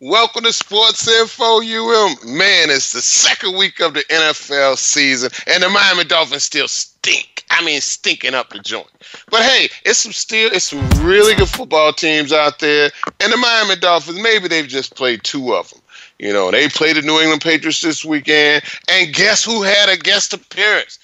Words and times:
Welcome 0.00 0.44
to 0.44 0.52
Sports 0.52 1.06
Info 1.06 1.58
UM. 1.58 2.16
Man, 2.24 2.70
it's 2.70 2.92
the 2.92 3.02
second 3.02 3.56
week 3.56 3.80
of 3.80 3.94
the 3.94 4.00
NFL 4.10 4.78
season, 4.78 5.30
and 5.46 5.62
the 5.62 5.68
Miami 5.68 6.04
Dolphins 6.04 6.44
still 6.44 6.68
stink. 6.68 7.44
I 7.50 7.62
mean, 7.64 7.80
stinking 7.80 8.34
up 8.34 8.50
the 8.50 8.60
joint. 8.60 8.88
But 9.30 9.42
hey, 9.42 9.68
it's 9.84 9.98
some 9.98 10.12
still 10.12 10.50
it's 10.52 10.66
some 10.66 10.88
really 11.04 11.34
good 11.34 11.48
football 11.48 11.92
teams 11.92 12.32
out 12.32 12.58
there, 12.60 12.90
and 13.20 13.32
the 13.32 13.36
Miami 13.36 13.76
Dolphins. 13.76 14.20
Maybe 14.20 14.48
they've 14.48 14.66
just 14.66 14.96
played 14.96 15.22
two 15.22 15.54
of 15.54 15.70
them. 15.70 15.80
You 16.18 16.32
know, 16.32 16.50
they 16.50 16.68
played 16.68 16.96
the 16.96 17.02
New 17.02 17.18
England 17.20 17.42
Patriots 17.42 17.80
this 17.80 18.04
weekend, 18.04 18.62
and 18.88 19.14
guess 19.14 19.44
who 19.44 19.62
had 19.62 19.88
a 19.88 19.96
guest 19.96 20.32
appearance? 20.32 20.98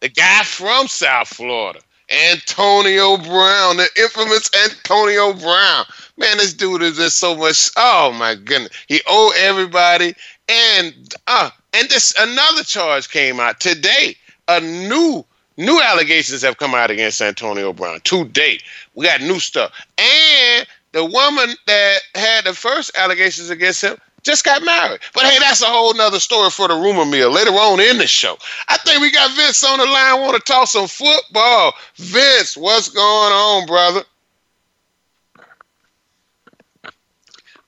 The 0.00 0.08
guy 0.08 0.42
from 0.44 0.86
South 0.88 1.28
Florida. 1.28 1.80
Antonio 2.10 3.16
Brown, 3.18 3.76
the 3.76 3.88
infamous 3.96 4.50
Antonio 4.64 5.32
Brown. 5.32 5.84
Man, 6.16 6.38
this 6.38 6.54
dude 6.54 6.82
is 6.82 6.96
just 6.96 7.18
so 7.18 7.36
much. 7.36 7.70
Oh 7.76 8.12
my 8.12 8.34
goodness, 8.34 8.72
he 8.88 9.00
owe 9.06 9.32
everybody. 9.38 10.14
And 10.48 11.14
uh, 11.26 11.50
and 11.74 11.88
this 11.88 12.14
another 12.18 12.64
charge 12.64 13.10
came 13.10 13.40
out 13.40 13.60
today. 13.60 14.16
A 14.48 14.60
new 14.60 15.24
new 15.56 15.80
allegations 15.82 16.42
have 16.42 16.56
come 16.56 16.74
out 16.74 16.90
against 16.90 17.20
Antonio 17.20 17.72
Brown 17.72 18.00
today. 18.04 18.58
We 18.94 19.04
got 19.04 19.20
new 19.20 19.38
stuff, 19.38 19.72
and 19.98 20.66
the 20.92 21.04
woman 21.04 21.50
that 21.66 21.98
had 22.14 22.44
the 22.44 22.54
first 22.54 22.96
allegations 22.96 23.50
against 23.50 23.82
him 23.82 23.98
just 24.28 24.44
got 24.44 24.62
married. 24.62 25.00
But 25.14 25.24
hey, 25.24 25.38
that's 25.38 25.62
a 25.62 25.66
whole 25.66 25.94
nother 25.94 26.20
story 26.20 26.50
for 26.50 26.68
the 26.68 26.74
rumor 26.74 27.06
mill 27.06 27.30
later 27.30 27.50
on 27.50 27.80
in 27.80 27.96
the 27.96 28.06
show. 28.06 28.36
I 28.68 28.76
think 28.76 29.00
we 29.00 29.10
got 29.10 29.34
Vince 29.34 29.64
on 29.64 29.78
the 29.78 29.86
line. 29.86 30.20
Want 30.20 30.36
to 30.36 30.42
talk 30.42 30.68
some 30.68 30.86
football? 30.86 31.72
Vince, 31.96 32.56
what's 32.56 32.90
going 32.90 33.32
on, 33.32 33.66
brother? 33.66 34.02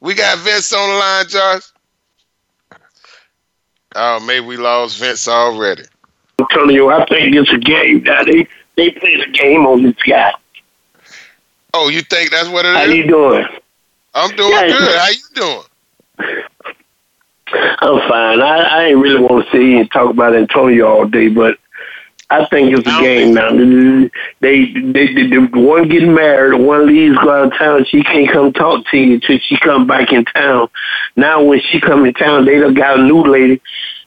We 0.01 0.15
got 0.15 0.39
Vince 0.39 0.73
on 0.73 0.89
the 0.89 0.95
line, 0.97 1.29
Josh. 1.29 1.63
Oh, 3.95 4.21
maybe 4.21 4.45
we 4.45 4.57
lost 4.59 4.99
Vince 4.99 5.27
already. 5.29 5.85
I'm 6.39 6.47
telling 6.51 6.75
you, 6.75 6.91
I 6.91 7.05
think 7.07 7.35
it's 7.35 7.51
a 7.51 7.59
game. 7.59 8.03
Now 8.03 8.23
they 8.23 8.47
they 8.77 8.91
play 8.91 9.15
a 9.15 9.31
game 9.31 9.67
on 9.67 9.83
this 9.83 9.97
guy. 10.07 10.33
Oh, 11.73 11.89
you 11.89 12.03
think 12.03 12.31
that's 12.31 12.49
what 12.49 12.67
it 12.67 12.71
is? 12.71 12.77
How 12.77 12.85
you 12.85 13.07
doing? 13.07 13.47
I'm 14.15 14.37
doing 14.37 14.51
Yeah, 14.51 14.69
good. 14.69 14.99
How 14.99 15.09
you 15.09 15.25
doing? 15.35 15.63
I'm 17.53 18.09
fine. 18.09 18.41
I, 18.41 18.59
I 18.59 18.85
ain't 18.87 18.99
really 18.99 19.21
want 19.21 19.47
to 19.47 19.53
see 19.53 19.71
here 19.71 19.81
and 19.81 19.91
talk 19.91 20.11
about 20.11 20.35
Antonio 20.35 20.87
all 20.87 21.07
day, 21.07 21.29
but 21.29 21.59
I 22.31 22.47
think 22.47 22.73
it's 22.73 22.87
a 22.87 23.01
game 23.03 23.35
now. 23.35 23.51
They, 24.41 24.73
they, 24.73 25.13
they, 25.13 25.27
the 25.27 25.49
one 25.53 25.89
getting 25.89 26.15
married, 26.15 26.61
one 26.61 26.87
leaves 26.87 27.19
go 27.19 27.31
out 27.31 27.53
of 27.53 27.59
town. 27.59 27.85
She 27.87 28.05
can't 28.05 28.31
come 28.31 28.53
talk 28.53 28.87
to 28.87 28.97
you 28.97 29.15
until 29.15 29.39
she 29.39 29.59
come 29.59 29.87
back 29.89 30.13
in 30.13 30.25
town. 30.27 30.69
Now 31.17 31.43
when 31.43 31.61
she 31.61 31.81
come 31.81 32.05
in 32.07 32.15
town, 32.15 32.45
they 32.45 32.61
done 32.61 32.75
got 32.75 33.01
a 33.01 33.03
new 33.03 33.23
lady. 33.25 33.61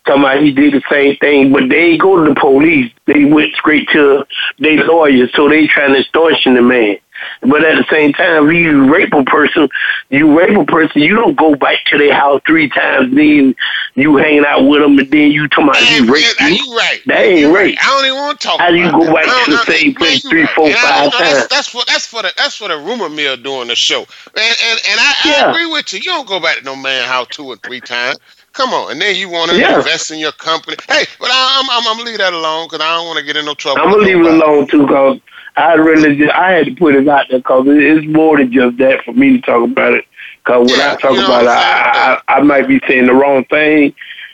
Talking 0.05 0.23
about 0.23 0.41
he 0.41 0.52
did 0.52 0.73
the 0.73 0.81
same 0.89 1.16
thing, 1.17 1.53
but 1.53 1.69
they 1.69 1.91
ain't 1.91 2.02
go 2.02 2.23
to 2.23 2.33
the 2.33 2.39
police. 2.39 2.91
They 3.05 3.25
went 3.25 3.55
straight 3.55 3.88
to 3.89 4.25
their 4.59 4.85
lawyers, 4.85 5.31
so 5.33 5.47
they 5.47 5.67
trying 5.67 5.94
to 5.94 6.00
extortion 6.00 6.55
the 6.55 6.61
man. 6.61 6.97
But 7.41 7.63
at 7.63 7.78
the 7.78 7.85
same 7.89 8.13
time, 8.13 8.47
if 8.50 8.56
you 8.56 8.91
rape 8.94 9.13
a 9.13 9.23
person, 9.23 9.69
you 10.09 10.38
rape 10.38 10.57
a 10.57 10.66
person, 10.66 11.01
you 11.01 11.16
don't 11.16 11.35
go 11.35 11.56
back 11.56 11.78
to 11.88 11.97
their 11.97 12.13
house 12.13 12.41
three 12.45 12.69
times, 12.69 13.13
then 13.16 13.56
you 13.95 14.17
hanging 14.17 14.45
out 14.45 14.63
with 14.66 14.81
them, 14.81 14.97
and 14.97 15.09
then 15.11 15.31
you 15.31 15.47
talking 15.47 15.66
about 15.69 15.81
Man, 15.81 15.85
he 15.85 16.00
raped 16.12 16.39
man, 16.39 16.53
you. 16.53 16.66
you 16.66 16.78
right. 16.78 17.01
That 17.07 17.19
ain't 17.25 17.39
You 17.39 17.56
rape. 17.56 17.78
I 17.81 17.88
don't 17.88 18.06
even 18.06 18.17
want 18.17 18.39
to 18.39 18.47
talk. 18.47 18.59
How 18.59 18.69
do 18.69 18.75
you 18.78 18.89
about 18.89 18.91
go 18.91 19.06
that. 19.06 19.13
back 19.13 19.25
to 19.25 19.51
the 19.51 19.57
same 19.57 19.94
place 19.95 20.23
you 20.23 20.29
three, 20.29 20.44
right. 20.44 20.50
four, 20.56 20.67
And 20.67 20.75
five 20.75 21.09
no, 21.12 21.12
that's, 21.17 21.47
times? 21.47 21.47
that's 21.47 21.67
for 21.67 21.81
that's 21.88 22.06
for 22.06 22.22
the 22.22 22.31
that's 22.38 22.56
for 22.56 22.67
the 22.67 22.78
rumor 22.78 23.09
mill 23.09 23.38
doing 23.38 23.67
the 23.67 23.75
show. 23.75 24.00
And 24.00 24.56
and, 24.66 24.79
and 24.89 25.00
I, 25.00 25.13
I 25.38 25.45
agree 25.47 25.66
with 25.72 25.91
you. 25.94 26.00
You 26.00 26.06
don't 26.12 26.28
go 26.28 26.39
back 26.39 26.57
to 26.57 26.63
no 26.63 26.75
man 26.75 27.07
house 27.07 27.28
two 27.29 27.45
or 27.45 27.57
three 27.57 27.81
times. 27.81 28.17
Come 28.53 28.69
on, 28.72 28.91
and 28.91 29.01
then 29.01 29.16
you 29.16 29.29
want 29.29 29.51
to 29.51 29.57
Yeah. 29.57 29.73
invest 29.73 30.12
in 30.12 30.19
your 30.19 30.31
company. 30.33 30.78
Hey, 30.88 31.06
but 31.19 31.29
I, 31.31 31.59
I'm 31.59 31.69
I'm 31.69 31.88
I'm 31.88 31.97
gonna 31.97 32.09
leave 32.09 32.19
that 32.19 32.33
alone 32.33 32.67
because 32.67 32.81
I 32.85 32.95
don't 32.95 33.07
want 33.07 33.19
to 33.19 33.25
get 33.25 33.35
in 33.38 33.45
no 33.45 33.53
trouble. 33.56 33.81
I'm 33.81 33.91
gonna 33.91 34.03
leave 34.03 34.17
it 34.19 34.25
alone 34.25 34.67
too, 34.67 34.88
cause 34.88 35.19
I 35.56 35.74
really 35.74 36.16
just, 36.18 36.34
I 36.34 36.52
had 36.52 36.66
to 36.66 36.75
put 36.75 36.96
it 36.96 37.08
out 37.08 37.28
there, 37.30 37.41
cause 37.41 37.66
it's 37.68 38.06
more 38.08 38.38
than 38.38 38.52
just 38.52 38.78
that 38.78 39.03
for 39.03 39.14
me 39.14 39.38
to 39.38 39.41
talk 39.41 39.69
about 39.69 39.94
it. 39.94 40.06
Cause 40.46 40.68
when 40.69 40.80
Yeah, 40.80 40.94
I 40.94 40.96
talk 40.96 41.12
about 41.12 41.44
it, 41.44 41.47
I, 41.50 42.22
I 42.28 42.38
I 42.40 42.41
might 42.41 42.68
be 42.68 42.81
saying 42.88 43.06
the 43.06 43.14
wrong 43.14 43.46
thing, 43.46 43.94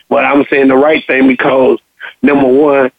but 0.10 0.26
I'm 0.26 0.46
saying 0.50 0.70
the 0.70 0.76
right 0.76 1.06
thing 1.06 1.28
because 1.28 1.80
number 2.22 2.48
one, 2.48 2.92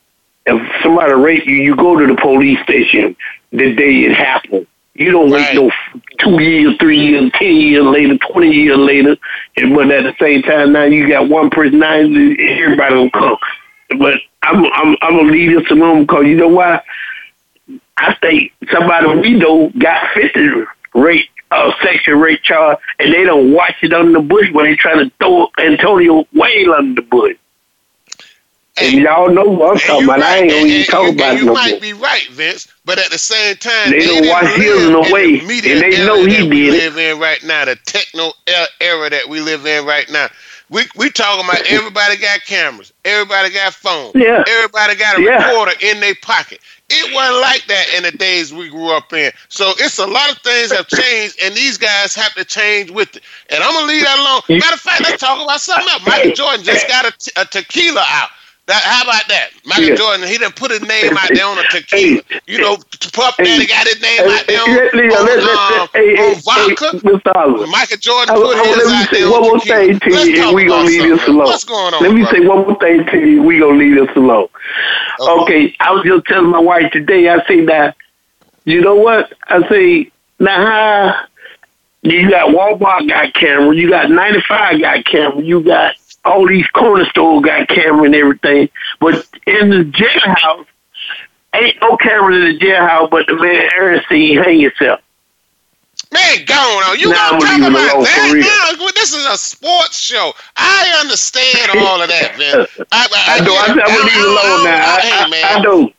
if 0.46 0.82
somebody 0.82 1.12
rape 1.12 1.46
you, 1.46 1.56
you 1.56 1.76
go 1.76 1.98
to 1.98 2.06
the 2.06 2.20
police 2.20 2.60
station 2.62 3.16
the 3.52 3.74
day 3.74 4.04
it 4.04 4.14
happened. 4.14 4.66
You 4.94 5.12
don't 5.12 5.30
wait 5.30 5.54
no 5.54 5.70
two 6.18 6.42
years, 6.42 6.76
three 6.78 6.98
years, 6.98 7.32
ten 7.34 7.56
years 7.56 7.84
later, 7.84 8.18
twenty 8.18 8.52
years 8.52 8.78
later, 8.78 9.16
and 9.56 9.74
but 9.74 9.90
at 9.90 10.02
the 10.02 10.14
same 10.20 10.42
time 10.42 10.72
now 10.72 10.84
you 10.84 11.08
got 11.08 11.28
one 11.28 11.48
person 11.48 11.78
now 11.78 11.94
everybody 11.94 12.94
will 12.94 13.10
come. 13.10 13.38
But 13.98 14.20
I'm 14.42 14.64
I'm 14.66 14.96
I'm 15.00 15.16
gonna 15.16 15.32
leave 15.32 15.58
this 15.58 15.70
alone 15.70 16.02
because 16.02 16.26
you 16.26 16.36
know 16.36 16.48
why? 16.48 16.82
I 18.00 18.14
think 18.20 18.52
somebody 18.72 19.06
we 19.20 19.34
know 19.34 19.70
got 19.78 20.12
fifty 20.14 20.48
rape 20.94 21.26
uh 21.50 21.72
sexual 21.82 22.16
rape 22.16 22.42
charge 22.42 22.78
and 22.98 23.12
they 23.12 23.24
don't 23.24 23.52
watch 23.52 23.74
it 23.82 23.92
under 23.92 24.12
the 24.12 24.20
bush 24.26 24.50
when 24.52 24.66
they 24.66 24.76
trying 24.76 24.98
to 25.08 25.12
throw 25.18 25.48
Antonio 25.58 26.26
Wayne 26.32 26.70
under 26.70 27.00
the 27.00 27.06
bush. 27.06 27.36
Hey, 28.76 28.94
and 28.94 29.02
y'all 29.02 29.28
know 29.30 29.44
what 29.44 29.70
I'm 29.72 29.72
and 29.72 29.80
talking 29.80 30.02
you 30.06 30.10
about. 30.14 30.22
I 30.22 30.36
ain't 30.38 30.50
gonna 30.50 30.64
even 30.66 30.76
and 30.76 30.86
talk 30.86 31.02
you, 31.06 31.12
about 31.12 31.30
and 31.30 31.38
it 31.38 31.40
you 31.40 31.46
no 31.46 31.52
might 31.52 31.70
more. 31.72 31.80
be 31.80 31.92
right, 31.92 32.26
Vince. 32.30 32.68
But 32.84 32.98
at 32.98 33.10
the 33.10 33.18
same 33.18 33.56
time, 33.56 33.90
They 33.90 34.00
don't 34.06 34.28
watch 34.28 34.46
his 34.56 34.86
in 34.86 34.92
the 34.92 35.00
way, 35.12 35.38
and 35.40 35.80
they 35.82 36.04
know 36.06 36.24
he 36.24 36.48
we 36.48 36.48
did 36.48 36.74
it. 36.74 36.84
live 36.84 36.96
in 36.96 37.18
right 37.18 37.42
now, 37.44 37.64
the 37.66 37.76
techno 37.84 38.32
era 38.80 39.10
that 39.10 39.28
we 39.28 39.40
live 39.40 39.66
in 39.66 39.84
right 39.84 40.08
now. 40.10 40.28
We 40.70 40.84
we 40.96 41.10
talking 41.10 41.44
about 41.44 41.66
everybody 41.68 42.16
got 42.18 42.40
cameras, 42.46 42.92
everybody 43.04 43.50
got 43.50 43.74
phones, 43.74 44.14
Yeah. 44.14 44.44
everybody 44.48 44.96
got 44.96 45.18
a 45.18 45.22
Yeah. 45.22 45.48
recorder 45.48 45.74
in 45.82 46.00
their 46.00 46.14
pocket. 46.22 46.60
It 46.90 47.12
wasn't 47.14 47.40
like 47.40 47.66
that 47.68 47.94
in 47.96 48.04
the 48.04 48.12
days 48.12 48.52
we 48.54 48.68
grew 48.70 48.90
up 48.90 49.12
in. 49.12 49.32
So 49.48 49.74
it's 49.78 49.98
a 49.98 50.06
lot 50.06 50.30
of 50.30 50.38
things 50.40 50.72
have 50.72 50.88
changed, 50.88 51.38
and 51.42 51.54
these 51.54 51.78
guys 51.78 52.14
have 52.16 52.34
to 52.34 52.44
change 52.44 52.90
with 52.90 53.16
it. 53.16 53.24
And 53.50 53.62
I'm 53.64 53.72
gonna 53.74 53.86
leave 53.86 54.04
that 54.04 54.18
alone. 54.18 54.42
Matter 54.60 54.74
of 54.74 54.80
fact, 54.80 55.02
let's 55.02 55.20
talk 55.20 55.42
about 55.42 55.60
something 55.60 55.88
else. 55.88 56.06
Michael 56.06 56.32
Jordan 56.32 56.64
just 56.64 56.88
got 56.88 57.06
a, 57.06 57.12
t- 57.18 57.32
a 57.36 57.44
tequila 57.46 58.04
out. 58.08 58.30
That, 58.70 58.82
how 58.86 59.02
about 59.02 59.26
that? 59.26 59.50
Michael 59.66 59.84
Yeah. 59.84 59.94
Jordan, 59.96 60.28
he 60.28 60.38
didn't 60.38 60.54
put 60.54 60.70
his 60.70 60.80
name 60.82 61.16
out 61.18 61.28
there 61.34 61.44
on 61.44 61.58
a 61.58 61.64
tequila. 61.74 62.22
You 62.46 62.58
know, 62.62 62.76
Puff 63.12 63.36
Daddy 63.36 63.66
got 63.66 63.88
his 63.88 64.00
name 64.00 64.20
out 64.30 64.46
there 64.46 64.60
on, 64.62 64.68
Hey, 64.70 64.88
hey, 64.94 65.08
on, 65.10 65.26
let- 65.26 65.42
um, 65.42 65.88
hey, 65.92 66.14
hey, 66.14 66.30
on 66.30 66.34
vodka. 66.46 66.90
hey. 67.02 67.66
Michael 67.66 67.96
Jordan 67.98 68.36
put 68.36 68.56
I- 68.56 68.62
his 68.64 68.76
let 68.76 68.86
me 68.86 68.92
out 68.94 69.08
say 69.10 69.20
there 69.22 69.30
one 69.30 69.42
on 69.42 69.48
more 69.48 69.58
tequila. 69.58 69.86
thing 69.86 69.98
to 69.98 70.10
Let's 70.14 70.26
you, 70.28 70.42
and 70.46 70.54
we 70.54 70.64
gonna 70.66 70.84
leave 70.86 71.02
this 71.02 71.26
alone. 71.26 71.46
What's 71.46 71.64
going 71.64 71.94
on, 71.94 72.02
Let 72.02 72.12
me 72.12 72.22
brother? 72.22 72.36
say 72.38 72.46
one 72.46 72.58
more 72.62 72.78
thing 72.78 73.04
to 73.06 73.18
you. 73.18 73.42
We 73.42 73.58
gonna 73.58 73.76
leave 73.76 73.96
this 73.96 74.16
alone. 74.16 74.46
Okay. 75.18 75.30
Okay, 75.42 75.76
I 75.80 75.90
was 75.90 76.04
just 76.04 76.26
telling 76.26 76.50
my 76.50 76.60
wife 76.60 76.92
today. 76.92 77.28
I 77.28 77.44
say 77.46 77.64
that, 77.66 77.96
you 78.66 78.80
know 78.82 78.94
what? 78.94 79.32
I 79.48 79.68
say 79.68 80.12
now 80.38 80.64
how 80.64 81.24
you 82.02 82.30
got 82.30 82.50
Walmart 82.50 83.08
got 83.08 83.34
camera, 83.34 83.74
you 83.74 83.90
got 83.90 84.10
95 84.10 84.80
got 84.80 85.04
camera, 85.04 85.42
you 85.42 85.60
got 85.60 85.96
all 86.24 86.46
these 86.46 86.66
corner 86.68 87.04
stores 87.06 87.44
got 87.44 87.68
camera 87.68 88.04
and 88.04 88.14
everything, 88.14 88.68
but 89.00 89.26
in 89.46 89.70
the 89.70 89.84
jailhouse 89.84 90.66
ain't 91.54 91.76
no 91.80 91.96
cameras 91.96 92.36
in 92.44 92.58
the 92.58 92.58
jailhouse. 92.58 93.10
But 93.10 93.26
the 93.26 93.34
man 93.36 93.68
Epstein 93.96 94.36
hang 94.42 94.60
himself. 94.60 95.00
Man, 96.12 96.44
go 96.44 96.54
on. 96.54 96.98
You 96.98 97.10
Nah, 97.10 97.30
gonna 97.30 97.40
talk 97.40 97.58
about 97.70 98.02
that 98.04 98.34
now? 98.34 98.86
This 98.94 99.12
is 99.14 99.24
a 99.26 99.38
sports 99.38 99.98
show. 99.98 100.32
I 100.56 100.98
understand 101.00 101.70
all 101.78 102.02
of 102.02 102.08
that, 102.08 102.36
man. 102.38 102.66
I, 102.92 103.06
I, 103.14 103.36
I 103.38 103.40
know. 103.44 103.54
I, 103.54 103.66
get 103.68 103.70
I'm 103.70 103.78
it. 103.78 103.86
gonna 103.86 104.04
leave 104.04 104.16
it 104.18 104.28
alone 104.28 104.64
now. 104.64 104.96
I, 104.96 105.00
Hey, 105.00 105.12
I, 105.12 105.28
man. 105.30 105.44
I 105.44 105.60
know. 105.62 105.92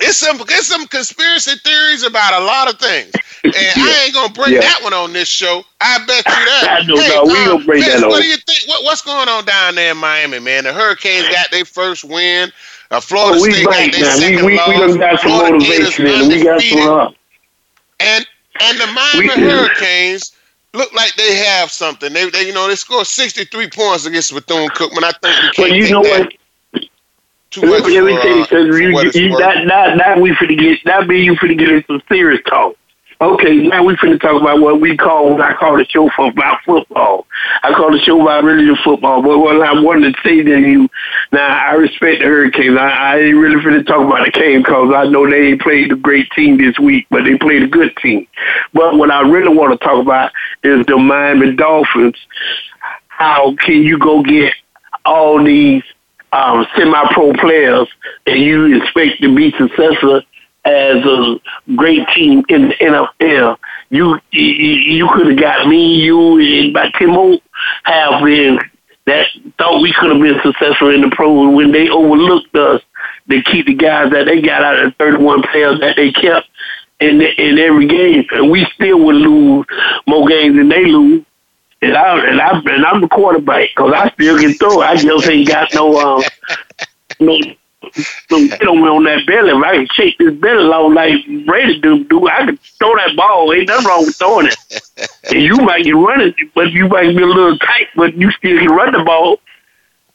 It's 0.00 0.18
some 0.18 0.38
it's 0.40 0.66
some 0.66 0.86
conspiracy 0.88 1.56
theories 1.64 2.02
about 2.02 2.40
a 2.40 2.44
lot 2.44 2.68
of 2.72 2.78
things, 2.78 3.18
and 3.44 3.54
I 3.56 4.02
ain't 4.04 4.14
gonna 4.14 4.32
bring 4.32 4.54
Yeah. 4.54 4.60
that 4.60 4.80
one 4.82 4.92
on 4.92 5.12
this 5.12 5.28
show. 5.28 5.64
I 5.80 5.98
bet 6.06 6.24
you 6.26 6.44
that. 6.44 6.68
I 6.68 6.86
know, 6.86 6.94
no, 6.96 7.24
we 7.24 7.44
gonna 7.44 7.64
bring 7.64 7.82
Vince, 7.82 7.94
that 7.94 8.04
on. 8.04 8.10
What 8.10 8.22
do 8.22 8.28
you 8.28 8.36
think? 8.36 8.68
What, 8.68 8.84
what's 8.84 9.02
going 9.02 9.28
on 9.28 9.44
down 9.44 9.74
there 9.74 9.92
in 9.92 9.96
Miami, 9.98 10.38
man? 10.40 10.64
The 10.64 10.72
Hurricanes 10.72 11.28
got 11.28 11.50
their 11.50 11.64
first 11.64 12.04
win. 12.04 12.52
Uh, 12.90 13.00
Florida 13.00 13.38
Oh, 13.38 13.42
we 13.42 13.52
State 13.52 13.64
got 13.64 13.92
their. 13.92 14.04
Second 14.04 14.44
we, 14.46 14.52
we 14.52 14.56
loss. 14.56 14.68
done 14.78 14.98
got 14.98 15.20
some 15.20 15.30
Florida 15.30 15.52
motivation 15.58 16.06
and 16.06 16.28
we 16.28 16.42
got 16.42 16.60
some. 16.62 17.14
And 18.00 18.26
and 18.60 18.78
the 18.80 18.86
Miami 18.86 19.36
Hurricanes 19.40 20.32
look 20.74 20.92
like 20.94 21.14
they 21.16 21.36
have 21.36 21.70
something. 21.70 22.12
They, 22.12 22.28
they 22.30 22.46
you 22.46 22.52
know 22.52 22.68
they 22.68 22.76
scored 22.76 23.06
63 23.06 23.68
points 23.70 24.06
against 24.06 24.32
Bethune 24.34 24.68
Cookman. 24.70 25.04
I 25.04 25.12
think 25.22 25.40
we 25.42 25.50
can't 25.50 25.74
you 25.74 25.86
take 25.86 25.90
know 25.90 26.02
that 26.02 26.20
what? 26.20 26.32
Too 27.60 27.66
much. 27.66 27.82
Let 27.82 28.04
me 28.04 28.16
tell 28.16 28.36
you 28.36 28.44
something. 28.44 29.22
You, 29.22 29.28
you, 29.30 29.38
that, 29.38 29.66
that, 29.68 29.98
that 29.98 30.20
we 30.20 30.30
finna 30.32 30.58
get. 30.58 30.80
That 30.84 31.06
mean 31.06 31.24
you 31.24 31.34
finna 31.34 31.58
get 31.58 31.70
into 31.70 32.00
serious 32.08 32.42
talk. 32.46 32.76
Okay, 33.18 33.66
now 33.68 33.82
we 33.82 33.94
finna 33.96 34.20
talk 34.20 34.38
about 34.38 34.60
what 34.60 34.78
we 34.78 34.94
call 34.94 35.30
what 35.30 35.40
I 35.40 35.54
call 35.54 35.78
the 35.78 35.86
show 35.86 36.10
for 36.14 36.28
about 36.28 36.58
football. 36.66 37.26
I 37.62 37.72
call 37.72 37.90
the 37.90 37.98
show 37.98 38.20
about 38.20 38.44
the 38.44 38.78
football. 38.84 39.22
But 39.22 39.38
what 39.38 39.62
I 39.62 39.80
wanted 39.80 40.14
to 40.14 40.22
say 40.22 40.42
to 40.42 40.60
you, 40.60 40.88
now 41.32 41.48
I 41.48 41.74
respect 41.76 42.20
the 42.20 42.26
Hurricanes. 42.26 42.76
I, 42.76 42.90
I 42.90 43.18
ain't 43.20 43.36
really 43.36 43.56
finna 43.56 43.86
talk 43.86 44.06
about 44.06 44.26
the 44.26 44.32
game 44.32 44.60
because 44.60 44.92
I 44.94 45.06
know 45.06 45.28
they 45.28 45.48
ain't 45.48 45.62
played 45.62 45.92
a 45.92 45.96
great 45.96 46.30
team 46.32 46.58
this 46.58 46.78
week, 46.78 47.06
but 47.10 47.24
they 47.24 47.38
played 47.38 47.62
a 47.62 47.68
good 47.68 47.96
team. 47.96 48.26
But 48.74 48.96
what 48.98 49.10
I 49.10 49.22
really 49.22 49.56
want 49.56 49.72
to 49.72 49.82
talk 49.82 50.02
about 50.02 50.30
is 50.62 50.84
the 50.84 50.98
Miami 50.98 51.56
Dolphins. 51.56 52.16
How 53.08 53.54
can 53.56 53.82
you 53.82 53.98
go 53.98 54.22
get 54.22 54.52
all 55.06 55.42
these 55.42 55.82
um, 56.36 56.66
semi-pro 56.76 57.32
players 57.34 57.88
and 58.26 58.40
you 58.40 58.76
expect 58.76 59.20
to 59.22 59.34
be 59.34 59.52
successful 59.52 60.20
as 60.64 60.96
a 61.04 61.40
great 61.76 62.06
team 62.14 62.44
in 62.48 62.68
the 62.68 62.74
NFL. 62.74 63.56
You 63.90 64.18
you, 64.32 64.42
you 64.42 65.08
could 65.14 65.28
have 65.28 65.38
got 65.38 65.68
me, 65.68 65.94
you, 65.94 66.38
and 66.38 66.74
by 66.74 66.88
Timo 66.88 67.40
have 67.84 68.22
been 68.22 68.58
that 69.06 69.26
thought 69.58 69.80
we 69.80 69.92
could 69.92 70.10
have 70.10 70.20
been 70.20 70.40
successful 70.42 70.92
in 70.92 71.00
the 71.00 71.10
pro 71.14 71.48
when 71.50 71.70
they 71.70 71.88
overlooked 71.88 72.54
us. 72.56 72.82
They 73.28 73.40
keep 73.42 73.66
the 73.66 73.74
guys 73.74 74.10
that 74.10 74.24
they 74.24 74.40
got 74.40 74.62
out 74.62 74.84
of 74.84 74.90
the 74.90 75.04
31 75.04 75.42
players 75.42 75.80
that 75.80 75.96
they 75.96 76.10
kept 76.10 76.48
in 77.00 77.18
the, 77.18 77.28
in 77.40 77.58
every 77.58 77.86
game, 77.86 78.24
and 78.32 78.50
we 78.50 78.66
still 78.74 78.98
would 79.04 79.16
lose 79.16 79.66
more 80.06 80.26
games 80.28 80.56
than 80.56 80.68
they 80.68 80.84
lose. 80.84 81.24
And 81.82 81.94
I 81.96 82.26
and 82.26 82.40
I 82.40 82.58
and 82.58 82.86
I'm 82.86 83.00
the 83.00 83.08
quarterback 83.08 83.68
because 83.76 83.92
I 83.94 84.10
still 84.10 84.38
can 84.38 84.54
throw. 84.54 84.80
I 84.80 84.96
just 84.96 85.28
ain't 85.28 85.48
got 85.48 85.72
no 85.74 85.98
um 85.98 86.22
no 87.20 87.38
so 88.28 88.46
get 88.48 88.66
on 88.66 88.82
me 88.82 88.88
on 88.88 89.04
that 89.04 89.26
belly. 89.26 89.50
If 89.50 89.62
I 89.62 89.76
can 89.76 89.88
shake 89.92 90.18
this 90.18 90.34
belly 90.34 90.64
long 90.64 90.94
like 90.94 91.14
Brady 91.46 91.80
do, 91.80 92.04
do 92.04 92.28
I 92.28 92.46
can 92.46 92.56
throw 92.78 92.96
that 92.96 93.16
ball. 93.16 93.52
Ain't 93.52 93.68
nothing 93.68 93.86
wrong 93.86 94.06
with 94.06 94.16
throwing 94.16 94.48
it. 94.48 94.56
and 95.30 95.42
you 95.42 95.56
might 95.56 95.84
get 95.84 95.94
running, 95.94 96.34
but 96.54 96.72
you 96.72 96.88
might 96.88 97.16
be 97.16 97.22
a 97.22 97.26
little 97.26 97.58
tight, 97.58 97.88
but 97.94 98.14
you 98.16 98.30
still 98.32 98.58
can 98.58 98.68
run 98.68 98.92
the 98.92 99.04
ball. 99.04 99.40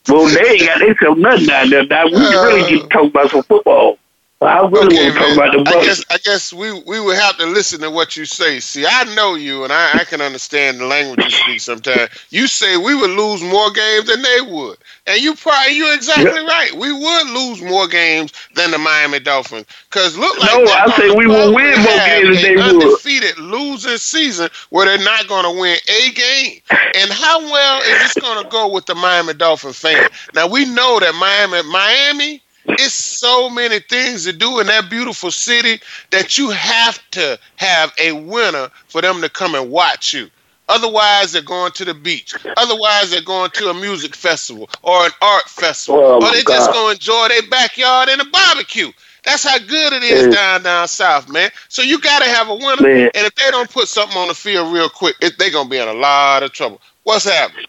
Well, 0.08 0.26
they 0.26 0.50
ain't 0.50 0.66
got 0.66 0.80
they 0.80 0.94
sell 1.00 1.14
nothing 1.14 1.46
down 1.46 1.70
there. 1.70 1.86
Now 1.86 2.06
we 2.06 2.12
really 2.16 2.68
get 2.68 2.82
to 2.82 2.88
talk 2.88 3.10
about 3.10 3.30
some 3.30 3.42
football. 3.44 3.98
I 4.44 4.66
really 4.66 4.94
okay, 4.94 4.98
want 4.98 5.14
to 5.14 5.18
talk 5.18 5.32
about 5.32 5.52
the 5.52 5.64
I 5.66 5.76
guess, 5.76 6.04
I 6.10 6.18
guess 6.18 6.52
we 6.52 6.72
we 6.86 7.00
would 7.00 7.16
have 7.16 7.36
to 7.38 7.46
listen 7.46 7.80
to 7.80 7.90
what 7.90 8.16
you 8.16 8.24
say. 8.24 8.60
See, 8.60 8.84
I 8.86 9.04
know 9.14 9.34
you, 9.34 9.64
and 9.64 9.72
I, 9.72 10.00
I 10.00 10.04
can 10.04 10.20
understand 10.20 10.80
the 10.80 10.86
language 10.86 11.22
you 11.24 11.30
speak. 11.30 11.60
Sometimes 11.60 12.10
you 12.30 12.46
say 12.46 12.76
we 12.76 12.94
would 12.94 13.10
lose 13.10 13.42
more 13.42 13.70
games 13.70 14.06
than 14.06 14.22
they 14.22 14.40
would. 14.42 14.78
And 15.06 15.20
you 15.20 15.34
probably 15.34 15.76
you're 15.76 15.94
exactly 15.94 16.40
right. 16.40 16.72
We 16.74 16.92
would 16.92 17.26
lose 17.28 17.62
more 17.62 17.86
games 17.88 18.32
than 18.54 18.70
the 18.70 18.78
Miami 18.78 19.20
Dolphins 19.20 19.66
because 19.90 20.16
look 20.18 20.38
like 20.38 20.50
no, 20.50 20.64
I 20.72 20.86
say 20.96 21.10
we 21.10 21.26
will 21.26 21.54
win 21.54 21.78
more 21.82 22.00
games 22.00 22.30
than 22.30 22.42
they 22.42 22.56
would. 22.56 22.92
Undefeated 22.92 23.38
losing 23.38 23.96
season 23.98 24.48
where 24.70 24.86
they're 24.86 25.04
not 25.04 25.28
going 25.28 25.44
to 25.44 25.60
win 25.60 25.76
a 25.88 26.10
game. 26.12 26.60
And 26.94 27.10
how 27.10 27.40
well 27.40 27.80
is 27.82 27.98
this 28.00 28.16
going 28.16 28.42
to 28.42 28.48
go 28.50 28.68
with 28.72 28.86
the 28.86 28.94
Miami 28.94 29.34
Dolphin 29.34 29.72
fan? 29.72 30.08
Now 30.34 30.48
we 30.48 30.64
know 30.66 31.00
that 31.00 31.14
Miami, 31.14 31.68
Miami. 31.68 32.42
It's 32.66 32.94
so 32.94 33.50
many 33.50 33.80
things 33.80 34.24
to 34.24 34.32
do 34.32 34.60
in 34.60 34.66
that 34.68 34.90
beautiful 34.90 35.30
city 35.30 35.80
that 36.10 36.38
you 36.38 36.50
have 36.50 36.98
to 37.12 37.38
have 37.56 37.92
a 37.98 38.12
winner 38.12 38.68
for 38.88 39.00
them 39.00 39.20
to 39.20 39.28
come 39.28 39.54
and 39.54 39.70
watch 39.70 40.12
you. 40.12 40.30
Otherwise, 40.68 41.32
they're 41.32 41.42
going 41.42 41.72
to 41.72 41.84
the 41.84 41.94
beach. 41.94 42.34
Otherwise, 42.56 43.10
they're 43.10 43.20
going 43.20 43.50
to 43.50 43.68
a 43.68 43.74
music 43.74 44.14
festival 44.14 44.70
or 44.82 45.04
an 45.04 45.10
art 45.20 45.48
festival. 45.48 46.00
Oh, 46.00 46.14
or 46.16 46.30
they're 46.30 46.42
just 46.42 46.72
going 46.72 46.88
to 46.88 46.94
enjoy 46.94 47.28
their 47.28 47.48
backyard 47.50 48.08
and 48.08 48.20
a 48.20 48.24
barbecue. 48.26 48.90
That's 49.24 49.44
how 49.44 49.58
good 49.58 49.92
it 49.92 50.02
is 50.02 50.22
man. 50.22 50.32
down 50.32 50.62
down 50.62 50.88
south, 50.88 51.28
man. 51.28 51.50
So 51.68 51.82
you 51.82 52.00
got 52.00 52.22
to 52.22 52.28
have 52.28 52.48
a 52.48 52.54
winner. 52.54 52.82
Man. 52.82 53.10
And 53.14 53.26
if 53.26 53.34
they 53.34 53.50
don't 53.50 53.70
put 53.70 53.88
something 53.88 54.16
on 54.16 54.28
the 54.28 54.34
field 54.34 54.72
real 54.72 54.88
quick, 54.88 55.16
they're 55.20 55.50
going 55.50 55.66
to 55.66 55.70
be 55.70 55.78
in 55.78 55.88
a 55.88 55.92
lot 55.92 56.42
of 56.42 56.52
trouble. 56.52 56.80
What's 57.02 57.24
happening? 57.24 57.66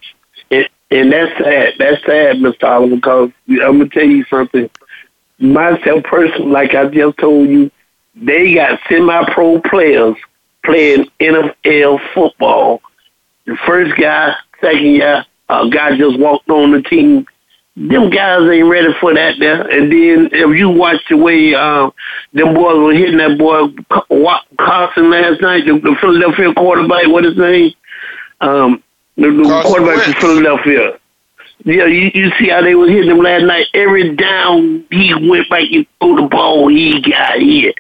And 0.94 1.12
that's 1.12 1.36
sad. 1.40 1.74
That's 1.80 2.06
sad, 2.06 2.38
Mr. 2.38 2.64
Oliver, 2.66 2.96
because 2.96 3.32
I'm 3.50 3.78
going 3.78 3.90
to 3.90 3.90
tell 3.90 4.08
you 4.08 4.24
something. 4.26 4.70
Myself 5.40 6.04
personally, 6.04 6.52
like 6.52 6.74
I 6.76 6.86
just 6.88 7.18
told 7.18 7.50
you, 7.50 7.72
they 8.16 8.54
got 8.54 8.80
semi-pro 8.88 9.62
players 9.62 10.16
playing 10.64 11.10
NFL 11.20 12.00
football 12.14 12.82
the 13.46 13.58
first 13.66 13.96
guy, 14.00 14.36
second 14.62 15.00
guy, 15.00 15.26
a 15.50 15.70
guy 15.70 15.98
just 15.98 16.20
walked 16.20 16.50
on 16.50 16.72
the 16.72 16.82
team. 16.82 17.26
Them 17.76 18.10
guys 18.10 18.48
ain't 18.50 18.70
ready 18.70 18.94
for 19.02 19.14
that 19.14 19.36
there. 19.40 19.68
And 19.68 19.92
then 19.92 20.30
if 20.32 20.58
you 20.58 20.70
watch 20.70 21.02
the 21.10 21.18
way 21.18 21.56
um, 21.56 21.92
them 22.32 22.54
boys 22.54 22.78
were 22.78 22.94
hitting 22.94 23.18
that 23.18 23.38
boy 23.38 23.74
Carson 24.58 25.10
last 25.10 25.42
night, 25.42 25.66
the, 25.66 25.80
the 25.80 25.96
Philadelphia 26.00 26.54
quarterback, 26.54 27.08
what 27.08 27.24
his 27.24 27.38
name? 27.38 27.74
Um, 28.42 28.84
the, 29.16 29.32
the 29.32 29.62
quarterback 29.66 30.04
from 30.04 30.14
Philadelphia. 30.14 31.00
Yeah, 31.66 31.86
you, 31.86 32.12
you 32.14 32.32
see 32.38 32.50
how 32.50 32.62
they 32.62 32.76
was 32.76 32.90
hitting 32.90 33.10
him 33.10 33.20
last 33.20 33.44
night. 33.44 33.68
Every 33.74 34.16
down 34.16 34.86
he 34.92 35.14
went 35.14 35.50
back 35.50 35.72
and 35.72 35.86
threw 36.00 36.18
the 36.18 36.28
ball, 36.28 36.68
he 36.68 37.02
got 37.02 37.40
hit. 37.40 37.76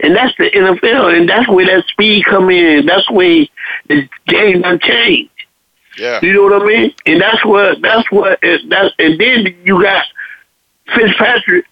And 0.00 0.16
that's 0.16 0.36
the 0.36 0.50
NFL, 0.50 1.16
and 1.16 1.28
that's 1.28 1.48
where 1.48 1.66
that 1.66 1.86
speed 1.88 2.24
come 2.24 2.50
in. 2.50 2.86
That's 2.86 3.08
where 3.10 3.46
the 3.88 4.08
game 4.26 4.62
done 4.62 4.80
changed. 4.80 5.30
Yeah. 5.98 6.20
You 6.22 6.32
know 6.32 6.42
what 6.44 6.62
I 6.62 6.66
mean? 6.66 6.94
And 7.06 7.20
that's 7.20 7.44
what 7.44 7.82
that's 7.82 8.10
what 8.10 8.40
that's 8.42 8.94
and 8.98 9.20
then 9.20 9.54
you 9.64 9.82
got 9.82 10.06
Fitzpatrick 10.94 11.66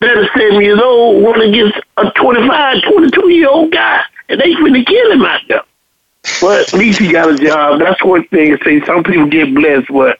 that 0.00 0.18
is 0.18 0.28
seven 0.36 0.60
years 0.60 0.80
old 0.82 1.22
went 1.22 1.42
against 1.42 1.78
a 1.96 2.10
25, 2.10 2.82
22 2.82 3.28
year 3.30 3.48
old 3.48 3.72
guy, 3.72 4.02
and 4.28 4.40
they 4.40 4.52
finna 4.54 4.86
kill 4.86 5.12
him 5.12 5.22
out 5.22 5.40
there. 5.48 5.62
But 6.40 6.72
at 6.72 6.78
least 6.78 7.00
he 7.00 7.12
got 7.12 7.30
a 7.30 7.36
job. 7.36 7.80
That's 7.80 8.02
one 8.04 8.26
thing. 8.28 8.56
To 8.56 8.64
say 8.64 8.84
some 8.86 9.02
people 9.02 9.26
get 9.26 9.54
blessed, 9.54 9.88
but 9.88 10.18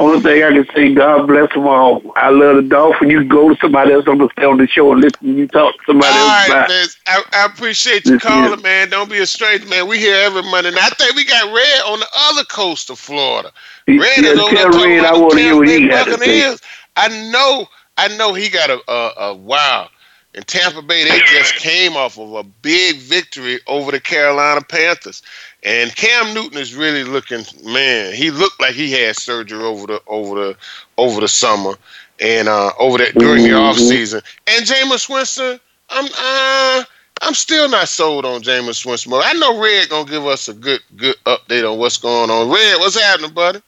only 0.00 0.20
thing 0.20 0.42
I 0.42 0.50
can 0.52 0.66
say, 0.74 0.94
God 0.94 1.26
bless 1.26 1.52
them 1.52 1.66
all. 1.66 2.02
I 2.16 2.30
love 2.30 2.56
the 2.56 2.62
Dolphin. 2.62 3.10
You 3.10 3.24
go 3.24 3.50
to 3.50 3.56
somebody 3.60 3.92
else 3.92 4.06
on 4.08 4.18
the, 4.18 4.28
on 4.46 4.56
the 4.56 4.66
show 4.66 4.92
and 4.92 5.00
listen 5.00 5.36
you 5.36 5.46
talk 5.46 5.74
to 5.74 5.80
somebody 5.86 6.12
all 6.12 6.28
else. 6.28 6.50
All 6.50 6.56
right, 6.56 6.68
man. 6.68 6.86
I, 7.06 7.22
I, 7.32 7.46
appreciate 7.46 8.06
you 8.06 8.18
calling, 8.18 8.62
man. 8.62 8.88
Don't 8.88 9.10
be 9.10 9.18
a 9.18 9.26
stranger, 9.26 9.66
man. 9.68 9.86
We 9.88 9.98
here 9.98 10.14
every 10.14 10.42
Monday. 10.42 10.70
And 10.70 10.78
I 10.78 10.88
think 10.88 11.14
we 11.14 11.24
got 11.24 11.44
Red 11.54 11.82
on 11.86 12.00
the 12.00 12.06
other 12.14 12.44
coast 12.44 12.90
of 12.90 12.98
Florida. 12.98 13.52
Red 13.86 13.98
yeah, 13.98 14.30
is 14.30 14.38
over 14.38 14.54
there 14.54 14.70
Red, 14.70 15.04
I 15.04 15.16
want 15.16 15.32
to 15.32 15.38
hear 15.38 15.56
what 15.56 15.68
he 15.68 15.86
got 15.86 16.06
to 16.06 16.18
say. 16.18 16.56
I 16.96 17.30
know, 17.30 17.66
I 17.98 18.08
know 18.16 18.32
he 18.32 18.48
got 18.48 18.70
a, 18.70 18.80
a, 18.90 19.12
a 19.28 19.34
wow. 19.34 19.88
In 20.34 20.42
Tampa 20.44 20.80
Bay, 20.80 21.04
they 21.04 21.18
just 21.26 21.56
came 21.56 21.94
off 21.94 22.18
of 22.18 22.32
a 22.32 22.42
big 22.42 22.96
victory 22.96 23.60
over 23.66 23.90
the 23.90 24.00
Carolina 24.00 24.62
Panthers. 24.62 25.22
And 25.64 25.94
Cam 25.94 26.34
Newton 26.34 26.58
is 26.58 26.74
really 26.74 27.04
looking, 27.04 27.44
man. 27.64 28.14
He 28.14 28.30
looked 28.30 28.60
like 28.60 28.74
he 28.74 28.90
had 28.90 29.14
surgery 29.16 29.62
over 29.62 29.86
the 29.86 30.02
over 30.08 30.34
the 30.34 30.56
over 30.98 31.20
the 31.20 31.28
summer 31.28 31.74
and 32.20 32.48
uh, 32.48 32.72
over 32.78 32.98
that 32.98 33.14
during 33.14 33.44
the 33.44 33.54
off 33.54 33.76
mm-hmm. 33.76 33.88
season. 33.88 34.22
And 34.48 34.66
Jameis 34.66 35.08
Winston, 35.08 35.60
I'm 35.88 36.06
uh, 36.18 36.84
I'm 37.22 37.34
still 37.34 37.68
not 37.68 37.88
sold 37.88 38.24
on 38.24 38.42
Jameis 38.42 38.84
Winston. 38.84 39.12
I 39.14 39.34
know 39.34 39.60
Red 39.62 39.88
gonna 39.88 40.10
give 40.10 40.26
us 40.26 40.48
a 40.48 40.54
good 40.54 40.80
good 40.96 41.16
update 41.26 41.70
on 41.70 41.78
what's 41.78 41.96
going 41.96 42.30
on. 42.30 42.50
Red, 42.50 42.80
what's 42.80 43.00
happening, 43.00 43.32
buddy? 43.32 43.62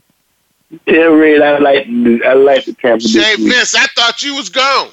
Yeah, 0.87 1.05
Red, 1.05 1.43
I 1.43 1.59
like 1.59 1.87
I 1.87 2.33
like 2.33 2.65
the 2.65 2.75
Tampa. 2.75 3.07
Shay 3.07 3.37
Vince, 3.37 3.77
I 3.77 3.87
thought 3.95 4.23
you 4.23 4.35
was 4.35 4.49
gone. 4.49 4.91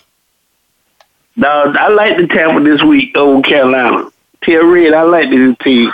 No, 1.36 1.48
I 1.48 1.88
like 1.90 2.18
the 2.18 2.28
Tampa 2.28 2.64
this 2.64 2.84
week 2.84 3.18
over 3.18 3.42
Carolina. 3.42 4.12
Tell 4.44 4.66
Red, 4.66 4.94
I 4.94 5.02
like 5.04 5.32
this 5.32 5.56
team. 5.64 5.92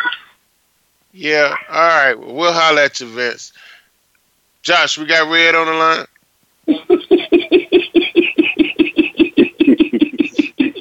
Yeah, 1.20 1.56
all 1.68 1.88
right. 1.88 2.14
we'll 2.14 2.54
holler 2.54 2.82
at 2.82 3.00
you, 3.00 3.08
Vince. 3.08 3.52
Josh, 4.62 5.00
we 5.00 5.08
got 5.08 5.28
Red 5.32 5.56
on 5.56 5.66
the 5.66 5.74
line. 5.74 6.06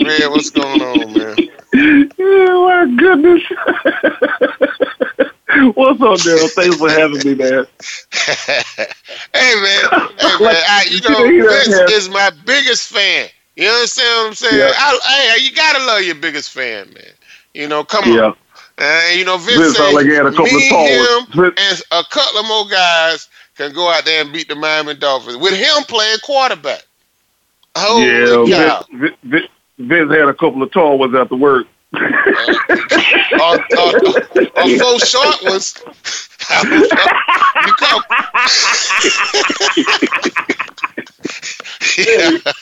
Red, 0.04 0.30
what's 0.30 0.50
going 0.50 0.82
on, 0.82 1.14
man? 1.14 1.36
Oh 2.18 2.68
my 2.68 2.84
goodness. 2.96 3.42
What's 5.74 6.02
up, 6.02 6.18
Daryl? 6.18 6.50
Thanks 6.50 6.76
for 6.76 6.90
having 6.90 7.18
me, 7.24 7.34
man. 7.34 7.66
hey, 8.12 9.54
man. 9.54 9.84
Hey, 10.18 10.36
man. 10.38 10.54
I, 10.68 10.86
you 10.90 11.00
know, 11.08 11.48
Vince 11.48 11.92
is 11.92 12.10
my 12.10 12.30
biggest 12.44 12.92
fan. 12.92 13.30
You 13.56 13.68
understand 13.68 14.18
what 14.18 14.26
I'm 14.26 14.34
saying? 14.34 14.58
Yeah. 14.58 14.72
I, 14.76 15.34
hey, 15.38 15.44
you 15.44 15.54
gotta 15.54 15.82
love 15.86 16.02
your 16.02 16.16
biggest 16.16 16.50
fan, 16.50 16.92
man. 16.92 17.14
You 17.54 17.68
know, 17.68 17.84
come 17.84 18.12
yeah. 18.12 18.20
on. 18.20 18.36
And 18.78 19.18
you 19.18 19.24
know, 19.24 19.38
Vince, 19.38 19.58
Vince 19.58 19.76
said, 19.76 19.92
like 19.94 20.06
he 20.06 20.12
had 20.12 20.26
a 20.26 20.30
couple 20.30 20.52
me, 20.52 20.68
of 20.68 21.28
him, 21.28 21.54
and 21.56 21.82
a 21.92 22.04
couple 22.10 22.40
of 22.40 22.46
more 22.46 22.68
guys 22.68 23.28
can 23.56 23.72
go 23.72 23.88
out 23.88 24.04
there 24.04 24.22
and 24.22 24.32
beat 24.32 24.48
the 24.48 24.54
Miami 24.54 24.94
Dolphins 24.94 25.38
with 25.38 25.54
him 25.54 25.84
playing 25.84 26.18
quarterback. 26.22 26.82
Holy 27.74 28.50
yeah, 28.50 28.82
Vince, 28.92 29.16
Vince, 29.22 29.48
Vince, 29.78 30.10
had 30.10 30.28
a 30.28 30.34
couple 30.34 30.62
of 30.62 30.70
tall 30.72 30.98
ones 30.98 31.14
after 31.14 31.36
work. 31.36 31.66
uh, 31.94 32.00
uh, 33.40 33.58
uh, 33.76 33.92
uh, 34.56 34.78
four 34.78 34.98
short 35.00 35.42
ones. 35.42 35.82
you 36.66 36.88
come. 37.78 38.02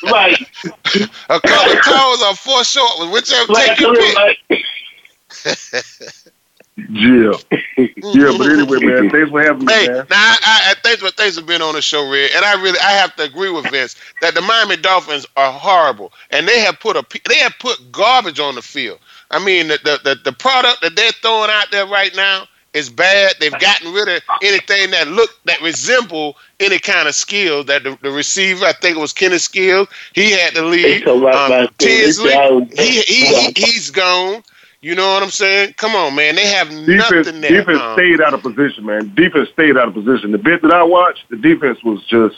like 0.05 0.41
a 1.29 1.41
couple 1.41 1.73
of 1.73 1.85
tall 1.85 2.25
or 2.25 2.35
four 2.37 2.63
short, 2.63 2.99
ones, 3.01 3.13
whichever 3.13 3.53
like, 3.53 3.67
take 3.71 3.81
your 3.81 3.95
pick. 3.97 4.15
like 4.15 4.39
Yeah. 6.77 7.35
yeah, 7.79 8.33
but 8.37 8.49
anyway, 8.49 8.79
man, 8.81 9.09
thanks 9.09 9.31
for 9.31 9.41
having 9.41 9.65
me, 9.65 9.73
Hey, 9.73 9.87
man. 9.87 10.07
now 10.11 10.17
I, 10.17 10.39
I, 10.43 10.71
I 10.71 10.75
thanks 10.83 11.01
for 11.01 11.11
thanks 11.13 11.39
for 11.39 11.45
being 11.45 11.63
on 11.63 11.75
the 11.75 11.83
show, 11.83 12.11
Red. 12.11 12.33
And 12.35 12.45
I 12.45 12.61
really 12.61 12.79
I 12.81 12.91
have 12.93 13.15
to 13.17 13.23
agree 13.23 13.51
with 13.51 13.71
Vince 13.71 13.95
that 14.21 14.35
the 14.35 14.41
Miami 14.41 14.77
Dolphins 14.77 15.25
are 15.37 15.53
horrible, 15.53 16.13
and 16.31 16.49
they 16.49 16.61
have 16.61 16.81
put 16.81 16.97
a 16.97 17.05
they 17.29 17.37
have 17.37 17.55
put 17.61 17.93
garbage 17.93 18.41
on 18.41 18.57
the 18.57 18.63
field. 18.63 18.99
I 19.31 19.39
mean, 19.39 19.69
the 19.69 19.79
the, 19.85 20.01
the, 20.03 20.21
the 20.25 20.33
product 20.33 20.83
that 20.83 20.97
they're 20.97 21.13
throwing 21.13 21.51
out 21.51 21.71
there 21.71 21.87
right 21.87 22.15
now 22.17 22.49
is 22.73 22.91
bad. 22.91 23.35
They've 23.39 23.53
gotten 23.53 23.93
rid 23.93 24.09
of 24.09 24.23
anything 24.43 24.91
that 24.91 25.07
look 25.07 25.31
that 25.45 25.61
resemble 25.63 26.37
any 26.59 26.81
kind 26.81 27.07
of 27.07 27.15
skill. 27.15 27.63
That 27.63 27.85
the, 27.85 27.97
the 28.03 28.11
receiver, 28.11 28.65
I 28.65 28.73
think 28.73 28.97
it 28.97 29.01
was 29.01 29.13
Kenny 29.13 29.39
Stills, 29.39 29.87
he 30.13 30.33
had 30.33 30.55
to 30.55 30.63
They 30.63 30.99
leave. 30.99 31.07
Um, 31.07 31.69
Tunsil, 31.79 32.79
he, 32.79 33.01
he, 33.03 33.27
he 33.27 33.53
he's 33.57 33.91
gone. 33.91 34.43
You 34.85 34.95
know 34.95 35.15
what 35.15 35.23
I'm 35.23 35.31
saying? 35.31 35.73
Come 35.79 35.97
on, 35.97 36.15
man. 36.15 36.35
They 36.35 36.47
have 36.47 36.69
Defense, 36.69 37.27
nothing 37.27 37.41
there. 37.41 37.51
defense 37.51 37.81
Um, 37.81 37.95
stayed 37.95 38.21
out 38.21 38.35
of 38.35 38.43
position, 38.43 38.85
man. 38.85 39.15
Defense 39.15 39.49
stayed 39.49 39.79
out 39.79 39.89
of 39.89 39.95
position. 39.95 40.31
The 40.31 40.37
bit 40.37 40.61
that 40.61 40.73
I 40.73 40.83
watched, 40.83 41.27
the 41.31 41.37
defense 41.37 41.83
was 41.83 42.05
just. 42.05 42.37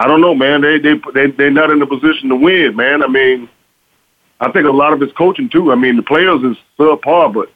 I 0.00 0.06
don't 0.06 0.22
know, 0.22 0.34
man. 0.34 0.62
They 0.62 0.78
they 0.78 0.94
they 1.12 1.26
they're 1.32 1.50
not 1.50 1.68
in 1.70 1.80
the 1.80 1.86
position 1.86 2.30
to 2.30 2.34
win, 2.36 2.74
man. 2.76 3.02
I 3.02 3.08
mean, 3.08 3.46
I 4.40 4.50
think 4.50 4.66
a 4.66 4.70
lot 4.70 4.94
of 4.94 5.02
it's 5.02 5.12
coaching 5.12 5.50
too. 5.50 5.70
I 5.70 5.74
mean, 5.74 5.96
the 5.96 6.02
players 6.02 6.42
is 6.42 6.56
subpar, 6.78 7.30
but 7.34 7.52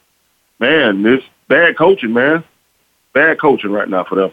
man, 0.59 1.03
it's 1.03 1.25
bad 1.47 1.75
coaching, 1.75 2.13
man. 2.13 2.43
Bad 3.13 3.39
coaching 3.39 3.71
right 3.71 3.89
now 3.89 4.03
for 4.03 4.13
them. 4.13 4.31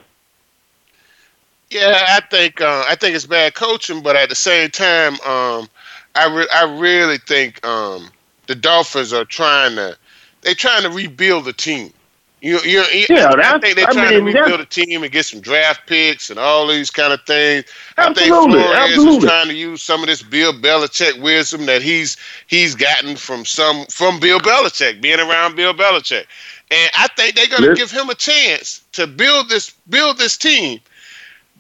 Yeah, 1.71 2.05
I 2.09 2.21
think 2.31 2.61
uh, 2.61 2.85
I 2.87 2.95
think 2.95 3.17
it's 3.17 3.25
bad 3.25 3.55
coaching, 3.55 4.03
but 4.03 4.17
at 4.17 4.29
the 4.29 4.35
same 4.35 4.69
time, 4.69 5.15
um, 5.23 5.67
I 6.15 6.27
re- 6.31 6.49
I 6.53 6.79
really 6.79 7.17
think 7.17 7.65
um, 7.65 8.11
the 8.51 8.57
Dolphins 8.59 9.15
are 9.15 9.25
trying 9.25 9.77
to 9.77 9.97
they're 10.43 10.55
trying 10.55 10.83
to 10.85 10.91
rebuild 10.91 11.47
the 11.47 11.55
team. 11.55 11.95
You, 12.43 12.61
you, 12.65 12.85
you 12.93 13.07
Yeah, 13.09 13.31
I 13.39 13.59
think 13.59 13.77
they're 13.77 13.87
I 13.87 13.93
trying 13.93 14.15
mean, 14.15 14.15
to 14.15 14.21
rebuild 14.21 14.61
the 14.61 14.67
team 14.67 15.03
and 15.05 15.13
get 15.13 15.27
some 15.27 15.41
draft 15.41 15.87
picks 15.87 16.31
and 16.31 16.39
all 16.39 16.67
these 16.67 16.91
kind 16.91 17.13
of 17.13 17.21
things. 17.27 17.65
Absolutely, 17.99 18.03
I 18.03 18.13
think 18.15 18.35
Flores 18.51 19.05
absolutely. 19.05 19.07
is 19.07 19.19
trying 19.19 19.49
to 19.49 19.55
use 19.55 19.83
some 19.83 20.03
of 20.03 20.09
this 20.09 20.23
Bill 20.23 20.53
Belichick 20.53 21.21
wisdom 21.21 21.67
that 21.67 21.83
he's 21.83 22.17
he's 22.49 22.75
gotten 22.75 23.17
from 23.17 23.45
some 23.45 23.87
from 23.87 24.21
Bill 24.21 24.41
Belichick, 24.41 25.01
being 25.01 25.21
around 25.21 25.57
Bill 25.57 25.75
Belichick. 25.75 26.27
And 26.71 26.91
I 26.97 27.09
think 27.17 27.35
they're 27.37 27.49
going 27.49 27.63
to 27.65 27.71
Yes. 27.71 27.79
give 27.79 27.91
him 27.91 28.11
a 28.11 28.15
chance 28.15 28.85
to 28.93 29.07
build 29.07 29.49
this 29.49 29.71
build 29.89 30.19
this 30.19 30.37
team. 30.37 30.81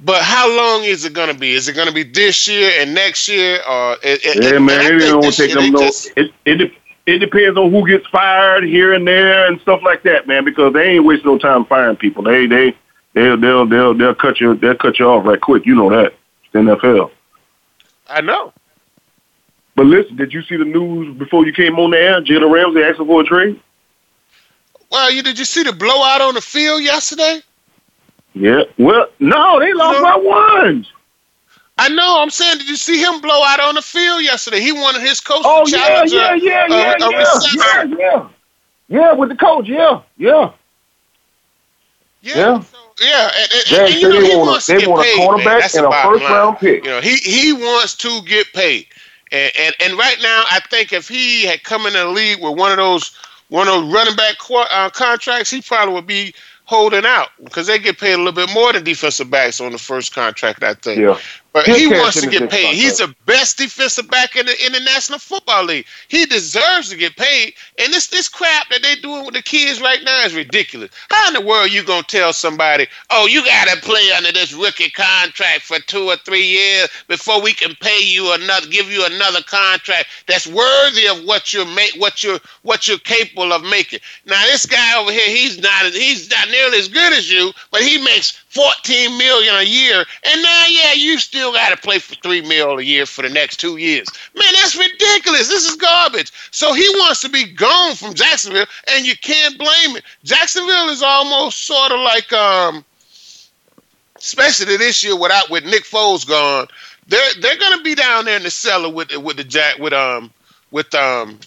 But 0.03 0.23
how 0.23 0.49
long 0.57 0.85
is 0.85 1.05
it 1.05 1.15
to 1.15 1.35
be? 1.35 1.53
Is 1.53 1.69
it 1.69 1.75
to 1.75 1.93
be 1.93 2.03
this 2.05 2.49
year 2.49 2.71
and 2.81 2.95
next 2.95 3.29
year, 3.29 3.61
or 3.69 3.93
it, 4.03 4.25
it, 4.25 4.43
Yeah, 4.45 4.57
and 4.57 4.67
man, 4.67 4.95
it 4.95 4.99
don't 5.01 5.23
take 5.35 5.53
them 5.53 5.73
no. 5.73 5.81
just- 5.81 6.11
It 6.17 6.33
it 6.47 6.73
it 7.07 7.19
depends 7.19 7.59
on 7.59 7.71
who 7.71 7.87
gets 7.87 8.07
fired 8.07 8.65
here 8.65 8.95
and 8.95 9.07
there 9.07 9.47
and 9.47 9.61
stuff 9.61 9.81
like 9.83 10.03
that, 10.05 10.27
man. 10.27 10.45
Because 10.45 10.73
they 10.73 10.91
ain't 10.93 11.05
wasting 11.05 11.31
no 11.31 11.39
time 11.39 11.65
firing 11.67 11.97
people. 11.97 12.23
They 12.23 12.47
they 12.47 12.75
they'll 13.13 13.37
they'll 13.37 13.67
they'll 13.67 13.95
they'll 13.95 14.15
cut 14.15 14.41
you 14.41 14.55
they'll 14.55 14.75
cut 14.77 14.99
you 14.99 15.07
off 15.07 15.27
right 15.27 15.41
quick. 15.41 15.67
You 15.67 15.75
know 15.75 15.91
that. 15.91 16.15
It's 16.45 16.55
NFL. 16.55 17.11
I 18.09 18.23
know. 18.23 18.53
But 19.77 19.87
listen, 19.87 20.17
did 20.17 20.33
you 20.33 20.43
see 20.43 20.57
the 20.57 20.65
news 20.65 21.17
before 21.19 21.47
you 21.47 21.53
came 21.53 21.79
on 21.79 21.91
the 21.91 21.99
air? 21.99 22.21
Jalen 22.23 22.51
Ramsey 22.51 22.83
asking 22.83 23.07
for 23.07 23.21
a 23.21 23.25
trade. 23.25 23.61
Well, 24.91 25.11
you 25.13 25.23
did 25.23 25.39
you 25.39 25.45
see 25.45 25.63
the 25.63 25.73
blowout 25.73 26.21
on 26.23 26.35
the 26.35 26.41
field 26.41 26.83
yesterday? 26.83 27.41
Yeah. 28.35 28.63
Well, 28.79 29.07
no, 29.19 29.59
they 29.61 29.73
lost 29.73 29.99
No. 30.01 30.03
by 30.03 30.17
one. 30.17 30.87
I 31.79 31.89
know. 31.89 32.21
I'm 32.21 32.31
saying, 32.31 32.59
did 32.59 32.69
you 32.69 32.77
see 32.77 33.03
him 33.03 33.21
blow 33.21 33.43
out 33.43 33.59
on 33.61 33.75
the 33.75 33.83
field 33.83 34.23
yesterday? 34.23 34.61
He 34.61 34.73
wanted 34.73 35.01
his 35.03 35.21
coach 35.21 35.43
Oh 35.45 35.65
to 35.65 35.71
challenge 35.71 36.13
yeah, 36.13 36.35
a- 36.35 36.37
yeah, 36.37 36.65
a- 36.65 36.69
yeah, 36.69 36.95
a 36.95 37.11
yeah, 37.11 37.25
yeah, 37.55 37.97
yeah. 37.99 38.29
Yeah, 38.89 39.13
with 39.13 39.31
the 39.31 39.37
coach. 39.37 39.67
Yeah, 39.69 40.03
yeah. 40.19 40.53
Yeah. 42.23 42.37
Yeah. 42.37 42.61
So, 42.61 42.79
yeah. 43.01 43.31
And, 43.41 43.51
and, 43.53 43.65
They 43.71 43.93
and, 43.93 44.03
you 44.03 44.09
know, 44.11 44.21
he 44.21 44.37
want 44.37 44.43
a- 44.49 44.51
wants 44.51 44.67
to 44.67 44.73
they 44.75 44.81
get 44.81 44.89
want 44.91 45.01
a 45.01 45.05
paid, 45.05 45.21
cornerback 45.29 45.61
That's 45.61 45.75
and 45.77 45.87
a 45.87 45.89
bottom 45.89 46.13
first-round 46.21 46.59
pick. 46.59 46.85
You 46.85 46.91
know, 46.91 47.01
he 47.01 47.17
he 47.17 47.53
wants 47.53 47.95
to 47.97 48.23
get 48.23 48.47
paid. 48.53 48.87
And, 49.33 49.51
and 49.59 49.75
and 49.81 49.99
right 49.99 50.19
now, 50.21 50.45
I 50.51 50.61
think 50.71 50.93
if 50.93 51.09
he 51.09 51.47
had 51.47 51.63
come 51.63 51.87
in 51.87 51.95
the 51.95 52.05
league 52.07 52.43
with 52.43 52.59
one 52.59 52.73
of 52.73 52.77
those 52.77 53.17
one 53.49 53.67
of 53.69 53.75
those 53.75 53.93
running 53.93 54.17
back 54.17 54.37
qu- 54.39 54.57
uh, 54.57 54.91
contracts, 54.91 55.51
he 55.51 55.63
probably 55.63 55.95
would 55.95 56.07
be 56.07 56.35
holding 56.71 57.05
out 57.05 57.31
because 57.43 57.67
they 57.67 57.81
get 57.81 57.99
paid 57.99 58.13
a 58.13 58.17
little 58.17 58.33
bit 58.33 58.49
more 58.55 58.73
than 58.73 58.85
defensive 58.85 59.29
backs 59.29 59.61
on 59.61 59.73
the 59.73 59.79
first 59.79 60.15
contract. 60.15 60.63
I 60.63 60.75
think. 60.75 61.01
Yeah. 61.01 61.19
But 61.53 61.67
he 61.67 61.89
wants 61.89 62.21
to 62.21 62.29
get 62.29 62.49
paid. 62.49 62.77
He's 62.77 62.99
the 62.99 63.13
best 63.27 63.59
defensive 63.59 64.09
back 64.09 64.37
in 64.37 64.47
the 64.47 64.67
in 64.67 64.73
the 64.73 64.81
National 64.81 65.19
Football 65.19 65.65
League. 65.65 65.87
He 66.09 66.25
deserves 66.27 66.91
to 66.91 66.97
get 66.97 67.17
paid. 67.17 67.55
And 67.79 67.93
this 67.93 68.07
this 68.07 68.29
crap 68.29 68.69
that 68.71 68.83
they're 68.83 68.97
doing 68.97 69.25
with 69.25 69.35
the 69.35 69.43
kids 69.43 69.81
right 69.81 70.03
now 70.05 70.25
is 70.25 70.35
ridiculous. 70.35 70.91
How 71.11 71.27
in 71.29 71.35
the 71.35 71.41
world 71.41 71.67
are 71.67 71.69
you 71.69 71.83
gonna 71.83 72.05
tell 72.05 72.33
somebody, 72.33 72.87
oh, 73.11 73.27
you 73.27 73.45
gotta 73.45 73.81
play 73.81 74.13
under 74.17 74.31
this 74.31 74.53
rookie 74.53 74.91
contract 74.91 75.63
for 75.63 75.81
two 75.81 76.05
or 76.09 76.17
three 76.19 76.45
years 76.47 76.89
before 77.09 77.43
we 77.43 77.53
can 77.53 77.75
pay 77.81 78.01
you 78.01 78.33
another, 78.33 78.69
give 78.69 78.91
you 78.91 79.05
another 79.07 79.43
contract 79.43 80.07
that's 80.29 80.47
worthy 80.47 81.09
of 81.09 81.25
what 81.25 81.53
you're 81.53 81.67
make, 81.67 81.95
what 81.97 82.23
you're 82.23 82.39
what 82.63 82.87
you're 82.87 82.99
capable 82.99 83.53
of 83.53 83.65
making. 83.65 83.99
Now 84.25 84.41
this 84.45 84.67
guy 84.67 85.01
over 85.01 85.11
here, 85.11 85.29
he's 85.29 85.59
not 85.61 85.85
he's 85.93 86.31
not 86.31 86.49
nearly 86.49 86.79
as 86.79 86.87
good 86.89 87.13
as 87.13 87.29
you, 87.29 87.51
but 87.73 87.83
he 87.83 87.99
makes 88.05 88.41
14 88.51 89.17
million 89.17 89.55
a 89.55 89.63
year. 89.63 90.05
And 90.25 90.43
now, 90.43 90.67
yeah, 90.69 90.93
you 90.93 91.19
still 91.19 91.53
got 91.53 91.71
to 91.71 91.77
play 91.77 91.99
for 91.99 92.17
three 92.17 92.43
mil 92.43 92.79
a 92.79 92.83
year 92.83 93.07
for 93.07 93.23
the 93.23 93.29
next 93.29 93.59
two 93.59 93.77
years. 93.77 94.09
Man, 94.35 94.53
that's 94.55 94.77
ridiculous. 94.77 95.49
This 95.49 95.69
is 95.69 95.77
garbage. 95.77 96.33
So 96.51 96.73
he 96.75 96.89
wants 96.99 97.21
to 97.23 97.29
be 97.29 97.45
gone 97.53 97.95
from 97.95 98.15
Jacksonville, 98.15 98.67
and 98.89 99.07
you 99.07 99.17
can't 99.17 99.57
blame 99.57 99.97
it. 99.97 100.03
Jacksonville 100.25 100.89
is 100.89 101.03
almost 101.03 101.65
sort 101.65 101.93
of 101.93 102.01
like, 102.01 102.33
um, 102.33 102.85
especially 104.17 104.77
this 104.77 105.05
year 105.05 105.17
without 105.19 105.49
with 105.51 105.65
Nick 105.65 105.85
Foles 105.85 106.27
gone. 106.27 106.67
They're 107.07 107.35
they're 107.41 107.59
gonna 107.59 107.83
be 107.83 107.95
down 107.95 108.25
there 108.25 108.37
in 108.37 108.43
the 108.43 108.51
cellar 108.51 108.89
with 108.89 109.17
with 109.17 109.37
the 109.37 109.45
Jack 109.45 109.79
with 109.79 109.93
um 109.93 110.33
with 110.71 110.93
um 110.95 111.39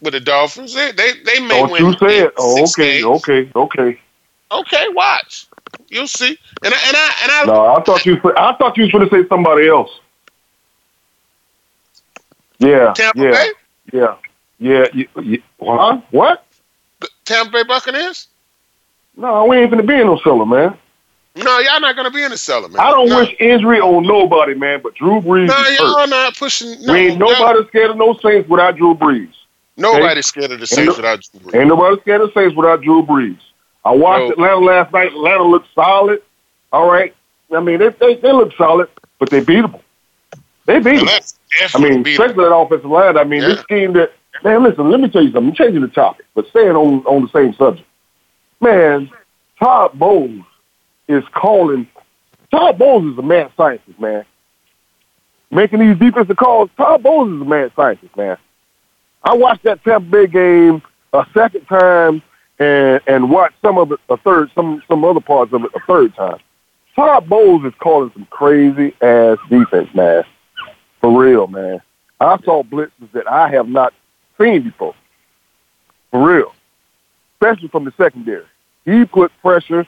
with 0.00 0.14
the 0.14 0.20
Dolphins. 0.20 0.74
They 0.74 0.92
they, 0.92 1.12
they 1.24 1.40
may 1.40 1.60
Don't 1.60 1.72
win. 1.72 1.86
you 1.86 1.92
say 1.98 2.18
it? 2.20 2.34
Oh, 2.36 2.62
okay, 2.64 3.02
games. 3.02 3.04
okay, 3.04 3.50
okay. 3.54 4.00
Okay, 4.50 4.86
watch. 4.90 5.45
You'll 5.88 6.06
see. 6.08 6.38
And 6.62 6.74
I, 6.74 6.78
and 6.86 6.96
I 6.96 7.14
and 7.22 7.32
I 7.32 7.44
No, 7.46 7.66
I 7.76 7.82
thought 7.82 8.04
you. 8.06 8.20
I 8.36 8.54
thought 8.56 8.76
you 8.76 8.84
was 8.84 8.92
going 8.92 9.08
to 9.08 9.14
say 9.22 9.28
somebody 9.28 9.68
else. 9.68 9.90
Yeah, 12.58 12.92
Tampa 12.94 13.20
yeah, 13.20 13.30
Bay, 13.30 13.48
yeah, 13.92 14.16
yeah. 14.58 14.86
You, 14.94 15.08
you, 15.22 15.42
huh? 15.60 16.00
What? 16.10 16.46
the 17.00 17.08
Tampa 17.24 17.52
Bay 17.52 17.64
Buccaneers. 17.64 18.28
No, 19.16 19.44
we 19.44 19.58
ain't 19.58 19.70
gonna 19.70 19.82
be 19.82 19.94
in 19.94 20.06
no 20.06 20.18
cellar, 20.18 20.46
man. 20.46 20.76
No, 21.36 21.58
y'all 21.58 21.80
not 21.80 21.96
gonna 21.96 22.10
be 22.10 22.22
in 22.22 22.30
the 22.30 22.38
cellar, 22.38 22.68
man. 22.68 22.80
I 22.80 22.90
don't 22.90 23.10
no. 23.10 23.18
wish 23.18 23.34
injury 23.38 23.78
on 23.78 24.06
nobody, 24.06 24.54
man. 24.54 24.80
But 24.82 24.94
Drew 24.94 25.20
Brees 25.20 25.48
No, 25.48 25.54
y'all 25.54 25.98
hurt. 25.98 26.08
not 26.08 26.36
pushing. 26.36 26.80
No, 26.82 26.94
we 26.94 27.08
ain't 27.08 27.18
no- 27.18 27.30
nobody 27.30 27.66
scared 27.68 27.90
of 27.90 27.96
no 27.98 28.14
Saints 28.22 28.48
without 28.48 28.76
Drew 28.76 28.94
Brees. 28.94 29.32
Nobody's 29.76 30.26
scared 30.26 30.52
of 30.52 30.60
the 30.60 30.66
Saints 30.66 30.92
no- 30.92 30.96
without 30.96 31.20
Drew 31.20 31.40
Brees. 31.40 31.60
Ain't 31.60 31.68
nobody 31.68 32.00
scared 32.00 32.20
of 32.22 32.32
Saints 32.32 32.56
without 32.56 32.80
Drew 32.80 33.02
Brees. 33.02 33.38
I 33.86 33.92
watched 33.92 34.36
No. 34.36 34.44
Atlanta 34.44 34.58
last 34.58 34.92
night. 34.92 35.12
Atlanta 35.12 35.44
looked 35.44 35.68
solid. 35.74 36.20
All 36.72 36.90
right. 36.90 37.14
I 37.54 37.60
mean, 37.60 37.78
they 37.78 37.90
they, 37.90 38.16
they 38.16 38.32
look 38.32 38.52
solid, 38.56 38.88
but 39.18 39.30
they 39.30 39.40
beat 39.40 39.60
them. 39.62 39.76
They 40.66 40.80
beat 40.80 40.98
them. 40.98 41.08
I 41.74 41.78
mean, 41.78 42.02
beat 42.02 42.12
especially 42.18 42.44
that 42.44 42.54
offensive 42.54 42.90
line. 42.90 43.16
I 43.16 43.24
mean, 43.24 43.42
Yeah. 43.42 43.48
this 43.48 43.60
scheme 43.60 43.92
that 43.92 44.12
man, 44.42 44.64
listen, 44.64 44.90
let 44.90 45.00
me 45.00 45.08
tell 45.08 45.22
you 45.22 45.30
something. 45.30 45.50
I'm 45.50 45.54
changing 45.54 45.82
the 45.82 45.88
topic, 45.88 46.26
but 46.34 46.48
staying 46.48 46.70
on 46.74 47.04
on 47.06 47.22
the 47.22 47.28
same 47.28 47.54
subject. 47.54 47.86
Man, 48.60 49.08
Todd 49.60 49.92
Bowles 49.94 50.44
is 51.08 51.22
calling. 51.32 51.86
Todd 52.50 52.78
Bowles 52.78 53.12
is 53.12 53.18
a 53.18 53.22
mad 53.22 53.52
scientist, 53.56 54.00
man. 54.00 54.24
Making 55.50 55.78
these 55.78 55.98
defensive 55.98 56.36
calls. 56.36 56.68
Todd 56.76 57.02
Bowles 57.04 57.28
is 57.32 57.40
a 57.40 57.44
mad 57.44 57.70
scientist, 57.76 58.16
man. 58.16 58.36
I 59.22 59.34
watched 59.34 59.62
that 59.64 59.82
Tampa 59.84 60.00
Bay 60.08 60.26
game 60.26 60.82
a 61.12 61.24
second 61.32 61.66
time 61.66 62.22
and 62.58 63.00
and 63.06 63.30
watch 63.30 63.52
some 63.62 63.78
of 63.78 63.92
it 63.92 64.00
a 64.08 64.16
third, 64.16 64.50
some 64.54 64.82
some 64.88 65.04
other 65.04 65.20
parts 65.20 65.52
of 65.52 65.64
it 65.64 65.70
a 65.74 65.80
third 65.80 66.14
time. 66.14 66.38
Todd 66.94 67.28
Bowles 67.28 67.64
is 67.64 67.74
calling 67.78 68.10
some 68.12 68.26
crazy 68.30 68.94
ass 69.02 69.38
defense, 69.50 69.92
man. 69.94 70.24
For 71.00 71.22
real, 71.22 71.46
man. 71.46 71.82
I 72.20 72.38
saw 72.42 72.62
blitzes 72.62 73.12
that 73.12 73.30
I 73.30 73.50
have 73.50 73.68
not 73.68 73.92
seen 74.38 74.62
before. 74.62 74.94
For 76.10 76.26
real. 76.26 76.54
Especially 77.34 77.68
from 77.68 77.84
the 77.84 77.92
secondary. 77.98 78.46
He 78.86 79.04
put 79.04 79.30
pressure. 79.42 79.86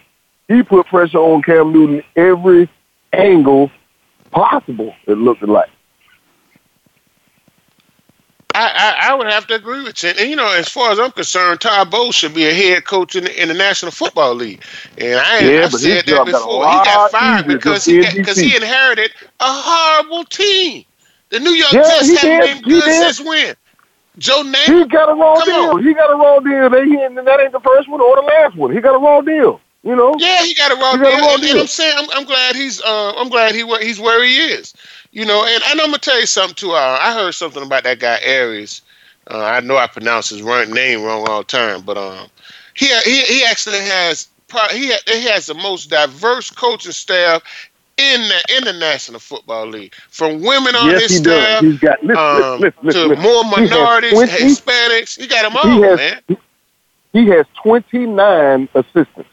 He 0.48 0.62
put 0.62 0.87
pressure 0.87 1.18
on 1.18 1.42
Cam 1.42 1.72
Newton 1.72 2.02
every 2.14 2.68
angle 3.12 3.70
possible, 4.30 4.94
it 5.06 5.16
looked 5.16 5.42
like. 5.42 5.70
I, 8.58 8.96
I, 9.06 9.10
I 9.10 9.14
would 9.14 9.28
have 9.28 9.46
to 9.48 9.54
agree 9.54 9.84
with 9.84 10.02
you. 10.02 10.10
And, 10.10 10.28
you 10.28 10.36
know, 10.36 10.52
as 10.52 10.68
far 10.68 10.90
as 10.90 10.98
I'm 10.98 11.12
concerned, 11.12 11.60
Todd 11.60 11.90
Bowles 11.90 12.16
should 12.16 12.34
be 12.34 12.44
a 12.46 12.52
head 12.52 12.84
coach 12.84 13.14
in 13.14 13.24
the, 13.24 13.42
in 13.42 13.48
the 13.48 13.54
National 13.54 13.92
Football 13.92 14.34
League. 14.34 14.62
And 14.98 15.20
I, 15.20 15.46
Yeah, 15.46 15.62
I've 15.62 15.72
said 15.72 16.06
that 16.06 16.06
job 16.06 16.26
got 16.30 16.42
before. 16.42 16.66
He 16.66 16.80
got 16.80 17.10
fired 17.10 17.46
because 17.46 17.84
he 17.84 17.98
because 18.16 18.36
he 18.36 18.56
inherited 18.56 19.12
a 19.40 19.44
horrible 19.46 20.24
team. 20.24 20.84
The 21.30 21.38
New 21.40 21.52
York 21.52 21.72
Yeah, 21.72 21.82
Jets 21.82 22.10
haven't 22.10 22.38
did. 22.38 22.40
been 22.40 22.62
good 22.62 22.90
since 22.90 23.20
when? 23.20 23.54
Joe 24.18 24.42
He 24.66 24.84
got 24.86 25.08
a 25.08 25.14
raw 25.14 25.38
Come 25.38 25.48
deal. 25.50 25.76
on. 25.76 25.84
He 25.84 25.94
got 25.94 26.10
a 26.10 26.16
raw 26.16 26.40
deal. 26.40 26.70
They, 26.70 26.84
he, 26.86 27.00
and 27.02 27.16
that 27.16 27.40
ain't 27.40 27.52
the 27.52 27.60
first 27.60 27.88
one 27.88 28.00
or 28.00 28.16
the 28.16 28.22
last 28.22 28.56
one. 28.56 28.72
He 28.72 28.80
got 28.80 28.96
a 28.96 28.98
raw 28.98 29.20
deal. 29.20 29.60
You 29.84 29.94
know. 29.94 30.18
Yeah, 30.18 30.42
he 30.42 30.54
got 30.54 30.72
a 30.72 30.74
raw 30.74 30.96
He 30.96 30.98
deal, 30.98 31.06
a 31.08 31.12
and, 31.12 31.44
and. 31.44 31.58
I'm 31.60 31.66
saying 31.68 31.94
I'm, 31.96 32.08
I'm 32.12 32.24
glad 32.24 32.56
he's 32.56 32.82
uh, 32.82 33.12
I'm 33.16 33.28
glad 33.28 33.54
he 33.54 33.64
he's 33.80 34.00
where 34.00 34.24
he 34.24 34.36
is. 34.36 34.74
You 35.18 35.25
know, 35.25 35.44
and, 35.44 35.62
and 35.66 35.80
I'm 35.80 35.88
gonna 35.88 35.98
tell 35.98 36.20
you 36.20 36.26
something 36.26 36.54
too. 36.54 36.70
Uh, 36.70 36.98
I 37.02 37.12
heard 37.12 37.34
something 37.34 37.60
about 37.60 37.82
that 37.82 37.98
guy 37.98 38.20
Aries. 38.22 38.82
Uh, 39.28 39.42
I 39.42 39.58
know 39.58 39.76
I 39.76 39.88
pronounce 39.88 40.28
his 40.28 40.42
run, 40.42 40.70
name 40.70 41.02
wrong 41.02 41.28
all 41.28 41.40
the 41.40 41.44
time, 41.44 41.82
but 41.82 41.98
um, 41.98 42.28
he 42.75 42.87
he 43.00 43.22
he 43.22 43.44
actually 43.44 43.80
has 43.80 44.28
he 44.70 44.92
he 45.08 45.25
has 45.25 45.46
the 45.46 45.54
most 45.54 45.90
diverse 45.90 46.50
coaching 46.50 46.92
staff 46.92 47.42
in 47.96 48.20
the 48.28 48.56
in 48.58 48.64
the 48.64 48.72
National 48.75 49.18
Football 49.18 49.66
League, 49.66 49.92
from 50.08 50.40
women 50.40 50.76
on 50.76 50.90
yes, 50.90 51.02
his 51.02 51.18
he 51.18 51.25
does. 51.25 51.42
staff 51.42 51.64
He's 51.64 51.80
got 51.80 52.04
listen, 52.04 52.16
um, 52.16 52.60
listen, 52.60 52.78
listen, 52.84 53.08
to 53.08 53.16
more 53.16 53.42
He 53.42 53.50
minorities, 53.50 54.12
20 54.12 54.30
Hispanics. 54.30 55.20
He 55.20 55.26
got 55.26 55.42
them 55.42 55.56
all, 55.56 55.64
he 55.64 55.82
has 55.82 55.96
man. 55.96 56.38
he 57.12 57.26
has 57.26 57.44
twenty 57.60 58.06
nine 58.06 58.68
assistants, 58.72 59.30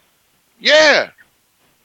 Yeah, 0.60 1.12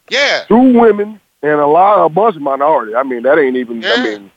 yeah, 0.08 0.44
two 0.48 0.72
women 0.72 1.20
and 1.42 1.52
a 1.60 1.66
lot 1.66 2.04
a 2.04 2.08
bunch 2.08 2.36
of 2.36 2.42
minority. 2.42 2.94
I 2.94 3.02
mean, 3.02 3.22
that 3.22 3.38
ain't 3.38 3.56
even. 3.56 3.82
Yeah. 3.82 3.94
I 3.96 4.02
mean, 4.02 4.30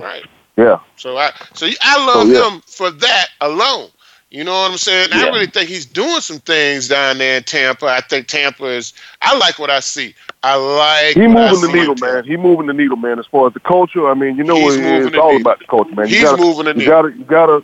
right. 0.00 0.24
yeah. 0.56 0.78
So 0.96 1.16
I 1.16 1.30
so 1.54 1.66
I 1.82 2.06
love 2.06 2.26
Oh, 2.28 2.30
yeah. 2.30 2.50
him 2.54 2.60
for 2.66 2.90
that 2.90 3.28
alone. 3.40 3.88
You 4.30 4.42
know 4.42 4.52
what 4.52 4.72
I'm 4.72 4.78
saying? 4.78 5.10
I 5.12 5.28
really 5.28 5.46
think 5.46 5.68
he's 5.68 5.86
doing 5.86 6.20
some 6.20 6.40
things 6.40 6.88
down 6.88 7.18
there 7.18 7.36
in 7.36 7.44
Tampa. 7.44 7.86
I 7.86 8.00
think 8.00 8.26
Tampa 8.26 8.64
is. 8.64 8.92
I 9.22 9.36
like 9.38 9.60
what 9.60 9.70
I 9.70 9.78
see. 9.78 10.12
I 10.42 10.56
like. 10.56 11.14
He 11.14 11.28
moving 11.28 11.60
the 11.60 11.70
needle, 11.72 11.94
man. 12.00 12.24
He 12.24 12.36
moving 12.36 12.66
the 12.66 12.72
needle, 12.72 12.96
man. 12.96 13.20
As 13.20 13.26
far 13.26 13.46
as 13.46 13.54
the 13.54 13.60
culture, 13.60 14.08
I 14.08 14.14
mean, 14.14 14.36
you 14.36 14.42
know, 14.42 14.56
He's 14.56 14.74
it- 14.74 15.06
it's 15.06 15.16
all 15.16 15.28
needle. 15.28 15.40
about 15.42 15.60
the 15.60 15.66
culture, 15.66 15.94
man. 15.94 16.08
You 16.08 16.16
He's 16.16 16.24
gotta, 16.24 16.42
moving 16.42 16.64
the 16.64 16.74
needle. 16.74 16.82
you 16.82 16.88
gotta, 16.88 17.12
you 17.18 17.24
gotta, 17.24 17.62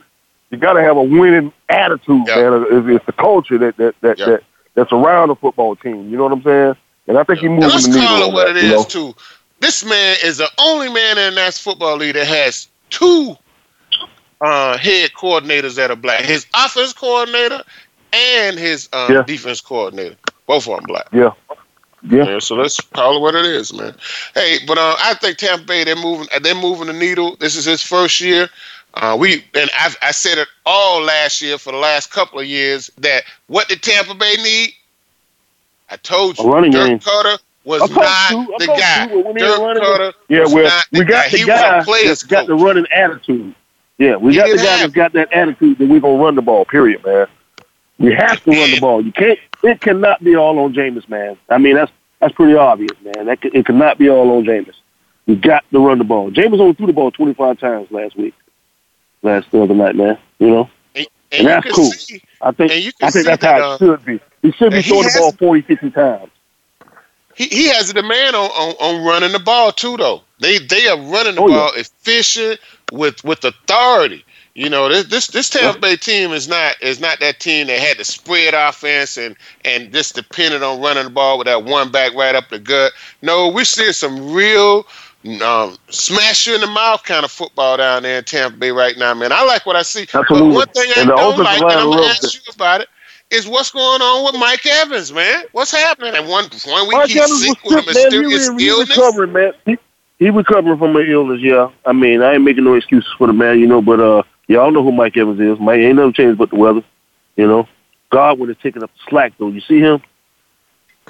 you 0.50 0.58
gotta 0.58 0.80
have 0.82 0.96
a 0.96 1.02
winning 1.02 1.52
attitude, 1.70 2.22
Yeah. 2.28 2.36
man. 2.50 2.64
It's, 2.70 2.88
it's 2.88 3.06
the 3.06 3.12
culture 3.14 3.58
that 3.58 3.76
that 3.78 3.94
that, 4.02 4.18
Yeah. 4.20 4.26
that 4.26 4.42
that's 4.76 4.92
around 4.92 5.28
the 5.30 5.36
football 5.36 5.74
team. 5.74 6.08
You 6.08 6.16
know 6.18 6.22
what 6.22 6.32
I'm 6.32 6.42
saying? 6.44 6.76
And 7.10 7.18
I 7.18 7.24
think 7.24 7.40
he 7.40 7.48
moving 7.48 7.68
let's 7.68 7.86
call 7.88 8.28
it 8.28 8.32
what 8.32 8.46
that, 8.46 8.56
it 8.56 8.64
is 8.64 8.70
know? 8.70 8.84
too. 8.84 9.14
This 9.58 9.84
man 9.84 10.16
is 10.22 10.38
the 10.38 10.48
only 10.58 10.88
man 10.92 11.18
in 11.18 11.34
that 11.34 11.54
football 11.54 11.96
league 11.96 12.14
that 12.14 12.26
has 12.28 12.68
two 12.88 13.36
uh, 14.40 14.78
head 14.78 15.10
coordinators 15.10 15.74
that 15.74 15.90
are 15.90 15.96
black. 15.96 16.20
His 16.20 16.46
offense 16.54 16.92
coordinator 16.92 17.64
and 18.12 18.56
his 18.56 18.88
uh, 18.92 19.08
Yeah. 19.12 19.22
defense 19.22 19.60
coordinator. 19.60 20.16
Both 20.46 20.68
of 20.68 20.76
them 20.76 20.86
black. 20.86 21.08
Yeah, 21.12 21.32
yeah. 22.02 22.26
Yeah, 22.26 22.38
so 22.38 22.54
let's 22.54 22.80
call 22.80 23.16
it 23.16 23.20
what 23.20 23.34
it 23.34 23.44
is, 23.44 23.72
man. 23.74 23.96
Hey, 24.34 24.58
but 24.68 24.78
uh, 24.78 24.94
I 25.00 25.14
think 25.14 25.38
Tampa 25.38 25.64
Bay 25.64 25.82
they're 25.82 25.96
moving 25.96 26.28
they're 26.42 26.54
moving 26.54 26.86
the 26.86 26.92
needle. 26.92 27.36
This 27.40 27.56
is 27.56 27.64
his 27.64 27.82
first 27.82 28.20
year. 28.20 28.48
Uh, 28.94 29.16
we 29.18 29.44
and 29.54 29.68
I, 29.74 29.92
I 30.02 30.10
said 30.12 30.38
it 30.38 30.48
all 30.64 31.02
last 31.02 31.42
year 31.42 31.58
for 31.58 31.72
the 31.72 31.78
last 31.78 32.12
couple 32.12 32.38
of 32.38 32.46
years 32.46 32.88
that 32.98 33.24
what 33.48 33.68
did 33.68 33.82
Tampa 33.82 34.14
Bay 34.14 34.36
need? 34.42 34.74
I 35.90 35.96
told 35.96 36.38
you, 36.38 36.44
A 36.44 36.48
running 36.52 36.70
Dirk 36.70 36.88
game. 36.88 36.98
Koetter 37.00 37.38
was 37.64 37.90
not 37.90 38.30
you, 38.30 38.54
the 38.58 38.66
guy. 38.66 39.10
you, 39.10 39.20
when 39.20 39.36
he 39.36 39.42
was 39.42 39.58
Dirk 39.58 39.82
Koetter 39.82 40.12
Yeah, 40.28 40.40
was 40.42 40.54
well, 40.54 40.64
not 40.64 40.84
the 40.92 40.98
we 41.00 41.04
got 41.04 41.24
guy. 41.24 41.28
the 41.30 41.36
He 41.38 41.44
was 41.44 41.60
a 41.60 41.62
guy 41.62 41.84
player's 41.84 42.06
that's 42.08 42.22
got 42.24 42.46
the 42.46 42.54
running 42.54 42.86
attitude. 42.94 43.54
Yeah, 43.98 44.16
we 44.16 44.32
He 44.32 44.38
got 44.38 44.50
the 44.50 44.56
guy 44.56 44.62
have- 44.64 44.80
that's 44.80 44.92
got 44.94 45.12
that 45.14 45.32
attitude 45.32 45.78
that 45.78 45.88
we're 45.88 46.00
gonna 46.00 46.22
run 46.22 46.34
the 46.36 46.42
ball. 46.42 46.64
Period, 46.64 47.04
man. 47.04 47.26
We 47.98 48.14
have 48.14 48.42
to 48.44 48.50
run 48.50 48.70
the 48.70 48.80
ball. 48.80 49.04
You 49.04 49.12
can't. 49.12 49.38
It 49.62 49.80
cannot 49.80 50.24
be 50.24 50.36
all 50.36 50.58
on 50.60 50.72
Jameis, 50.72 51.06
man. 51.08 51.36
I 51.50 51.58
mean, 51.58 51.74
that's 51.74 51.92
that's 52.18 52.34
pretty 52.34 52.54
obvious, 52.54 52.92
man. 53.02 53.26
That 53.26 53.38
it 53.42 53.66
cannot 53.66 53.98
be 53.98 54.08
all 54.08 54.30
on 54.38 54.44
Jameis. 54.44 54.74
We 55.26 55.36
got 55.36 55.64
to 55.70 55.78
run 55.86 55.98
the 55.98 56.04
ball. 56.04 56.30
Jameis 56.30 56.60
only 56.60 56.72
threw 56.72 56.86
the 56.86 56.92
ball 56.94 57.10
25 57.10 57.58
times 57.58 57.90
last 57.90 58.16
week, 58.16 58.34
last 59.22 59.50
the 59.50 59.62
other 59.62 59.74
night, 59.74 59.94
man. 59.96 60.18
You 60.38 60.48
know, 60.50 60.70
And, 61.32 61.48
that's 61.48 61.66
can 61.66 61.74
cool. 61.74 61.92
see, 61.92 62.22
I 62.40 62.52
think 62.52 62.72
And 62.72 62.84
you 62.84 62.92
can 62.92 63.08
I 63.08 63.10
think 63.10 63.26
that's 63.26 63.42
that, 63.42 63.44
how 63.44 63.60
uh, 63.60 63.78
it 63.78 63.78
should 63.78 64.04
be. 64.04 64.20
He 64.42 64.52
should 64.52 64.74
be 64.74 64.82
throwing 64.82 65.04
the 65.04 65.12
ball 65.12 65.32
40, 65.32 65.62
50 65.62 65.90
times. 65.92 66.32
he, 67.34 67.46
he 67.46 67.68
has 67.70 67.90
a 67.90 67.94
demand 67.94 68.36
on, 68.36 68.50
on, 68.50 68.74
on 68.80 69.06
running 69.06 69.32
the 69.32 69.40
ball 69.40 69.72
too 69.72 69.96
though. 69.96 70.22
They 70.40 70.58
they 70.58 70.88
are 70.88 70.98
running 70.98 71.36
the 71.36 71.42
Oh, 71.42 71.48
yeah. 71.50 71.62
ball 71.62 71.72
efficient 71.76 72.60
with 72.92 73.24
with 73.24 73.44
authority. 73.44 74.24
You 74.54 74.70
know, 74.70 74.88
this 74.88 75.06
this 75.06 75.28
this 75.28 75.50
Tampa 75.50 75.80
Bay 75.80 75.96
team 75.96 76.32
is 76.32 76.48
not 76.48 76.76
is 76.82 77.00
not 77.00 77.20
that 77.20 77.40
team 77.40 77.68
that 77.68 77.80
had 77.80 77.98
to 77.98 78.04
spread 78.04 78.54
offense 78.54 79.16
and 79.18 79.36
and 79.64 79.92
just 79.92 80.14
depended 80.16 80.62
on 80.62 80.80
running 80.82 81.04
the 81.04 81.10
ball 81.10 81.38
with 81.38 81.46
that 81.46 81.64
one 81.64 81.90
back 81.92 82.14
right 82.14 82.34
up 82.34 82.50
the 82.50 82.58
gut. 82.60 82.92
No, 83.22 83.50
we're 83.50 83.64
seeing 83.64 83.92
some 83.94 84.32
real 84.32 84.86
um, 85.42 85.76
smash 85.90 86.46
you 86.46 86.54
in 86.54 86.60
the 86.60 86.66
mouth 86.66 87.02
kind 87.04 87.24
of 87.24 87.30
football 87.30 87.76
down 87.76 88.02
there 88.02 88.18
in 88.18 88.24
Tampa 88.24 88.56
Bay 88.56 88.70
right 88.70 88.96
now, 88.96 89.12
man. 89.14 89.32
I 89.32 89.44
like 89.44 89.66
what 89.66 89.76
I 89.76 89.82
see. 89.82 90.06
Absolutely. 90.12 90.48
But 90.48 90.54
one 90.54 90.68
thing 90.68 90.90
I 90.96 91.00
And 91.00 91.08
don't 91.10 91.38
like, 91.38 91.60
and 91.60 91.70
I'm 91.72 91.90
gonna 91.90 92.06
ask 92.06 92.34
you 92.34 92.40
about 92.54 92.80
it, 92.80 92.88
is 93.30 93.46
what's 93.46 93.70
going 93.70 94.00
on 94.00 94.24
with 94.24 94.40
Mike 94.40 94.64
Evans, 94.66 95.12
man? 95.12 95.44
What's 95.52 95.72
happening? 95.72 96.14
And 96.16 96.26
one 96.28 96.44
one 96.66 96.88
week 96.88 96.96
Mike 96.96 97.16
Evans 97.16 97.42
sick 97.42 97.62
was 97.64 97.74
with 97.74 97.88
a 97.88 97.94
sick, 97.94 98.12
man. 98.12 98.22
He, 98.22 98.28
mysterious 98.28 98.48
he 98.58 98.68
illness. 98.68 98.88
recovering, 98.96 99.32
man. 99.32 99.52
He, 99.66 99.78
he 100.18 100.30
recovering 100.30 100.78
from 100.78 100.96
an 100.96 101.06
illness, 101.06 101.40
yeah. 101.40 101.70
I 101.84 101.92
mean, 101.92 102.22
I 102.22 102.34
ain't 102.34 102.44
making 102.44 102.64
no 102.64 102.74
excuses 102.74 103.10
for 103.16 103.26
the 103.26 103.32
man, 103.32 103.58
you 103.60 103.66
know, 103.66 103.80
but 103.82 104.00
uh, 104.00 104.22
y'all 104.48 104.70
know 104.70 104.82
who 104.82 104.92
Mike 104.92 105.16
Evans 105.16 105.40
is. 105.40 105.58
Mike 105.60 105.80
ain't 105.80 105.96
nothing 105.96 106.12
changed 106.14 106.38
but 106.38 106.50
the 106.50 106.56
weather, 106.56 106.82
you 107.36 107.46
know. 107.46 107.68
God 108.10 108.38
would 108.38 108.48
have 108.48 108.58
taken 108.60 108.82
up 108.82 108.90
the 108.92 109.10
slack, 109.10 109.34
though. 109.38 109.48
You 109.48 109.60
see 109.60 109.78
him? 109.80 110.02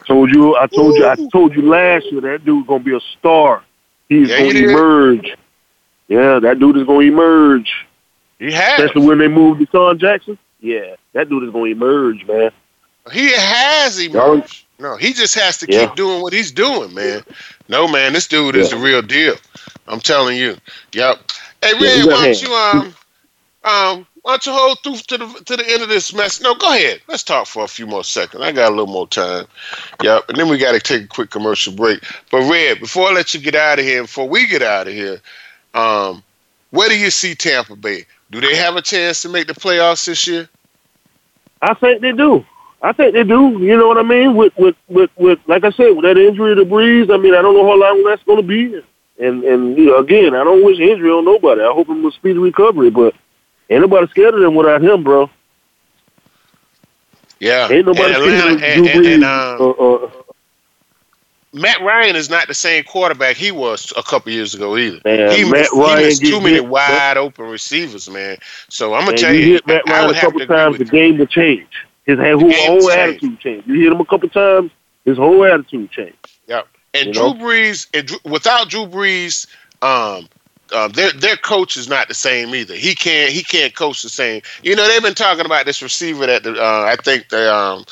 Told 0.06 0.30
you, 0.34 0.56
I 0.56 0.66
told 0.66 0.96
you, 0.96 1.06
I 1.06 1.16
told 1.32 1.54
you 1.54 1.62
last 1.62 2.06
year 2.10 2.20
that 2.22 2.44
dude's 2.44 2.66
gonna 2.68 2.84
be 2.84 2.94
a 2.94 3.00
star. 3.18 3.62
He's 4.10 4.28
Yeah, 4.28 4.38
gonna 4.40 4.52
he 4.52 4.64
emerge. 4.64 5.36
Yeah, 6.08 6.40
that 6.40 6.58
dude 6.58 6.76
is 6.76 6.84
gonna 6.84 7.06
emerge. 7.06 7.72
He 8.40 8.50
has. 8.52 8.80
Especially 8.80 9.06
when 9.06 9.18
they 9.18 9.28
move 9.28 9.58
to 9.58 9.66
DeSean 9.66 9.98
Jackson. 9.98 10.36
Yeah, 10.60 10.96
that 11.14 11.30
dude 11.30 11.44
is 11.44 11.50
gonna 11.50 11.66
emerge, 11.70 12.26
man. 12.26 12.50
He 13.12 13.32
has 13.32 13.98
emerged. 13.98 14.64
No, 14.80 14.96
he 14.96 15.12
just 15.12 15.34
has 15.36 15.58
to 15.58 15.66
Yeah. 15.70 15.86
keep 15.86 15.94
doing 15.94 16.22
what 16.22 16.32
he's 16.32 16.50
doing, 16.50 16.92
man. 16.92 17.22
No, 17.68 17.86
man, 17.86 18.12
this 18.12 18.26
dude 18.26 18.56
is 18.56 18.70
Yeah. 18.72 18.78
the 18.78 18.84
real 18.84 19.02
deal. 19.02 19.36
I'm 19.86 20.00
telling 20.00 20.36
you. 20.36 20.56
Yep. 20.92 21.18
Hey, 21.62 21.72
Yeah, 21.78 21.96
Red, 22.02 22.06
why 22.06 22.24
don't 22.24 22.42
you 22.42 22.54
um 22.54 22.94
um 23.64 24.06
why 24.22 24.32
don't 24.32 24.46
you 24.46 24.52
hold 24.52 24.78
through 24.82 24.96
to 24.96 25.18
the 25.18 25.42
to 25.44 25.56
the 25.56 25.64
end 25.68 25.82
of 25.82 25.88
this 25.88 26.12
mess? 26.12 26.40
No, 26.40 26.54
go 26.54 26.72
ahead. 26.74 27.00
Let's 27.08 27.22
talk 27.22 27.46
for 27.46 27.64
a 27.64 27.68
few 27.68 27.86
more 27.86 28.04
seconds. 28.04 28.42
I 28.42 28.52
got 28.52 28.68
a 28.68 28.74
little 28.74 28.92
more 28.92 29.08
time. 29.08 29.46
Yep. 30.02 30.28
And 30.28 30.38
then 30.38 30.48
we 30.48 30.58
got 30.58 30.72
to 30.72 30.80
take 30.80 31.04
a 31.04 31.08
quick 31.08 31.30
commercial 31.30 31.72
break. 31.72 32.02
But 32.30 32.48
Red, 32.50 32.80
before 32.80 33.08
I 33.08 33.12
let 33.12 33.32
you 33.32 33.40
get 33.40 33.54
out 33.54 33.78
of 33.78 33.84
here, 33.84 34.02
before 34.02 34.28
we 34.28 34.46
get 34.46 34.62
out 34.62 34.88
of 34.88 34.92
here, 34.92 35.20
um, 35.74 36.22
where 36.70 36.88
do 36.88 36.98
you 36.98 37.10
see 37.10 37.34
Tampa 37.34 37.76
Bay? 37.76 38.04
Do 38.30 38.40
they 38.40 38.56
have 38.56 38.76
a 38.76 38.82
chance 38.82 39.22
to 39.22 39.28
make 39.28 39.46
the 39.46 39.54
playoffs 39.54 40.04
this 40.04 40.26
year? 40.26 40.48
I 41.62 41.74
think 41.74 42.02
they 42.02 42.12
do. 42.12 42.44
I 42.82 42.92
think 42.92 43.14
they 43.14 43.24
do. 43.24 43.58
You 43.58 43.76
know 43.76 43.88
what 43.88 43.98
I 43.98 44.02
mean? 44.02 44.36
With 44.36 44.56
with 44.56 44.76
with, 44.88 45.10
with 45.16 45.38
like 45.46 45.64
I 45.64 45.70
said, 45.70 45.90
with 45.90 46.04
that 46.04 46.18
injury 46.18 46.54
to 46.54 46.64
Brees, 46.64 47.12
I 47.12 47.16
mean, 47.16 47.34
I 47.34 47.42
don't 47.42 47.54
know 47.54 47.66
how 47.66 47.76
long 47.76 48.04
that's 48.04 48.22
going 48.24 48.40
to 48.40 48.46
be. 48.46 48.82
And 49.18 49.44
and 49.44 49.76
you 49.78 49.86
know, 49.86 49.98
again, 49.98 50.34
I 50.34 50.44
don't 50.44 50.64
wish 50.64 50.78
injury 50.78 51.10
on 51.10 51.24
nobody. 51.24 51.62
I 51.62 51.72
hope 51.72 51.88
him 51.88 52.04
a 52.04 52.12
speedy 52.12 52.38
recovery, 52.38 52.90
but 52.90 53.14
ain't 53.70 53.80
nobody 53.80 54.06
scared 54.08 54.34
of 54.34 54.40
them 54.40 54.54
without 54.54 54.82
him, 54.82 55.02
bro. 55.02 55.30
Yeah. 57.38 57.68
Ain't 57.70 57.86
nobody 57.86 58.12
And 58.14 58.22
scared 58.22 58.34
Atlanta- 58.38 58.52
of 58.54 58.60
Drew 58.60 58.86
and- 58.86 59.04
Brees. 59.04 59.14
and, 59.14 59.24
um, 59.24 59.60
uh, 59.60 59.70
uh, 60.04 60.10
Matt 61.52 61.80
Ryan 61.80 62.14
is 62.14 62.30
not 62.30 62.46
the 62.46 62.54
same 62.54 62.84
quarterback 62.84 63.36
he 63.36 63.50
was 63.50 63.92
a 63.96 64.02
couple 64.04 64.30
years 64.32 64.54
ago 64.54 64.76
either. 64.76 65.00
Man, 65.04 65.32
he 65.32 65.42
Matt 65.42 65.52
missed, 65.52 65.72
Ryan 65.72 65.98
he 65.98 66.04
missed 66.06 66.22
too 66.26 66.40
many 66.40 66.54
hit, 66.56 66.66
wide 66.66 67.16
open 67.16 67.46
receivers, 67.46 68.08
man. 68.08 68.36
So 68.68 68.94
I'm 68.94 69.04
gonna 69.04 69.16
tell 69.16 69.32
you 69.34 69.40
you, 69.40 69.52
hit 69.54 69.66
Matt 69.66 69.88
Ryan 69.88 70.10
a 70.10 70.20
couple 70.20 70.46
times, 70.46 70.78
the 70.78 70.84
game 70.84 71.18
will 71.18 71.26
change. 71.26 71.66
His 72.06 72.18
whole, 72.18 72.38
whole 72.38 72.80
change. 72.80 72.90
attitude 72.92 73.40
changed. 73.40 73.66
You 73.68 73.80
hit 73.80 73.92
him 73.92 74.00
a 74.00 74.04
couple 74.04 74.28
times, 74.28 74.70
his 75.04 75.16
whole 75.16 75.44
attitude 75.44 75.90
changed. 75.90 76.14
And 76.92 77.06
you 77.06 77.12
Drew 77.12 77.22
know? 77.22 77.34
Brees, 77.34 77.86
and 77.94 78.06
Drew, 78.08 78.18
without 78.24 78.68
Drew 78.68 78.84
Brees, 78.86 79.46
um, 79.80 80.28
uh, 80.72 80.88
their 80.88 81.12
their 81.12 81.36
coach 81.36 81.76
is 81.76 81.88
not 81.88 82.08
the 82.08 82.14
same 82.14 82.54
either. 82.54 82.74
He 82.74 82.94
can't 82.94 83.32
he 83.32 83.42
can't 83.42 83.74
coach 83.74 84.02
the 84.02 84.08
same. 84.08 84.42
You 84.62 84.76
know 84.76 84.86
they've 84.86 85.02
been 85.02 85.14
talking 85.14 85.46
about 85.46 85.66
this 85.66 85.82
receiver 85.82 86.26
that 86.26 86.42
the, 86.42 86.54
uh, 86.54 86.84
I 86.86 86.96
think 87.02 87.28
the 87.28 87.52
um, 87.52 87.84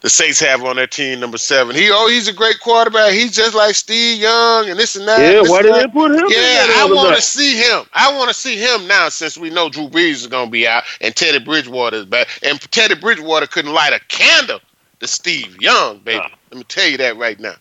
the 0.00 0.10
Saints 0.10 0.40
have 0.40 0.62
on 0.64 0.76
their 0.76 0.86
team, 0.86 1.20
number 1.20 1.38
seven. 1.38 1.74
He 1.74 1.90
oh 1.90 2.08
he's 2.08 2.28
a 2.28 2.32
great 2.32 2.60
quarterback. 2.60 3.12
He's 3.12 3.34
just 3.34 3.54
like 3.54 3.74
Steve 3.74 4.20
Young 4.20 4.68
and 4.68 4.78
this 4.78 4.96
and 4.96 5.06
that. 5.08 5.20
Yeah, 5.20 5.50
why 5.50 5.62
did 5.62 5.74
they 5.74 5.86
put 5.88 6.10
him 6.10 6.26
Yeah, 6.28 6.66
there 6.66 6.76
I 6.76 6.88
want 6.92 7.16
to 7.16 7.22
see 7.22 7.56
him. 7.56 7.84
I 7.92 8.16
want 8.16 8.28
to 8.28 8.34
see 8.34 8.56
him 8.56 8.86
now 8.86 9.08
since 9.08 9.36
we 9.38 9.50
know 9.50 9.68
Drew 9.68 9.88
Brees 9.88 10.10
is 10.10 10.26
going 10.26 10.46
to 10.46 10.52
be 10.52 10.66
out 10.66 10.84
and 11.00 11.14
Teddy 11.14 11.38
Bridgewater 11.38 11.98
is 11.98 12.06
back. 12.06 12.28
And 12.42 12.60
Teddy 12.72 12.94
Bridgewater 12.94 13.46
couldn't 13.46 13.72
light 13.72 13.92
a 13.92 14.00
candle 14.08 14.60
to 15.00 15.06
Steve 15.06 15.60
Young, 15.60 15.98
baby. 16.00 16.24
Let 16.50 16.58
me 16.58 16.64
tell 16.64 16.88
you 16.88 16.96
that 16.98 17.16
right 17.16 17.38
now. 17.38 17.54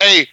Hey, 0.00 0.28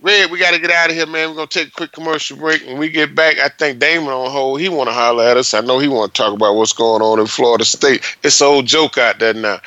Red, 0.00 0.30
we 0.30 0.38
got 0.38 0.52
to 0.52 0.60
get 0.60 0.70
out 0.70 0.90
of 0.90 0.96
here, 0.96 1.06
man. 1.06 1.30
We're 1.30 1.34
gonna 1.36 1.46
take 1.48 1.68
a 1.68 1.72
quick 1.72 1.90
commercial 1.92 2.36
break. 2.36 2.64
When 2.64 2.78
we 2.78 2.88
get 2.88 3.16
back, 3.16 3.38
I 3.38 3.48
think 3.48 3.80
Damon 3.80 4.08
on 4.10 4.30
hold. 4.30 4.60
He 4.60 4.68
want 4.68 4.88
to 4.88 4.94
holler 4.94 5.24
at 5.24 5.36
us. 5.36 5.54
I 5.54 5.60
know 5.60 5.80
he 5.80 5.88
want 5.88 6.14
to 6.14 6.22
talk 6.22 6.32
about 6.32 6.54
what's 6.54 6.72
going 6.72 7.02
on 7.02 7.18
in 7.18 7.26
Florida 7.26 7.64
State. 7.64 8.04
It's 8.22 8.40
an 8.40 8.46
old 8.46 8.66
joke 8.66 8.96
out 8.96 9.18
there 9.18 9.34
now. 9.34 9.60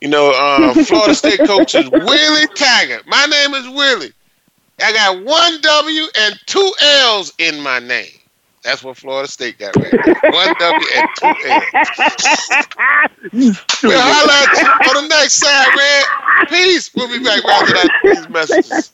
You 0.00 0.08
know, 0.08 0.30
uh, 0.30 0.74
Florida 0.84 1.14
State 1.14 1.40
coach 1.40 1.74
is 1.74 1.90
Willie 1.90 2.46
Taggart. 2.54 3.06
My 3.08 3.26
name 3.26 3.54
is 3.54 3.68
Willie. 3.68 4.12
I 4.80 4.92
got 4.92 5.24
one 5.24 5.60
W 5.60 6.06
and 6.20 6.38
two 6.46 6.72
L's 6.80 7.32
in 7.38 7.60
my 7.60 7.80
name. 7.80 8.12
That's 8.62 8.82
what 8.82 8.96
Florida 8.96 9.28
State 9.28 9.58
got 9.58 9.74
right. 9.76 9.92
One 9.92 10.54
W 10.58 10.88
and 10.94 11.08
two 11.18 11.34
L's. 11.48 11.64
we'll 13.82 14.00
holler 14.00 14.32
at 14.32 14.56
you 14.56 14.98
on 14.98 15.02
the 15.02 15.08
next 15.08 15.34
side, 15.34 15.68
Red. 15.76 16.48
Peace. 16.48 16.94
We'll 16.94 17.08
be 17.08 17.24
back 17.24 17.44
after 17.44 17.88
these 18.04 18.28
messages. 18.28 18.93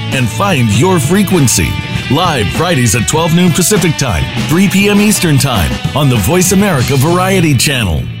and 0.13 0.29
find 0.29 0.69
your 0.77 0.99
frequency. 0.99 1.69
Live 2.11 2.47
Fridays 2.53 2.95
at 2.95 3.07
12 3.07 3.35
noon 3.35 3.51
Pacific 3.51 3.97
Time, 3.97 4.23
3 4.49 4.69
p.m. 4.69 4.99
Eastern 5.01 5.37
Time 5.37 5.71
on 5.95 6.09
the 6.09 6.17
Voice 6.17 6.51
America 6.51 6.95
Variety 6.97 7.55
Channel. 7.55 8.20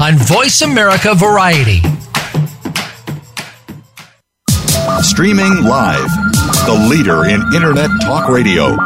on 0.00 0.16
Voice 0.16 0.62
America 0.62 1.14
Variety. 1.14 1.80
Streaming 5.02 5.64
live, 5.64 6.10
the 6.66 6.86
leader 6.90 7.26
in 7.26 7.40
Internet 7.54 7.90
Talk 8.02 8.28
Radio, 8.28 8.76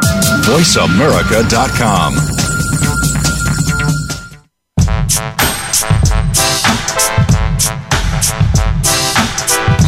voiceamerica.com. 0.45 2.42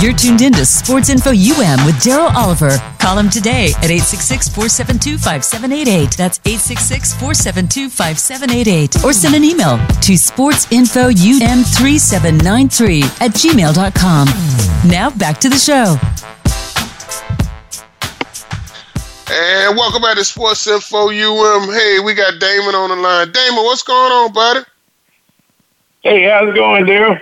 You're 0.06 0.13
tuned 0.13 0.41
in 0.41 0.54
to 0.54 0.65
Sports 0.68 1.10
Info 1.10 1.32
UM 1.32 1.84
with 1.84 1.96
Daryl 1.96 2.32
Oliver. 2.36 2.78
Call 3.00 3.18
him 3.18 3.28
today 3.28 3.70
at 3.82 3.89
866 3.89 4.50
472 4.50 5.18
5788. 5.18 6.12
That's 6.15 6.39
866 6.46 7.13
472 7.13 7.89
5788. 7.89 9.04
Or 9.04 9.13
send 9.13 9.34
an 9.34 9.44
email 9.44 9.80
to 10.06 10.13
sportsinfoum3793 10.13 13.02
at 13.20 13.34
gmail.com. 13.34 14.28
Now 14.88 15.10
back 15.10 15.39
to 15.39 15.50
the 15.50 15.58
show. 15.58 15.98
And 19.34 19.76
welcome 19.76 20.04
back 20.04 20.18
to 20.18 20.24
Sports 20.24 20.68
Info 20.68 21.10
UM. 21.10 21.74
Hey, 21.74 21.98
we 22.06 22.13
got 22.13 22.39
Damon 22.39 22.76
on 22.76 22.89
the 22.89 22.96
line. 22.96 23.32
Damon, 23.32 23.65
what's 23.65 23.82
going 23.82 24.12
on, 24.12 24.32
buddy? 24.34 24.60
Hey, 26.02 26.30
how's 26.30 26.50
it 26.50 26.54
going, 26.54 26.86
Daryl? 26.86 27.20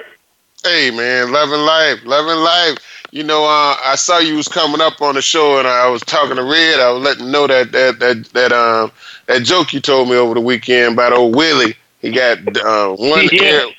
Hey 0.63 0.91
man, 0.91 1.31
loving 1.31 1.59
life, 1.61 2.05
loving 2.05 2.41
life. 2.43 2.77
You 3.11 3.23
know, 3.23 3.43
uh, 3.43 3.75
I 3.83 3.95
saw 3.95 4.19
you 4.19 4.35
was 4.35 4.47
coming 4.47 4.81
up 4.81 5.01
on 5.01 5.15
the 5.15 5.21
show, 5.21 5.59
and 5.59 5.67
I 5.67 5.87
was 5.89 6.01
talking 6.01 6.35
to 6.37 6.43
Red. 6.43 6.79
I 6.79 6.89
was 6.91 7.03
letting 7.03 7.31
know 7.31 7.47
that 7.47 7.71
that 7.71 7.99
that 7.99 8.25
that 8.33 8.51
um 8.53 8.91
that 9.27 9.43
joke 9.43 9.73
you 9.73 9.79
told 9.81 10.09
me 10.09 10.15
over 10.15 10.33
the 10.33 10.41
weekend 10.41 10.93
about 10.93 11.13
old 11.13 11.35
Willie. 11.35 11.75
He 12.01 12.11
got 12.11 12.39
uh, 12.57 12.95
one 12.95 13.27
Yeah. 13.31 13.61
L, 13.63 13.71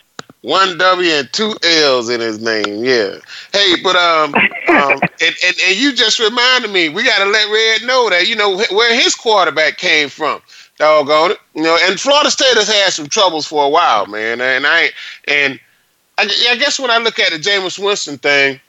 one 0.43 0.77
W 0.79 1.11
and 1.11 1.33
two 1.33 1.55
L's 1.63 2.09
in 2.11 2.21
his 2.21 2.41
name. 2.41 2.85
Yeah. 2.85 3.17
Hey, 3.53 3.75
but 3.83 3.97
um, 3.97 4.35
um 4.69 5.01
and, 5.21 5.35
and 5.45 5.57
and 5.67 5.77
you 5.77 5.95
just 5.95 6.19
reminded 6.19 6.71
me. 6.71 6.89
We 6.91 7.03
got 7.05 7.19
to 7.25 7.31
let 7.31 7.51
Red 7.51 7.87
know 7.87 8.11
that 8.11 8.29
you 8.29 8.37
know 8.37 8.63
where 8.71 8.95
his 8.95 9.15
quarterback 9.15 9.79
came 9.79 10.09
from. 10.09 10.43
Doggone 10.79 11.33
it. 11.33 11.39
You 11.55 11.63
know, 11.63 11.79
and 11.85 11.99
Florida 11.99 12.31
State 12.31 12.57
has 12.57 12.69
had 12.69 12.93
some 12.93 13.09
troubles 13.09 13.47
for 13.47 13.65
a 13.65 13.69
while, 13.69 14.07
man. 14.07 14.41
And 14.41 14.67
I 14.67 14.91
and 15.27 15.59
I, 16.19 16.23
I 16.51 16.57
guess 16.57 16.79
when 16.79 16.91
I 16.91 16.99
look 16.99 17.19
at 17.19 17.33
the 17.33 17.39
Jameis 17.39 17.79
Winston 17.79 18.19
thing, 18.19 18.61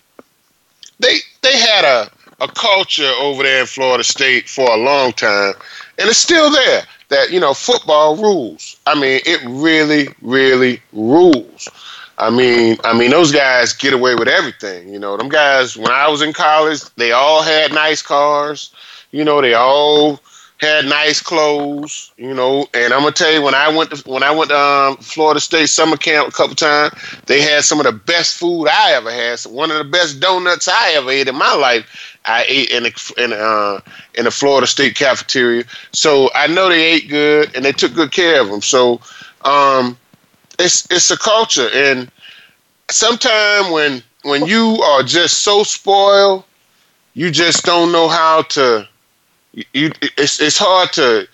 they 0.99 1.17
they 1.41 1.57
had 1.57 1.85
a 1.85 2.09
a 2.41 2.47
culture 2.47 3.11
over 3.19 3.43
there 3.43 3.61
in 3.61 3.65
Florida 3.67 4.03
State 4.03 4.49
for 4.49 4.69
a 4.69 4.77
long 4.77 5.13
time, 5.13 5.53
and 5.97 6.09
it's 6.09 6.17
still 6.17 6.51
there. 6.51 6.83
That 7.09 7.31
you 7.31 7.39
know, 7.39 7.53
football 7.53 8.15
rules. 8.17 8.77
I 8.87 8.99
mean, 8.99 9.21
it 9.25 9.39
really, 9.45 10.07
really 10.21 10.81
rules. 10.91 11.69
I 12.17 12.29
mean, 12.29 12.77
I 12.83 12.97
mean, 12.97 13.11
those 13.11 13.31
guys 13.31 13.73
get 13.73 13.93
away 13.93 14.15
with 14.15 14.27
everything. 14.27 14.89
You 14.91 14.99
know, 14.99 15.15
them 15.15 15.29
guys. 15.29 15.77
When 15.77 15.91
I 15.91 16.07
was 16.07 16.21
in 16.21 16.33
college, 16.33 16.81
they 16.95 17.11
all 17.11 17.43
had 17.43 17.73
nice 17.73 18.01
cars. 18.01 18.73
You 19.11 19.23
know, 19.23 19.39
they 19.41 19.53
all 19.53 20.19
had 20.59 20.85
nice 20.85 21.21
clothes, 21.21 22.11
you 22.17 22.33
know. 22.33 22.67
And 22.73 22.93
I'm 22.93 23.01
gonna 23.01 23.11
tell 23.11 23.31
you, 23.31 23.41
when 23.41 23.55
I 23.55 23.75
went 23.75 23.91
to 23.91 24.09
when 24.09 24.23
I 24.23 24.31
went 24.31 24.49
to 24.49 24.57
um, 24.57 24.97
Florida 24.97 25.39
State 25.39 25.67
summer 25.67 25.97
camp 25.97 26.29
a 26.29 26.31
couple 26.31 26.55
times, 26.55 26.93
they 27.25 27.41
had 27.41 27.63
some 27.63 27.79
of 27.79 27.85
the 27.85 27.91
best 27.91 28.37
food 28.37 28.67
I 28.67 28.93
ever 28.93 29.11
had. 29.11 29.39
So 29.39 29.49
one 29.49 29.71
of 29.71 29.77
the 29.77 29.83
best 29.83 30.19
donuts 30.19 30.67
I 30.67 30.93
ever 30.93 31.09
ate 31.09 31.27
in 31.27 31.35
my 31.35 31.53
life. 31.55 32.17
I 32.25 32.45
ate 32.47 32.71
in 32.71 32.83
the 32.83 33.13
in 33.17 33.33
uh, 33.33 33.81
in 34.15 34.25
the 34.25 34.31
Florida 34.31 34.67
State 34.67 34.95
cafeteria. 34.95 35.65
So 35.91 36.29
I 36.33 36.47
know 36.47 36.69
they 36.69 36.83
ate 36.83 37.09
good 37.09 37.55
and 37.55 37.63
they 37.63 37.71
took 37.71 37.93
good 37.93 38.11
care 38.11 38.41
of 38.41 38.49
them. 38.49 38.61
So 38.61 39.01
um, 39.43 39.97
it's 40.57 40.87
it's 40.89 41.11
a 41.11 41.17
culture, 41.17 41.69
and 41.73 42.09
sometimes 42.89 43.69
when 43.71 44.03
when 44.23 44.45
you 44.45 44.81
are 44.83 45.03
just 45.03 45.43
so 45.43 45.63
spoiled, 45.63 46.45
you 47.13 47.29
just 47.29 47.63
don't 47.65 47.91
know 47.91 48.07
how 48.07 48.41
to 48.43 48.87
you 49.73 49.91
it's 50.17 50.39
it's 50.39 50.57
hard 50.57 50.91
to 50.93 51.27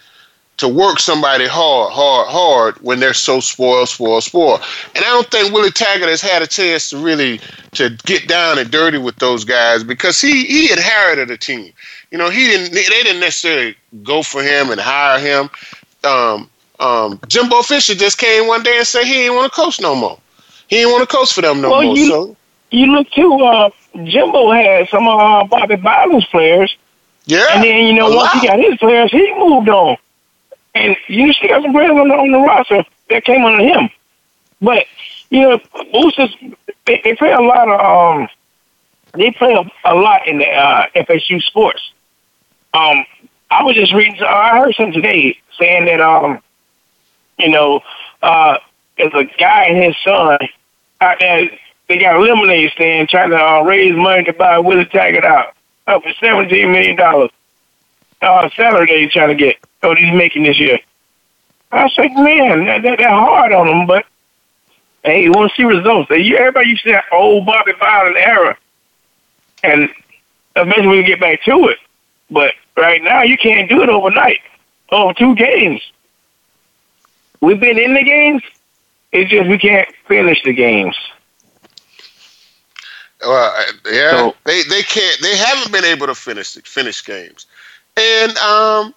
to 0.58 0.68
work 0.68 1.00
somebody 1.00 1.48
hard, 1.48 1.92
hard, 1.92 2.28
hard 2.28 2.76
when 2.84 3.00
they're 3.00 3.16
so 3.16 3.40
spoiled, 3.40 3.90
spoiled, 3.90 4.24
spoiled. 4.24 4.62
And 4.96 5.04
I 5.04 5.08
don't 5.10 5.26
think 5.32 5.52
Willie 5.52 5.72
Taggart 5.72 6.08
has 6.10 6.22
had 6.22 6.44
a 6.44 6.48
chance 6.48 6.92
to 6.92 6.98
really 6.98 7.40
to 7.74 7.90
get 8.06 8.28
down 8.28 8.60
and 8.60 8.70
dirty 8.70 9.00
with 9.00 9.16
those 9.16 9.44
guys 9.44 9.84
because 9.84 10.22
he 10.22 10.46
he 10.46 10.72
inherited 10.72 11.32
a 11.32 11.38
team. 11.38 11.74
You 12.12 12.18
know, 12.20 12.30
he 12.30 12.46
didn't 12.46 12.74
they 12.74 12.84
didn't 12.84 13.22
necessarily 13.22 13.76
go 14.04 14.22
for 14.22 14.44
him 14.44 14.70
and 14.70 14.80
hire 14.80 15.20
him. 15.20 15.50
Um, 16.04 16.50
um, 16.80 17.20
Jimbo 17.28 17.62
Fisher 17.64 17.96
just 17.96 18.18
came 18.20 18.48
one 18.48 18.62
day 18.64 18.78
and 18.78 18.86
said 18.88 19.06
he 19.06 19.14
didn't 19.14 19.36
want 19.38 19.52
to 19.52 19.56
coach 19.60 19.80
no 19.82 19.96
more. 19.96 20.20
He 20.68 20.78
didn't 20.78 20.92
want 20.92 21.10
to 21.10 21.16
coach 21.16 21.34
for 21.34 21.42
them 21.42 21.62
no 21.62 21.70
Well, 21.72 21.84
more. 21.84 21.98
you- 21.98 22.08
so 22.08 22.38
You 22.72 22.86
look 22.88 23.10
too. 23.12 23.34
Uh, 23.44 23.70
Jimbo 24.04 24.52
had 24.52 24.88
some 24.90 25.08
of 25.08 25.20
uh, 25.20 25.44
Bobby 25.46 25.76
Bowden's 25.76 26.26
players, 26.26 26.76
yeah, 27.32 27.48
and 27.52 27.63
then 27.63 27.86
you 27.86 27.94
know 27.94 28.10
once 28.13 28.32
he 28.34 28.46
got 28.46 28.60
his 28.60 28.78
players, 28.78 29.10
he 29.12 29.34
moved 29.38 29.70
on. 29.70 29.98
And 30.76 30.98
you 31.08 31.28
know, 31.28 31.34
still 31.34 31.50
got 31.50 31.62
some 31.63 31.72
players 31.72 31.91
on 31.91 32.08
the, 32.08 32.13
on 32.13 32.32
the 32.32 32.39
roster 32.39 32.84
that 33.10 33.24
came 33.24 33.44
under 33.46 33.63
him. 33.63 33.89
But 34.62 34.86
you 35.30 35.41
know, 35.41 35.60
boosters 35.94 36.36
they, 36.86 37.02
they 37.04 37.15
play 37.15 37.32
a 37.32 37.39
lot 37.39 37.70
of 37.70 37.80
um, 37.80 38.28
they 39.13 39.32
play 39.32 39.54
a, 39.54 39.63
a 39.89 39.96
lot 39.96 40.28
in 40.28 40.39
the 40.39 40.48
uh, 40.48 40.88
FSU 40.96 41.41
sports. 41.41 41.82
Um, 42.74 43.06
I 43.50 43.63
was 43.63 43.76
just 43.76 43.94
reading. 43.94 44.22
I 44.22 44.58
heard 44.58 44.76
something 44.76 45.02
today 45.02 45.38
saying 45.58 45.86
that 45.86 46.02
um, 46.02 46.41
you 47.39 47.50
know, 47.50 47.82
uh, 48.22 48.58
there's 48.98 49.13
a 49.13 49.24
guy 49.38 49.65
and 49.65 49.84
his 49.84 49.96
son 50.04 50.38
out 51.00 51.17
there 51.20 51.50
they 51.88 51.98
got 51.98 52.15
a 52.15 52.20
lemonade 52.20 52.72
stand 52.72 53.10
trying 53.10 53.30
to 53.32 53.38
uh, 53.38 53.62
raise 53.63 53.96
money 53.96 54.24
to 54.24 54.34
buy 54.34 54.60
Willie 54.60 54.86
Taggart 54.86 55.26
out. 55.26 55.54
Up 55.88 56.04
for 56.04 56.13
seventeen 56.20 56.72
million 56.72 56.96
dollars. 56.96 57.32
Uh, 58.22 58.50
salary 58.56 59.10
trying 59.12 59.30
to 59.30 59.36
get. 59.36 59.58
Oh, 59.84 59.96
he's 59.96 60.13
making 60.13 60.44
this 60.44 60.60
year. 60.60 60.80
I 61.72 61.84
was 61.84 61.98
man, 61.98 62.65
that, 62.65 62.82
that, 62.84 63.00
that 63.00 63.10
hard 63.10 63.54
on 63.54 63.67
him, 63.67 63.88
but 63.88 64.06
hey, 65.04 65.24
you 65.24 65.32
want 65.32 65.50
to 65.52 65.56
see 65.56 65.63
results. 65.63 66.12
Everybody 66.12 66.70
used 66.70 66.84
to 66.84 66.91
that 66.91 67.06
old 67.12 67.46
Bobby 67.46 67.72
Bowden 67.80 68.17
era, 68.17 68.58
and 69.63 69.89
eventually 70.56 70.98
we 70.98 71.04
get 71.04 71.20
back 71.20 71.41
to 71.44 71.70
it. 71.70 71.78
But 72.30 72.54
right 72.76 73.02
now, 73.02 73.24
you 73.24 73.38
can't 73.38 73.70
do 73.70 73.82
it 73.82 73.89
overnight. 73.89 74.39
Over 74.91 75.13
two 75.13 75.36
games, 75.36 75.82
we've 77.39 77.60
been 77.60 77.80
in 77.80 77.94
the 77.94 78.04
games. 78.04 78.44
It's 79.13 79.32
just 79.32 79.50
we 79.50 79.58
can't 79.58 79.88
finish 80.08 80.41
the 80.44 80.54
games. 80.54 80.98
Well, 83.24 83.66
yeah, 83.92 84.12
so, 84.12 84.36
they 84.46 84.64
they 84.64 84.82
can't. 84.82 85.22
They 85.22 85.36
haven't 85.36 85.72
been 85.72 85.86
able 85.86 86.08
to 86.08 86.16
finish 86.16 86.54
finish 86.64 87.06
games, 87.06 87.46
and 87.96 88.36
um, 88.38 88.96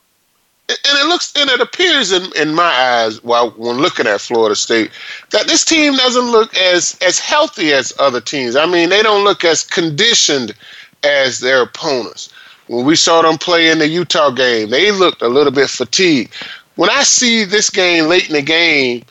and 0.69 0.79
it 0.99 1.07
looks 1.07 1.33
and 1.37 1.51
it 1.51 1.61
appears 1.61 2.11
in, 2.11 2.33
in 2.37 2.55
my 2.55 2.63
eyes 2.65 3.23
while 3.23 3.51
when 3.51 3.77
looking 3.77 4.07
at 4.07 4.21
Florida 4.21 4.57
State 4.57 4.91
that 5.31 5.47
this 5.47 5.65
team 5.65 5.95
doesn't 5.97 6.31
look 6.31 6.57
as 6.57 6.97
as 7.03 7.19
healthy 7.19 7.73
as 7.73 7.93
other 7.99 8.21
teams. 8.21 8.57
I 8.57 8.65
mean, 8.67 8.89
they 8.89 9.03
don't 9.03 9.25
look 9.25 9.45
as 9.45 9.63
conditioned 9.63 10.55
as 11.03 11.41
their 11.41 11.63
opponents. 11.63 12.33
When 12.69 12.87
we 12.87 12.97
saw 12.97 13.21
them 13.21 13.37
play 13.37 13.71
in 13.71 13.79
the 13.79 13.89
Utah 13.89 14.31
game, 14.31 14.71
they 14.71 14.91
looked 14.91 15.21
a 15.21 15.29
little 15.29 15.53
bit 15.53 15.69
fatigued. 15.69 16.35
When 16.77 16.89
I 16.89 17.03
see 17.03 17.45
this 17.45 17.69
game 17.69 18.07
late 18.07 18.29
in 18.29 18.35
the 18.35 18.43
game, 18.43 19.05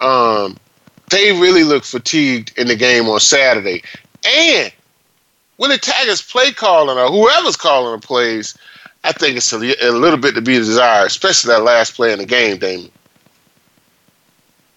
um, 0.00 0.58
they 1.10 1.30
really 1.32 1.62
look 1.62 1.84
fatigued 1.84 2.52
in 2.58 2.66
the 2.66 2.74
game 2.74 3.08
on 3.08 3.20
Saturday. 3.20 3.84
And 4.26 4.72
when 5.56 5.70
the 5.70 5.78
Tigers 5.78 6.22
play 6.22 6.52
calling 6.52 6.98
or 6.98 7.08
whoever's 7.08 7.56
calling 7.56 7.98
the 7.98 8.06
plays, 8.06 8.56
I 9.04 9.12
think 9.12 9.36
it's 9.36 9.52
a, 9.52 9.58
a 9.86 9.92
little 9.92 10.18
bit 10.18 10.34
to 10.34 10.42
be 10.42 10.54
desired, 10.56 11.06
especially 11.06 11.52
that 11.52 11.62
last 11.62 11.94
play 11.94 12.12
in 12.12 12.18
the 12.18 12.26
game, 12.26 12.58
Damon. 12.58 12.90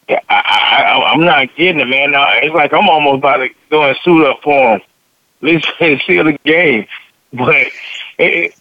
Yeah, 0.08 0.20
I, 0.30 0.36
I, 0.36 1.12
I'm 1.12 1.24
not 1.24 1.54
kidding 1.56 1.88
man. 1.90 2.14
It's 2.16 2.54
like 2.54 2.74
I'm 2.74 2.90
almost 2.90 3.20
about 3.20 3.38
to 3.38 3.50
go 3.70 3.84
and 3.84 3.98
suit 4.04 4.26
up 4.26 4.42
for 4.42 4.76
him, 4.76 4.82
least 5.42 5.68
seal 5.80 6.24
the 6.24 6.38
game. 6.44 6.88
But 7.32 7.68
it, 8.18 8.56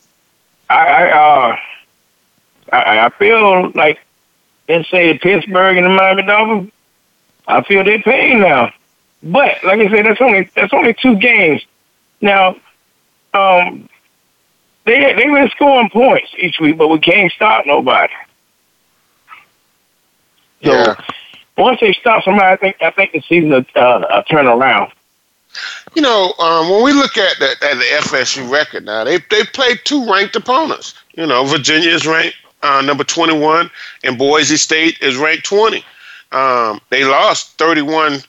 I, 0.68 0.87
I, 0.87 1.11
uh, 1.11 1.57
I, 2.70 3.07
I 3.07 3.09
feel 3.18 3.70
like, 3.70 3.98
let's 4.68 4.90
say 4.90 5.16
Pittsburgh 5.16 5.79
and 5.79 5.87
the 5.87 5.90
Miami 5.90 6.22
Dolphins, 6.24 6.70
I 7.46 7.62
feel 7.62 7.83
their 7.83 8.03
pain 8.03 8.40
now. 8.40 8.70
But 9.22 9.62
like 9.64 9.81
I 9.81 9.90
said, 9.90 10.07
that's 10.07 10.20
only 10.20 10.50
that's 10.54 10.72
only 10.72 10.94
two 10.94 11.16
games. 11.16 11.64
Now, 12.20 12.57
um, 13.35 13.88
they 14.85 15.00
they've 15.00 15.33
been 15.33 15.50
scoring 15.50 15.90
points 15.90 16.31
each 16.38 16.61
week, 16.61 16.78
but 16.78 16.88
we 16.88 16.98
can't 16.98 17.33
stop 17.33 17.66
nobody. 17.66 18.12
So 20.64 20.72
yeah. 20.72 20.94
once 21.57 21.81
they 21.81 21.92
stop 21.92 22.24
somebody, 22.24 22.46
I 22.46 22.57
think 22.57 22.76
I 22.81 22.90
think 22.90 23.12
the 23.12 23.20
season 23.22 23.50
will 23.50 23.64
uh, 23.74 24.22
turn 24.22 24.46
around. 24.46 24.92
You 25.94 26.02
know, 26.02 26.33
um, 26.38 26.70
when 26.70 26.85
we 26.85 26.92
look 26.92 27.16
at 27.16 27.38
the, 27.38 27.50
at 27.50 27.74
the 27.74 27.85
FSU 28.02 28.50
record 28.50 28.85
now, 28.85 29.04
they 29.04 29.18
they 29.31 29.44
played 29.44 29.81
two 29.85 30.11
ranked 30.11 30.37
opponents. 30.37 30.94
You 31.14 31.26
know, 31.26 31.44
Virginia 31.44 31.90
is 31.90 32.07
ranked 32.07 32.37
uh, 32.62 32.81
number 32.83 33.04
21, 33.04 33.70
and 34.04 34.18
Boise 34.18 34.57
State 34.57 34.98
is 35.00 35.16
ranked 35.16 35.44
20. 35.44 35.85
Um, 36.33 36.81
they 36.90 37.04
lost 37.04 37.59
31 37.59 38.20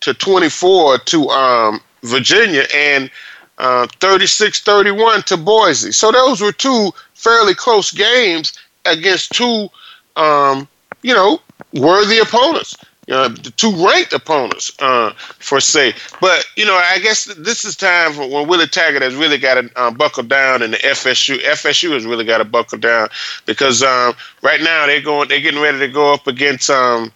to 0.00 0.14
24 0.14 0.98
to 0.98 1.28
um, 1.28 1.80
Virginia 2.02 2.64
and 2.74 3.10
uh, 3.58 3.86
36 4.00 4.60
31 4.60 5.22
to 5.22 5.36
Boise. 5.36 5.92
So 5.92 6.12
those 6.12 6.40
were 6.40 6.52
two 6.52 6.92
fairly 7.14 7.54
close 7.54 7.90
games 7.90 8.52
against 8.84 9.32
two, 9.32 9.68
um, 10.16 10.68
you 11.02 11.14
know, 11.14 11.40
worthy 11.74 12.18
opponents. 12.18 12.76
Uh, 13.10 13.28
the 13.28 13.50
two 13.56 13.70
ranked 13.86 14.12
opponents, 14.12 14.70
uh, 14.80 15.10
for 15.38 15.60
say. 15.60 15.94
But 16.20 16.44
you 16.56 16.66
know, 16.66 16.74
I 16.76 16.98
guess 16.98 17.24
this 17.38 17.64
is 17.64 17.74
time 17.74 18.12
for 18.12 18.28
when 18.28 18.46
Willie 18.46 18.66
Taggart 18.66 19.02
has 19.02 19.14
really 19.14 19.38
got 19.38 19.54
to 19.54 19.70
uh, 19.76 19.90
buckle 19.90 20.24
down, 20.24 20.60
and 20.60 20.74
the 20.74 20.78
FSU 20.78 21.38
FSU 21.38 21.92
has 21.92 22.04
really 22.04 22.26
got 22.26 22.38
to 22.38 22.44
buckle 22.44 22.76
down 22.76 23.08
because 23.46 23.82
um, 23.82 24.12
right 24.42 24.60
now 24.60 24.84
they're 24.84 25.00
going, 25.00 25.28
they're 25.28 25.40
getting 25.40 25.62
ready 25.62 25.78
to 25.78 25.88
go 25.88 26.12
up 26.12 26.26
against 26.26 26.68
um, 26.68 27.10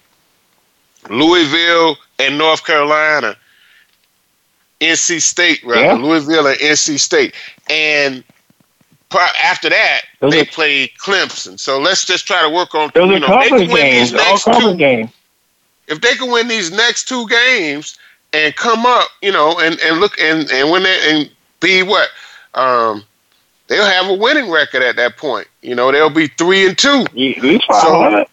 Louisville 1.11 1.99
and 2.27 2.39
North 2.39 2.65
Carolina, 2.65 3.37
NC 4.81 5.23
State, 5.23 5.63
rather 5.65 5.81
yeah. 5.81 5.93
Louisville 5.95 6.47
and 6.47 6.59
NC 6.59 6.99
State, 6.99 7.35
and 7.71 8.25
after 9.45 9.69
that 9.69 10.03
those 10.21 10.33
they 10.33 10.41
are, 10.41 10.47
play 10.47 10.89
Clemson. 10.99 11.59
So 11.59 11.79
let's 11.79 12.07
just 12.07 12.27
try 12.27 12.43
to 12.43 12.49
work 12.49 12.75
on. 12.75 12.91
Those 12.95 13.11
you 13.11 13.21
know, 13.21 13.27
are 13.27 13.49
conference 13.49 13.73
games. 13.73 14.15
All 14.15 14.39
conference 14.39 14.79
games 14.79 15.11
if 15.89 16.01
they 16.01 16.15
can 16.15 16.31
win 16.31 16.49
these 16.49 16.71
next 16.71 17.09
two 17.09 17.27
games 17.29 17.99
and 18.33 18.55
come 18.57 18.87
up, 18.87 19.09
you 19.21 19.33
know, 19.33 19.59
and, 19.61 19.79
and 19.81 20.01
look 20.01 20.19
and, 20.19 20.51
and 20.51 20.71
win 20.71 20.85
it 20.87 21.05
and 21.13 21.31
be 21.61 21.83
what? 21.83 22.09
Um, 22.55 23.05
they'll 23.69 23.85
have 23.85 24.09
a 24.09 24.15
winning 24.15 24.51
record 24.51 24.83
at 24.83 24.97
that 24.97 25.17
point. 25.17 25.47
You 25.61 25.75
know, 25.75 25.93
they'll 25.93 26.11
be 26.11 26.29
three 26.29 26.67
and 26.67 26.77
two. 26.77 27.05
Yeah, 27.13 27.59
so, 27.83 28.25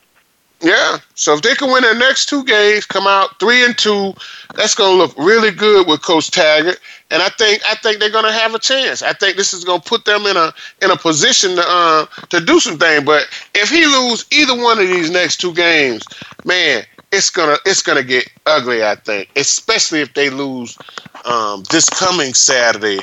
yeah. 0.61 0.97
So 1.15 1.33
if 1.33 1.41
they 1.41 1.55
can 1.55 1.71
win 1.71 1.83
their 1.83 1.95
next 1.95 2.27
two 2.27 2.43
games, 2.43 2.85
come 2.85 3.07
out 3.07 3.39
three 3.39 3.63
and 3.63 3.77
two, 3.77 4.13
that's 4.55 4.75
gonna 4.75 4.97
look 4.97 5.15
really 5.17 5.51
good 5.51 5.87
with 5.87 6.01
Coach 6.01 6.31
Taggart. 6.31 6.79
And 7.11 7.21
I 7.21 7.29
think 7.29 7.61
I 7.65 7.75
think 7.75 7.99
they're 7.99 8.11
gonna 8.11 8.31
have 8.31 8.53
a 8.53 8.59
chance. 8.59 9.01
I 9.01 9.13
think 9.13 9.37
this 9.37 9.53
is 9.53 9.63
gonna 9.63 9.81
put 9.81 10.05
them 10.05 10.25
in 10.25 10.35
a 10.37 10.53
in 10.81 10.91
a 10.91 10.97
position 10.97 11.55
to 11.55 11.63
uh, 11.65 12.05
to 12.29 12.39
do 12.41 12.59
something. 12.59 13.05
But 13.05 13.27
if 13.55 13.69
he 13.69 13.85
lose 13.85 14.25
either 14.31 14.55
one 14.55 14.79
of 14.79 14.87
these 14.87 15.09
next 15.09 15.37
two 15.37 15.53
games, 15.53 16.05
man, 16.45 16.83
it's 17.11 17.29
gonna 17.29 17.57
it's 17.65 17.81
gonna 17.81 18.03
get 18.03 18.29
ugly. 18.45 18.83
I 18.83 18.95
think, 18.95 19.29
especially 19.35 20.01
if 20.01 20.13
they 20.13 20.29
lose 20.29 20.77
um, 21.25 21.63
this 21.71 21.89
coming 21.89 22.33
Saturday 22.33 22.99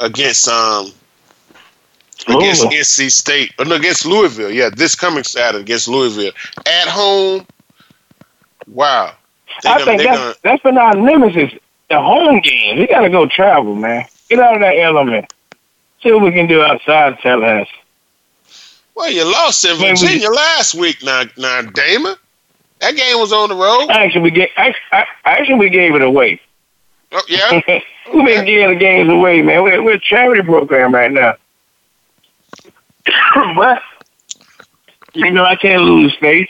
against 0.00 0.48
um 0.48 0.92
against 2.28 2.64
NC 2.64 3.10
State 3.10 3.52
or 3.58 3.64
no, 3.64 3.76
against 3.76 4.06
Louisville. 4.06 4.50
Yeah, 4.50 4.70
this 4.70 4.94
coming 4.94 5.24
Saturday 5.24 5.62
against 5.62 5.88
Louisville 5.88 6.32
at 6.66 6.88
home. 6.88 7.46
Wow. 8.66 9.14
I 9.64 9.78
gonna, 9.78 9.84
think 9.84 10.02
that's, 10.02 10.18
gonna, 10.18 10.34
that's 10.42 10.62
been 10.62 10.78
our 10.78 10.94
nemesis. 10.94 11.52
The 11.88 12.00
home 12.00 12.40
game. 12.40 12.78
We 12.78 12.86
gotta 12.86 13.10
go 13.10 13.26
travel, 13.26 13.74
man. 13.74 14.06
Get 14.28 14.38
out 14.38 14.54
of 14.54 14.60
that 14.60 14.78
element. 14.78 15.32
See 16.02 16.10
what 16.10 16.22
we 16.22 16.32
can 16.32 16.46
do 16.46 16.62
outside 16.62 17.18
Tallahassee. 17.18 17.70
Well, 18.94 19.10
you 19.10 19.24
lost 19.24 19.64
in 19.64 19.76
Virginia 19.76 20.30
last 20.30 20.74
week, 20.74 21.02
now, 21.02 21.24
now, 21.36 21.62
Damon. 21.62 22.14
That 22.80 22.96
game 22.96 23.18
was 23.18 23.32
on 23.32 23.48
the 23.48 23.54
road. 23.54 23.88
Actually, 23.90 24.22
we 24.22 24.30
gave, 24.30 24.48
actually, 25.24 25.54
we 25.54 25.70
gave 25.70 25.94
it 25.94 26.02
away. 26.02 26.40
Oh, 27.12 27.22
yeah? 27.28 27.60
We've 28.12 28.26
been 28.26 28.44
giving 28.44 28.70
the 28.70 28.76
games 28.76 29.08
away, 29.08 29.40
man. 29.42 29.62
We're, 29.62 29.82
we're 29.82 29.94
a 29.94 30.00
charity 30.00 30.42
program 30.42 30.92
right 30.92 31.10
now. 31.10 31.36
but, 33.56 33.82
you 35.14 35.30
know, 35.30 35.44
I 35.44 35.56
can't 35.56 35.82
lose 35.82 36.14
faith. 36.20 36.48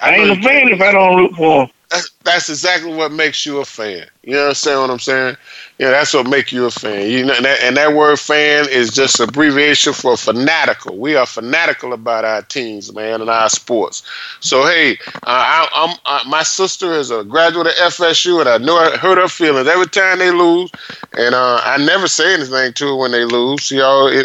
I, 0.00 0.10
I 0.10 0.14
ain't 0.16 0.38
a 0.38 0.42
fan 0.42 0.68
if 0.68 0.80
I 0.80 0.92
don't 0.92 1.16
root 1.16 1.34
for 1.34 1.62
him. 1.62 1.70
That's, 1.90 2.10
that's 2.22 2.48
exactly 2.50 2.94
what 2.94 3.12
makes 3.12 3.46
you 3.46 3.58
a 3.58 3.64
fan. 3.64 4.06
You 4.28 4.38
understand 4.38 4.82
what 4.82 4.90
I'm 4.90 4.98
saying? 4.98 5.38
Yeah, 5.78 5.90
that's 5.90 6.12
what 6.12 6.28
make 6.28 6.52
you 6.52 6.66
a 6.66 6.70
fan. 6.70 7.08
You 7.08 7.24
know, 7.24 7.32
and 7.32 7.46
that, 7.46 7.62
and 7.62 7.78
that 7.78 7.94
word 7.94 8.20
"fan" 8.20 8.66
is 8.68 8.90
just 8.90 9.18
abbreviation 9.20 9.94
for 9.94 10.18
fanatical. 10.18 10.98
We 10.98 11.16
are 11.16 11.24
fanatical 11.24 11.94
about 11.94 12.26
our 12.26 12.42
teams, 12.42 12.92
man, 12.92 13.22
and 13.22 13.30
our 13.30 13.48
sports. 13.48 14.02
So 14.40 14.66
hey, 14.66 14.98
uh, 15.14 15.20
I, 15.24 15.68
am 15.72 15.96
uh, 16.04 16.28
my 16.28 16.42
sister 16.42 16.92
is 16.92 17.10
a 17.10 17.24
graduate 17.24 17.68
of 17.68 17.72
FSU, 17.72 18.38
and 18.40 18.50
I 18.50 18.58
know 18.58 18.76
I 18.76 18.98
hurt 18.98 19.16
her 19.16 19.28
feelings 19.28 19.66
every 19.66 19.86
time 19.86 20.18
they 20.18 20.30
lose. 20.30 20.70
And 21.16 21.34
uh, 21.34 21.62
I 21.64 21.78
never 21.78 22.06
say 22.06 22.34
anything 22.34 22.74
to 22.74 22.86
her 22.88 22.96
when 22.96 23.12
they 23.12 23.24
lose. 23.24 23.62
She 23.62 23.80
always, 23.80 24.24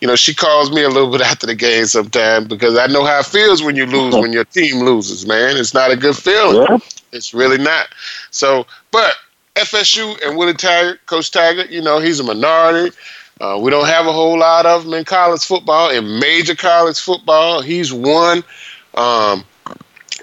you 0.00 0.08
know, 0.08 0.16
she 0.16 0.34
calls 0.34 0.72
me 0.72 0.84
a 0.84 0.88
little 0.88 1.10
bit 1.10 1.20
after 1.26 1.46
the 1.46 1.54
game 1.54 1.84
sometimes 1.84 2.48
because 2.48 2.78
I 2.78 2.86
know 2.86 3.04
how 3.04 3.18
it 3.18 3.26
feels 3.26 3.62
when 3.62 3.76
you 3.76 3.84
lose 3.84 4.14
when 4.14 4.32
your 4.32 4.44
team 4.46 4.86
loses. 4.86 5.26
Man, 5.26 5.58
it's 5.58 5.74
not 5.74 5.90
a 5.90 5.96
good 5.96 6.16
feeling. 6.16 6.66
Yeah. 6.66 6.78
It's 7.12 7.34
really 7.34 7.58
not. 7.58 7.88
So, 8.30 8.66
but 8.90 9.14
FSU 9.56 10.20
and 10.26 10.36
Willie 10.36 10.54
Taggart, 10.54 11.04
Coach 11.06 11.30
Taggart, 11.30 11.70
you 11.70 11.80
know, 11.80 12.00
he's 12.00 12.18
a 12.20 12.24
minority. 12.24 12.94
Uh, 13.40 13.58
we 13.60 13.70
don't 13.70 13.86
have 13.86 14.06
a 14.06 14.12
whole 14.12 14.38
lot 14.38 14.66
of 14.66 14.84
them 14.84 14.94
in 14.94 15.04
college 15.04 15.44
football, 15.44 15.90
in 15.90 16.18
major 16.18 16.54
college 16.54 16.98
football. 16.98 17.62
He's 17.62 17.92
one. 17.92 18.42
Um, 18.94 19.44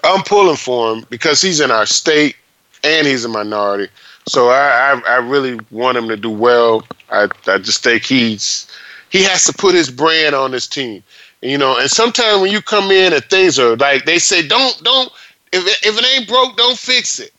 I'm 0.03 0.23
pulling 0.23 0.57
for 0.57 0.93
him 0.93 1.05
because 1.09 1.41
he's 1.41 1.59
in 1.59 1.71
our 1.71 1.85
state 1.85 2.35
and 2.83 3.05
he's 3.05 3.25
a 3.25 3.29
minority. 3.29 3.91
So 4.27 4.49
I, 4.49 4.93
I, 4.93 5.01
I 5.07 5.15
really 5.17 5.59
want 5.71 5.97
him 5.97 6.07
to 6.07 6.17
do 6.17 6.29
well. 6.29 6.85
I, 7.09 7.27
I 7.47 7.57
just 7.57 7.83
think 7.83 8.03
he's 8.03 8.67
he 9.09 9.23
has 9.23 9.43
to 9.45 9.53
put 9.53 9.75
his 9.75 9.89
brand 9.89 10.35
on 10.35 10.51
this 10.51 10.67
team. 10.67 11.03
You 11.41 11.57
know, 11.57 11.77
and 11.77 11.89
sometimes 11.89 12.41
when 12.41 12.51
you 12.51 12.61
come 12.61 12.91
in 12.91 13.13
and 13.13 13.23
things 13.25 13.59
are 13.59 13.75
like 13.75 14.05
they 14.05 14.19
say, 14.19 14.47
don't 14.47 14.81
don't 14.83 15.11
if 15.51 15.65
it, 15.65 15.87
if 15.87 15.97
it 15.97 16.05
ain't 16.15 16.27
broke, 16.27 16.55
don't 16.55 16.77
fix 16.77 17.19
it. 17.19 17.31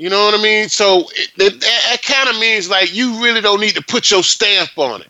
You 0.00 0.08
know 0.08 0.24
what 0.24 0.32
I 0.34 0.42
mean? 0.42 0.70
So 0.70 1.00
it, 1.10 1.30
it, 1.36 1.60
that 1.60 2.02
kind 2.02 2.30
of 2.30 2.40
means 2.40 2.70
like 2.70 2.94
you 2.94 3.22
really 3.22 3.42
don't 3.42 3.60
need 3.60 3.74
to 3.74 3.82
put 3.82 4.10
your 4.10 4.22
stamp 4.22 4.70
on 4.78 5.02
it. 5.02 5.08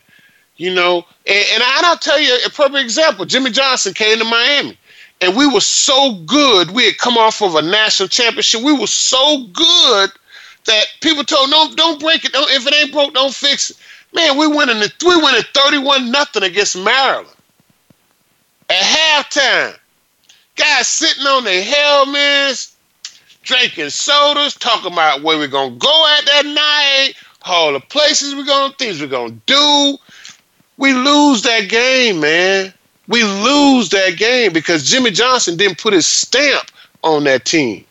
You 0.57 0.75
know, 0.75 1.05
and, 1.25 1.45
and 1.53 1.63
I'll 1.63 1.95
tell 1.95 2.19
you 2.19 2.37
a 2.45 2.49
perfect 2.49 2.83
example. 2.83 3.23
Jimmy 3.23 3.51
Johnson 3.51 3.93
came 3.93 4.19
to 4.19 4.25
Miami, 4.25 4.77
and 5.21 5.37
we 5.37 5.47
were 5.47 5.61
so 5.61 6.15
good. 6.25 6.71
We 6.71 6.87
had 6.87 6.97
come 6.97 7.17
off 7.17 7.41
of 7.41 7.55
a 7.55 7.61
national 7.61 8.09
championship. 8.09 8.63
We 8.63 8.77
were 8.77 8.85
so 8.85 9.45
good 9.53 10.09
that 10.65 10.85
people 10.99 11.23
told, 11.23 11.51
"No, 11.51 11.73
don't 11.73 12.01
break 12.01 12.25
it. 12.25 12.33
Don't, 12.33 12.51
if 12.51 12.67
it 12.67 12.75
ain't 12.75 12.91
broke, 12.91 13.13
don't 13.13 13.33
fix 13.33 13.69
it." 13.69 13.77
Man, 14.13 14.37
we 14.37 14.45
went 14.45 14.71
in 14.71 14.81
the, 14.81 14.91
we 15.05 15.15
went 15.15 15.37
in 15.37 15.43
thirty-one 15.53 16.11
nothing 16.11 16.43
against 16.43 16.75
Maryland 16.75 17.29
at 18.69 18.83
halftime. 18.83 19.77
Guys 20.57 20.89
sitting 20.89 21.25
on 21.27 21.45
their 21.45 21.63
helmets, 21.63 22.70
drinking 23.43 23.89
sodas, 23.89 24.55
talking 24.55 24.91
about 24.91 25.21
where 25.21 25.37
we're 25.37 25.47
gonna 25.47 25.75
go 25.75 26.15
at 26.17 26.25
that 26.25 26.45
night, 26.45 27.13
all 27.43 27.73
the 27.73 27.79
places 27.79 28.35
we're 28.35 28.45
gonna, 28.45 28.73
things 28.73 29.01
we're 29.01 29.07
gonna 29.07 29.35
do. 29.45 29.97
We 30.77 30.93
lose 30.93 31.41
that 31.43 31.69
game, 31.69 32.19
man. 32.19 32.73
We 33.07 33.23
lose 33.23 33.89
that 33.89 34.17
game 34.17 34.53
because 34.53 34.89
Jimmy 34.89 35.11
Johnson 35.11 35.57
didn't 35.57 35.79
put 35.79 35.93
his 35.93 36.07
stamp 36.07 36.71
on 37.03 37.23
that 37.25 37.45
team. 37.45 37.85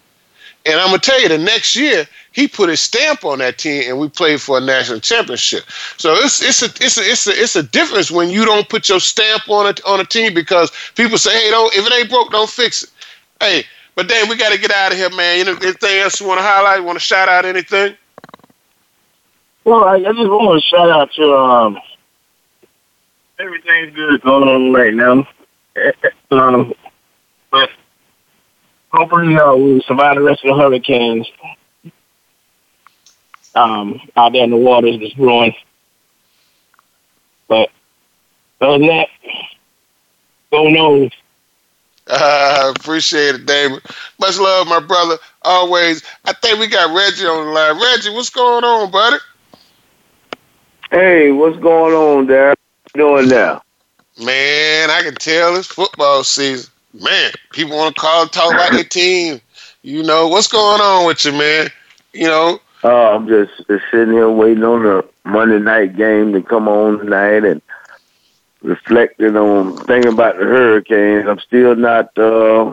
And 0.66 0.78
I'm 0.78 0.88
gonna 0.88 0.98
tell 0.98 1.20
you, 1.20 1.28
the 1.28 1.38
next 1.38 1.74
year 1.74 2.06
he 2.32 2.46
put 2.46 2.68
his 2.68 2.80
stamp 2.80 3.24
on 3.24 3.38
that 3.38 3.58
team, 3.58 3.84
and 3.88 3.98
we 3.98 4.08
played 4.08 4.40
for 4.40 4.58
a 4.58 4.60
national 4.60 5.00
championship. 5.00 5.64
So 5.96 6.14
it's 6.14 6.42
it's 6.42 6.62
a 6.62 6.66
it's 6.84 6.98
a 6.98 7.02
it's 7.02 7.26
a 7.26 7.30
it's 7.30 7.56
a 7.56 7.62
difference 7.62 8.10
when 8.10 8.30
you 8.30 8.44
don't 8.44 8.68
put 8.68 8.88
your 8.88 9.00
stamp 9.00 9.48
on 9.48 9.66
it 9.66 9.80
on 9.84 10.00
a 10.00 10.04
team 10.04 10.34
because 10.34 10.70
people 10.94 11.18
say, 11.18 11.32
hey, 11.32 11.50
don't 11.50 11.74
if 11.74 11.86
it 11.86 11.92
ain't 11.92 12.10
broke, 12.10 12.30
don't 12.30 12.50
fix 12.50 12.84
it. 12.84 12.90
Hey, 13.40 13.64
but 13.94 14.08
then 14.08 14.28
we 14.28 14.36
got 14.36 14.52
to 14.52 14.58
get 14.58 14.70
out 14.70 14.92
of 14.92 14.98
here, 14.98 15.10
man. 15.10 15.38
You 15.38 15.44
know, 15.44 15.58
anything 15.60 15.98
else 15.98 16.20
you 16.20 16.26
want 16.26 16.38
to 16.38 16.42
highlight? 16.42 16.82
Want 16.84 16.96
to 16.96 17.04
shout 17.04 17.28
out 17.28 17.44
anything? 17.44 17.96
Well, 19.64 19.84
I, 19.84 19.96
I 19.96 20.12
just 20.12 20.18
want 20.18 20.62
to 20.62 20.68
shout 20.68 20.90
out 20.90 21.12
to 21.12 21.34
um, 21.34 21.78
everything's 23.38 23.94
good 23.94 24.22
going 24.22 24.48
on 24.48 24.72
right 24.72 24.94
now. 24.94 25.26
Um, 26.30 26.74
but 27.50 27.70
hopefully, 28.92 29.36
uh, 29.36 29.54
we'll 29.54 29.82
survive 29.82 30.16
the 30.16 30.22
rest 30.22 30.44
of 30.44 30.56
the 30.56 30.62
hurricanes. 30.62 31.28
Um, 33.54 34.00
out 34.16 34.32
there 34.32 34.44
in 34.44 34.50
the 34.50 34.56
waters 34.56 34.98
that's 35.00 35.14
brewing. 35.14 35.54
But 37.48 37.70
other 38.60 38.78
than 38.78 38.86
that, 38.86 39.08
go 40.52 40.68
knows. 40.68 41.10
Uh, 42.10 42.72
appreciate 42.78 43.36
it, 43.36 43.46
David. 43.46 43.80
Much 44.18 44.38
love, 44.38 44.66
my 44.66 44.80
brother. 44.80 45.16
Always. 45.42 46.02
I 46.24 46.32
think 46.32 46.58
we 46.58 46.66
got 46.66 46.94
Reggie 46.94 47.26
on 47.26 47.46
the 47.46 47.52
line. 47.52 47.80
Reggie, 47.80 48.10
what's 48.10 48.30
going 48.30 48.64
on, 48.64 48.90
buddy? 48.90 49.16
Hey, 50.90 51.30
what's 51.30 51.58
going 51.58 51.94
on, 51.94 52.26
Darren? 52.26 52.54
doing 52.94 53.28
now? 53.28 53.62
Man, 54.18 54.90
I 54.90 55.02
can 55.02 55.14
tell 55.14 55.56
it's 55.56 55.68
football 55.68 56.24
season. 56.24 56.70
Man, 56.92 57.32
people 57.52 57.76
want 57.76 57.94
to 57.94 58.00
call 58.00 58.22
and 58.22 58.32
talk 58.32 58.52
about 58.52 58.72
their 58.72 58.84
team. 58.84 59.40
You 59.82 60.02
know, 60.02 60.28
what's 60.28 60.48
going 60.48 60.80
on 60.80 61.06
with 61.06 61.24
you, 61.24 61.32
man? 61.32 61.68
You 62.12 62.26
know? 62.26 62.58
Oh, 62.82 63.14
I'm 63.14 63.28
just, 63.28 63.52
just 63.68 63.84
sitting 63.90 64.12
here 64.12 64.28
waiting 64.28 64.64
on 64.64 64.82
the 64.82 65.06
Monday 65.24 65.58
night 65.58 65.96
game 65.96 66.32
to 66.32 66.42
come 66.42 66.66
on 66.66 66.98
tonight 66.98 67.44
and 67.44 67.62
reflecting 68.62 69.36
on 69.36 69.84
thinking 69.86 70.12
about 70.12 70.36
the 70.38 70.44
Hurricanes. 70.44 71.26
I'm 71.28 71.40
still 71.40 71.76
not 71.76 72.16
uh 72.18 72.72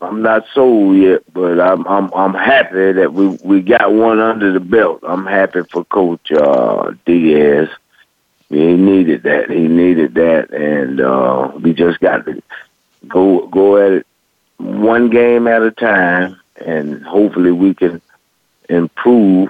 I'm 0.00 0.22
not 0.22 0.44
sold 0.52 0.96
yet, 0.96 1.22
but 1.32 1.60
I'm 1.60 1.86
I'm 1.86 2.12
I'm 2.14 2.34
happy 2.34 2.92
that 2.92 3.12
we 3.12 3.28
we 3.42 3.62
got 3.62 3.92
one 3.92 4.20
under 4.20 4.52
the 4.52 4.60
belt. 4.60 5.00
I'm 5.02 5.26
happy 5.26 5.62
for 5.70 5.84
Coach 5.84 6.30
uh 6.32 6.92
Diaz. 7.06 7.68
He 8.50 8.76
needed 8.76 9.22
that. 9.22 9.50
He 9.50 9.66
needed 9.68 10.14
that, 10.14 10.52
and 10.52 11.00
uh, 11.00 11.52
we 11.60 11.72
just 11.72 11.98
got 12.00 12.24
to 12.26 12.42
go 13.08 13.46
go 13.46 13.78
at 13.78 13.92
it 13.92 14.06
one 14.58 15.10
game 15.10 15.48
at 15.48 15.62
a 15.62 15.70
time, 15.70 16.40
and 16.56 17.02
hopefully 17.04 17.50
we 17.50 17.74
can 17.74 18.00
improve 18.68 19.48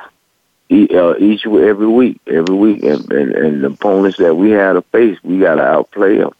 uh, 0.74 1.16
each 1.18 1.46
every 1.46 1.86
week, 1.86 2.20
every 2.26 2.54
week, 2.54 2.82
and, 2.82 3.10
and, 3.12 3.32
and 3.32 3.64
the 3.64 3.68
opponents 3.68 4.18
that 4.18 4.34
we 4.34 4.50
had 4.50 4.74
to 4.74 4.82
face, 4.82 5.18
we 5.22 5.38
got 5.38 5.56
to 5.56 5.62
outplay 5.62 6.18
them. 6.18 6.32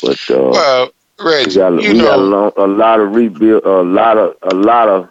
But 0.00 0.18
uh, 0.30 0.50
well, 0.52 0.90
Reggie, 1.18 1.50
we 1.50 1.54
got, 1.56 1.82
you 1.82 1.92
we 1.92 1.98
know, 1.98 2.04
got 2.04 2.18
a, 2.18 2.22
long, 2.22 2.52
a 2.56 2.66
lot 2.66 3.00
of 3.00 3.14
rebuild, 3.14 3.64
a 3.64 3.82
lot 3.82 4.16
of 4.16 4.36
a 4.42 4.54
lot 4.54 4.88
of 4.88 5.08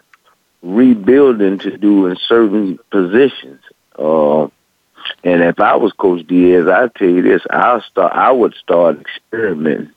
rebuilding 0.62 1.60
to 1.60 1.78
do 1.78 2.08
in 2.08 2.16
certain 2.16 2.80
positions. 2.90 3.62
Uh, 3.98 4.44
and 5.24 5.42
if 5.42 5.60
I 5.60 5.76
was 5.76 5.94
Coach 5.94 6.26
Diaz, 6.28 6.68
I'd 6.68 6.96
tell 6.96 7.10
you 7.10 7.22
this: 7.22 7.42
I'll 7.50 7.82
start. 7.82 8.14
I 8.14 8.32
would 8.32 8.54
start 8.56 9.00
experimenting 9.02 9.92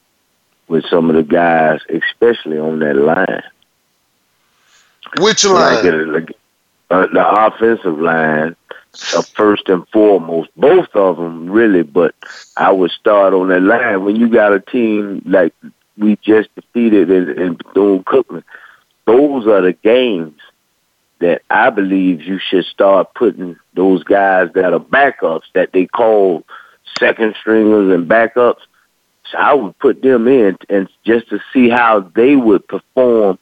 with 0.69 0.85
some 0.87 1.11
of 1.11 1.17
the 1.17 1.23
guys, 1.23 1.81
especially 1.89 2.59
on 2.59 2.79
that 2.81 2.97
line. 2.97 3.43
Which 5.19 5.45
line? 5.45 6.13
Like, 6.13 6.37
uh, 6.91 7.07
the 7.13 7.47
offensive 7.47 7.99
line, 7.99 8.57
uh, 9.17 9.23
first 9.23 9.69
and 9.69 9.87
foremost, 9.89 10.51
both 10.57 10.89
of 10.95 11.17
them 11.17 11.49
really. 11.51 11.83
But 11.83 12.15
I 12.57 12.73
would 12.73 12.91
start 12.91 13.33
on 13.33 13.49
that 13.49 13.63
line 13.63 14.05
when 14.05 14.17
you 14.17 14.29
got 14.29 14.53
a 14.53 14.61
team 14.61 15.23
like 15.25 15.55
we 15.97 16.17
just 16.17 16.55
defeated 16.55 17.11
in, 17.11 17.31
in 17.41 17.55
Bethune 17.55 18.05
Cookman. 18.05 18.45
Those 19.07 19.47
are 19.47 19.61
the 19.61 19.73
games 19.73 20.41
that 21.21 21.43
I 21.51 21.71
believe 21.71 22.23
you 22.23 22.39
should 22.39 22.65
start 22.65 23.15
putting 23.15 23.57
those 23.75 24.03
guys 24.05 24.51
that 24.55 24.73
are 24.73 24.81
backups 24.81 25.45
that 25.55 25.73
they 25.73 25.87
call 25.87 26.45
second 26.99 27.35
stringers 27.39 27.93
and 27.95 28.09
backups. 28.09 28.61
So 29.31 29.39
I 29.39 29.55
would 29.55 29.79
put 29.79 30.03
them 30.03 30.27
in 30.27 30.57
and 30.69 30.89
just 31.05 31.29
to 31.29 31.41
see 31.53 31.69
how 31.69 32.01
they 32.01 32.37
would 32.37 32.67
perform 32.67 33.39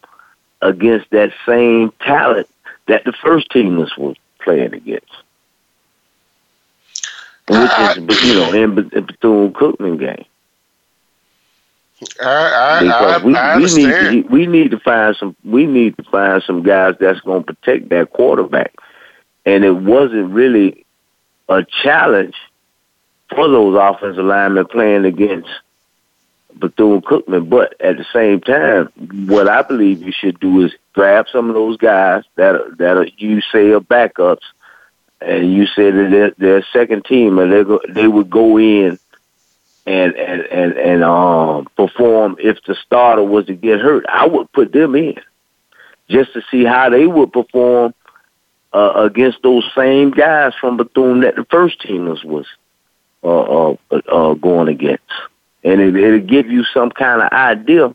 against 0.61 1.08
that 1.11 1.32
same 1.46 1.92
talent 2.00 2.48
that 2.88 3.05
the 3.05 3.12
first 3.12 3.51
teamers 3.51 3.96
was 3.96 4.16
playing 4.40 4.74
against. 4.74 5.07
Which 7.48 7.59
uh, 7.59 7.94
is, 7.96 8.24
you 8.24 8.35
know, 8.35 8.53
in, 8.53 8.79
in 8.92 9.07
Bethune 9.07 9.53
Cookman 9.53 9.98
game. 9.98 10.24
I, 12.20 12.24
I, 12.24 13.14
I, 13.14 13.24
we, 13.24 13.35
I 13.35 13.57
we 13.57 13.64
need 13.64 13.90
to, 13.90 14.29
we 14.29 14.46
need 14.46 14.70
to 14.70 14.79
find 14.79 15.16
some 15.16 15.35
we 15.44 15.66
need 15.66 15.96
to 15.96 16.05
find 16.05 16.42
some 16.44 16.62
guys 16.62 16.94
that's 17.01 17.20
going 17.20 17.42
to 17.42 17.55
protect 17.55 17.88
that 17.88 18.11
quarterback, 18.11 18.74
and 19.44 19.64
it 19.64 19.72
wasn't 19.72 20.31
really 20.31 20.87
a 21.48 21.64
challenge 21.83 22.37
for 23.31 23.48
those 23.48 23.77
offensive 23.77 24.24
linemen 24.24 24.66
playing 24.66 25.07
against 25.07 25.48
Bethune 26.55 27.01
Cookman. 27.01 27.48
But 27.51 27.74
at 27.81 27.96
the 27.96 28.07
same 28.12 28.40
time, 28.42 28.90
what 29.27 29.48
I 29.48 29.62
believe 29.62 30.03
you 30.03 30.12
should 30.12 30.38
do 30.38 30.66
is 30.66 30.72
grab 30.98 31.26
some 31.30 31.48
of 31.48 31.54
those 31.54 31.76
guys 31.76 32.24
that 32.34 32.76
that 32.78 33.12
you 33.20 33.40
say 33.52 33.70
are 33.70 33.78
backups, 33.78 34.42
and 35.20 35.54
you 35.54 35.64
say 35.66 35.92
that 35.92 36.11
they're, 36.11 36.34
they're 36.37 36.66
second 36.72 37.04
team, 37.04 37.38
and 37.38 37.52
they 37.52 37.62
they 37.88 38.08
would 38.08 38.28
go 38.28 38.58
in 38.58 38.98
and 39.87 40.16
and 40.16 40.40
and 40.42 40.72
and 40.72 41.04
um 41.04 41.68
perform 41.76 42.34
if 42.40 42.61
the 42.66 42.74
starter 42.84 43.22
was 43.22 43.46
to 43.46 43.54
get 43.54 43.78
hurt. 43.78 44.06
I 44.08 44.26
would 44.26 44.50
put 44.50 44.72
them 44.72 44.96
in 44.96 45.20
just 46.11 46.32
to 46.32 46.42
see 46.50 46.64
how 46.64 46.90
they 46.90 47.06
would 47.06 47.32
perform 47.32 47.94
uh, 48.72 48.94
against 48.96 49.40
those 49.44 49.64
same 49.76 50.11
guys 50.11 50.52
from 50.61 50.78
Bethune 50.78 51.20
that 51.20 51.37
the 51.37 51.44
first 51.44 51.80
teamers 51.80 52.24
was 52.24 52.46
uh, 53.22 53.70
uh, 53.70 53.76
uh, 54.08 54.34
going 54.34 54.66
against, 54.66 55.04
and 55.62 55.80
it, 55.80 55.94
it'll 55.94 56.26
give 56.26 56.50
you 56.50 56.64
some 56.74 56.90
kind 56.90 57.22
of 57.22 57.30
idea 57.30 57.94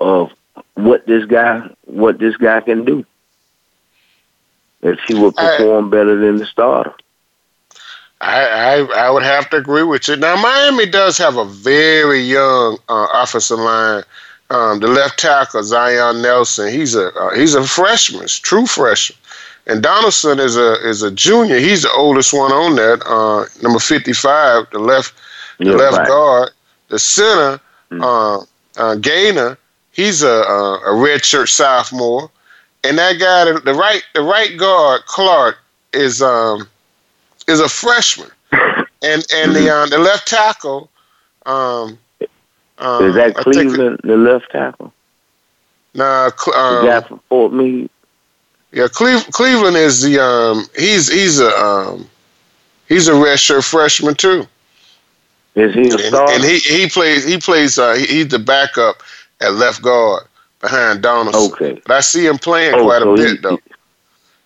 of 0.00 0.32
what 0.74 1.06
this 1.06 1.24
guy 1.26 1.68
what 1.84 2.18
this 2.18 2.36
guy 2.36 2.60
can 2.60 2.84
do 2.84 3.04
if 4.82 4.98
he 5.06 5.14
would 5.14 5.36
perform 5.36 5.90
better 5.90 6.16
than 6.16 6.36
the 6.36 6.46
starter. 6.46 6.92
I, 8.20 8.44
I 8.46 9.06
I 9.06 9.10
would 9.10 9.22
have 9.24 9.50
to 9.50 9.56
agree 9.56 9.82
with 9.82 10.06
you. 10.08 10.16
Now 10.16 10.36
Miami 10.36 10.86
does 10.86 11.18
have 11.18 11.36
a 11.36 11.44
very 11.44 12.20
young 12.20 12.78
uh, 12.88 13.08
offensive 13.14 13.58
line. 13.58 14.04
Um, 14.50 14.80
the 14.80 14.86
left 14.88 15.18
tackle 15.18 15.62
Zion 15.62 16.20
Nelson, 16.22 16.70
he's 16.70 16.94
a 16.94 17.08
uh, 17.14 17.34
he's 17.34 17.54
a 17.54 17.64
freshman, 17.64 18.26
true 18.28 18.66
freshman, 18.66 19.18
and 19.66 19.82
Donaldson 19.82 20.38
is 20.38 20.56
a 20.56 20.74
is 20.86 21.02
a 21.02 21.10
junior. 21.10 21.58
He's 21.58 21.82
the 21.82 21.90
oldest 21.92 22.32
one 22.32 22.52
on 22.52 22.74
that. 22.76 23.02
Uh, 23.06 23.46
number 23.62 23.78
fifty 23.78 24.12
five, 24.12 24.66
the 24.70 24.78
left 24.78 25.14
the 25.62 25.70
Yeah, 25.70 25.76
left 25.76 25.96
right. 25.98 26.06
guard, 26.06 26.50
the 26.88 26.98
center 26.98 27.60
uh, 27.92 28.40
uh, 28.76 28.94
Gaynor. 28.96 29.56
He's 29.92 30.22
a, 30.22 30.28
a 30.28 30.74
a 30.74 30.94
redshirt 30.94 31.48
sophomore, 31.48 32.30
and 32.82 32.98
that 32.98 33.18
guy 33.18 33.44
the, 33.52 33.60
the 33.60 33.74
right 33.74 34.02
the 34.14 34.22
right 34.22 34.56
guard 34.56 35.02
Clark 35.06 35.58
is 35.92 36.22
um 36.22 36.68
is 37.46 37.60
a 37.60 37.68
freshman, 37.68 38.30
and 38.52 39.24
and 39.34 39.54
the 39.54 39.68
uh, 39.70 39.86
the 39.86 39.98
left 39.98 40.28
tackle. 40.28 40.88
Um, 41.44 41.98
um, 42.78 43.08
Is 43.08 43.14
that 43.16 43.34
Cleveland, 43.36 44.00
the 44.02 44.16
left 44.16 44.50
tackle? 44.50 44.92
Nah, 45.94 46.30
Cl- 46.36 46.56
The 46.56 46.78
um, 46.78 46.86
guy 46.86 47.00
from 47.08 47.20
Fort 47.28 47.52
Meade. 47.52 47.90
Yeah, 48.72 48.88
Cleve, 48.88 49.26
Cleveland 49.32 49.76
is 49.76 50.02
the 50.02 50.18
um 50.18 50.66
he's 50.76 51.12
he's 51.12 51.38
a 51.40 51.50
um 51.50 52.08
he's 52.88 53.08
a 53.08 53.12
redshirt 53.12 53.68
freshman 53.68 54.14
too. 54.14 54.46
Is 55.54 55.74
he 55.74 55.90
a 55.90 55.92
And, 55.92 56.00
star? 56.00 56.30
and 56.30 56.42
he 56.42 56.58
he 56.58 56.88
plays 56.88 57.24
he 57.24 57.38
plays 57.38 57.78
uh 57.78 57.92
he, 57.94 58.06
he's 58.06 58.28
the 58.28 58.38
backup 58.38 59.02
at 59.42 59.54
left 59.54 59.82
guard 59.82 60.24
behind 60.60 61.02
Donaldson. 61.02 61.52
Okay. 61.52 61.82
But 61.86 61.96
I 61.96 62.00
see 62.00 62.26
him 62.26 62.38
playing 62.38 62.74
Oh, 62.74 62.84
quite 62.84 63.02
so 63.02 63.14
a 63.14 63.16
he- 63.16 63.22
bit 63.34 63.42
though. 63.42 63.58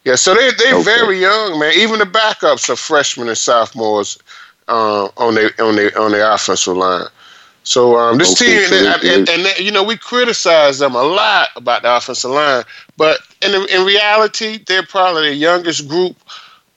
Yeah, 0.05 0.15
so 0.15 0.35
they 0.35 0.51
they're 0.53 0.75
Okay. 0.77 0.85
very 0.85 1.21
young, 1.21 1.59
man. 1.59 1.73
Even 1.75 1.99
the 1.99 2.05
backups 2.05 2.69
are 2.71 2.77
freshmen 2.77 3.29
and 3.29 3.37
sophomores 3.37 4.19
uh, 4.69 5.09
on 5.17 5.35
their 5.35 5.51
on 5.61 5.77
their 5.77 5.97
on 5.99 6.13
their 6.13 6.31
offensive 6.31 6.77
line. 6.77 7.07
So 7.65 7.97
um, 7.99 8.17
this 8.19 8.41
Okay, 8.41 8.61
team, 8.61 8.69
so 8.69 8.77
and, 8.77 9.03
they- 9.03 9.15
and, 9.15 9.29
and 9.29 9.45
they- 9.47 9.59
you 9.65 9.73
know, 9.73 9.83
we 9.83 9.97
criticize 9.97 10.79
them 10.79 10.95
a 10.95 11.03
lot 11.03 11.49
about 11.57 11.83
the 11.83 11.97
offensive 11.97 12.31
line, 12.31 12.63
but 12.97 13.19
in 13.43 13.53
in 13.69 13.85
reality, 13.85 14.61
they're 14.69 14.85
probably 14.87 15.31
the 15.31 15.35
youngest 15.35 15.89
group 15.89 16.17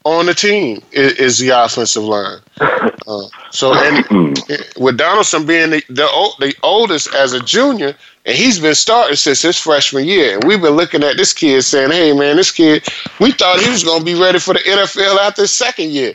on 0.05 0.25
the 0.25 0.33
team 0.33 0.81
is, 0.91 1.13
is 1.13 1.37
the 1.39 1.49
offensive 1.49 2.03
line. 2.03 2.39
Uh, 2.61 3.27
so 3.51 3.73
and 3.73 4.37
with 4.77 4.97
Donaldson 4.97 5.45
being 5.45 5.71
the, 5.71 5.83
the 5.89 6.07
the 6.39 6.55
oldest 6.63 7.13
as 7.15 7.33
a 7.33 7.39
junior, 7.41 7.95
and 8.25 8.35
he's 8.37 8.59
been 8.59 8.75
starting 8.75 9.15
since 9.15 9.41
his 9.41 9.57
freshman 9.57 10.05
year, 10.05 10.35
and 10.35 10.43
we've 10.43 10.61
been 10.61 10.75
looking 10.75 11.03
at 11.03 11.17
this 11.17 11.33
kid 11.33 11.61
saying, 11.63 11.91
"Hey, 11.91 12.13
man, 12.13 12.35
this 12.35 12.51
kid, 12.51 12.87
we 13.19 13.31
thought 13.31 13.59
he 13.59 13.69
was 13.69 13.83
going 13.83 13.99
to 13.99 14.05
be 14.05 14.15
ready 14.15 14.39
for 14.39 14.53
the 14.53 14.59
NFL 14.59 15.17
after 15.17 15.43
his 15.43 15.51
second 15.51 15.89
year," 15.89 16.13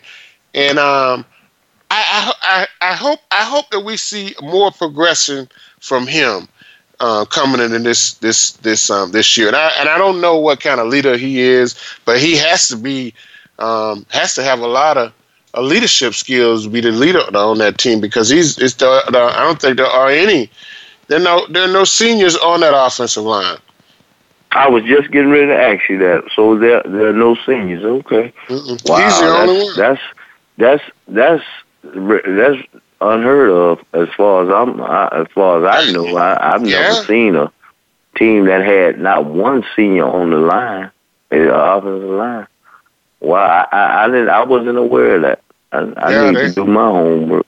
and 0.54 0.78
um, 0.78 1.24
I, 1.90 2.32
I, 2.42 2.66
I, 2.80 2.90
I 2.90 2.94
hope 2.94 3.20
I 3.30 3.44
hope 3.44 3.70
that 3.70 3.80
we 3.80 3.96
see 3.96 4.34
more 4.40 4.70
progression 4.70 5.48
from 5.80 6.06
him 6.06 6.48
uh, 7.00 7.24
coming 7.26 7.60
in 7.60 7.82
this 7.82 8.14
this 8.14 8.52
this 8.52 8.90
um, 8.90 9.12
this 9.12 9.36
year. 9.36 9.48
And 9.48 9.56
I 9.56 9.68
and 9.78 9.88
I 9.88 9.98
don't 9.98 10.20
know 10.20 10.38
what 10.38 10.60
kind 10.60 10.80
of 10.80 10.88
leader 10.88 11.16
he 11.16 11.40
is, 11.40 11.78
but 12.04 12.18
he 12.18 12.36
has 12.36 12.68
to 12.68 12.76
be 12.76 13.14
um, 13.58 14.06
has 14.10 14.34
to 14.34 14.42
have 14.42 14.60
a 14.60 14.66
lot 14.66 14.96
of 14.96 15.12
uh, 15.54 15.60
leadership 15.60 16.14
skills 16.14 16.64
to 16.64 16.70
be 16.70 16.80
the 16.80 16.90
leader 16.90 17.20
on 17.36 17.58
that 17.58 17.78
team 17.78 18.00
because 18.00 18.28
he's 18.28 18.58
it's 18.58 18.74
the, 18.74 19.02
the 19.10 19.18
I 19.18 19.40
don't 19.44 19.60
think 19.60 19.76
there 19.76 19.86
are 19.86 20.08
any 20.10 20.50
there 21.08 21.20
are 21.20 21.22
no 21.22 21.46
there 21.48 21.68
are 21.68 21.72
no 21.72 21.84
seniors 21.84 22.36
on 22.36 22.60
that 22.60 22.74
offensive 22.74 23.24
line. 23.24 23.58
I 24.52 24.68
was 24.68 24.84
just 24.84 25.10
getting 25.10 25.30
ready 25.30 25.46
to 25.46 25.56
ask 25.56 25.88
you 25.88 25.98
that. 25.98 26.24
So 26.34 26.56
there 26.58 26.82
there 26.84 27.08
are 27.08 27.12
no 27.12 27.36
seniors. 27.46 27.84
Okay. 27.84 28.32
Mm-mm. 28.48 28.88
Wow. 28.88 28.96
he's 28.96 29.18
the 29.18 29.26
that's, 29.26 29.50
only 29.50 29.64
one. 29.64 29.76
That's 29.76 30.00
that's 30.58 30.82
that's 31.08 31.44
that's 32.26 32.62
unheard 33.00 33.50
of 33.50 33.84
as 33.92 34.08
far 34.16 34.44
as 34.44 34.50
I'm 34.50 34.80
I, 34.80 35.08
as 35.12 35.26
far 35.34 35.64
as 35.64 35.88
I 35.88 35.92
know. 35.92 36.16
I, 36.16 36.54
I've 36.54 36.62
Yeah. 36.62 36.82
never 36.82 37.04
seen 37.06 37.36
a 37.36 37.52
team 38.16 38.46
that 38.46 38.64
had 38.64 39.00
not 39.00 39.24
one 39.26 39.64
senior 39.74 40.06
on 40.06 40.30
the 40.30 40.38
line, 40.38 40.90
the 41.30 41.54
offensive 41.54 42.10
line. 42.10 42.46
Well, 43.24 43.42
I, 43.42 43.66
I, 43.72 44.04
I 44.04 44.06
didn't. 44.08 44.28
I 44.28 44.44
wasn't 44.44 44.78
aware 44.78 45.16
of 45.16 45.22
that. 45.22 45.40
I, 45.72 45.78
I 45.96 46.10
Yeah, 46.12 46.30
need 46.30 46.36
they- 46.36 46.48
to 46.48 46.54
do 46.54 46.64
my 46.66 46.84
homework. 46.90 47.46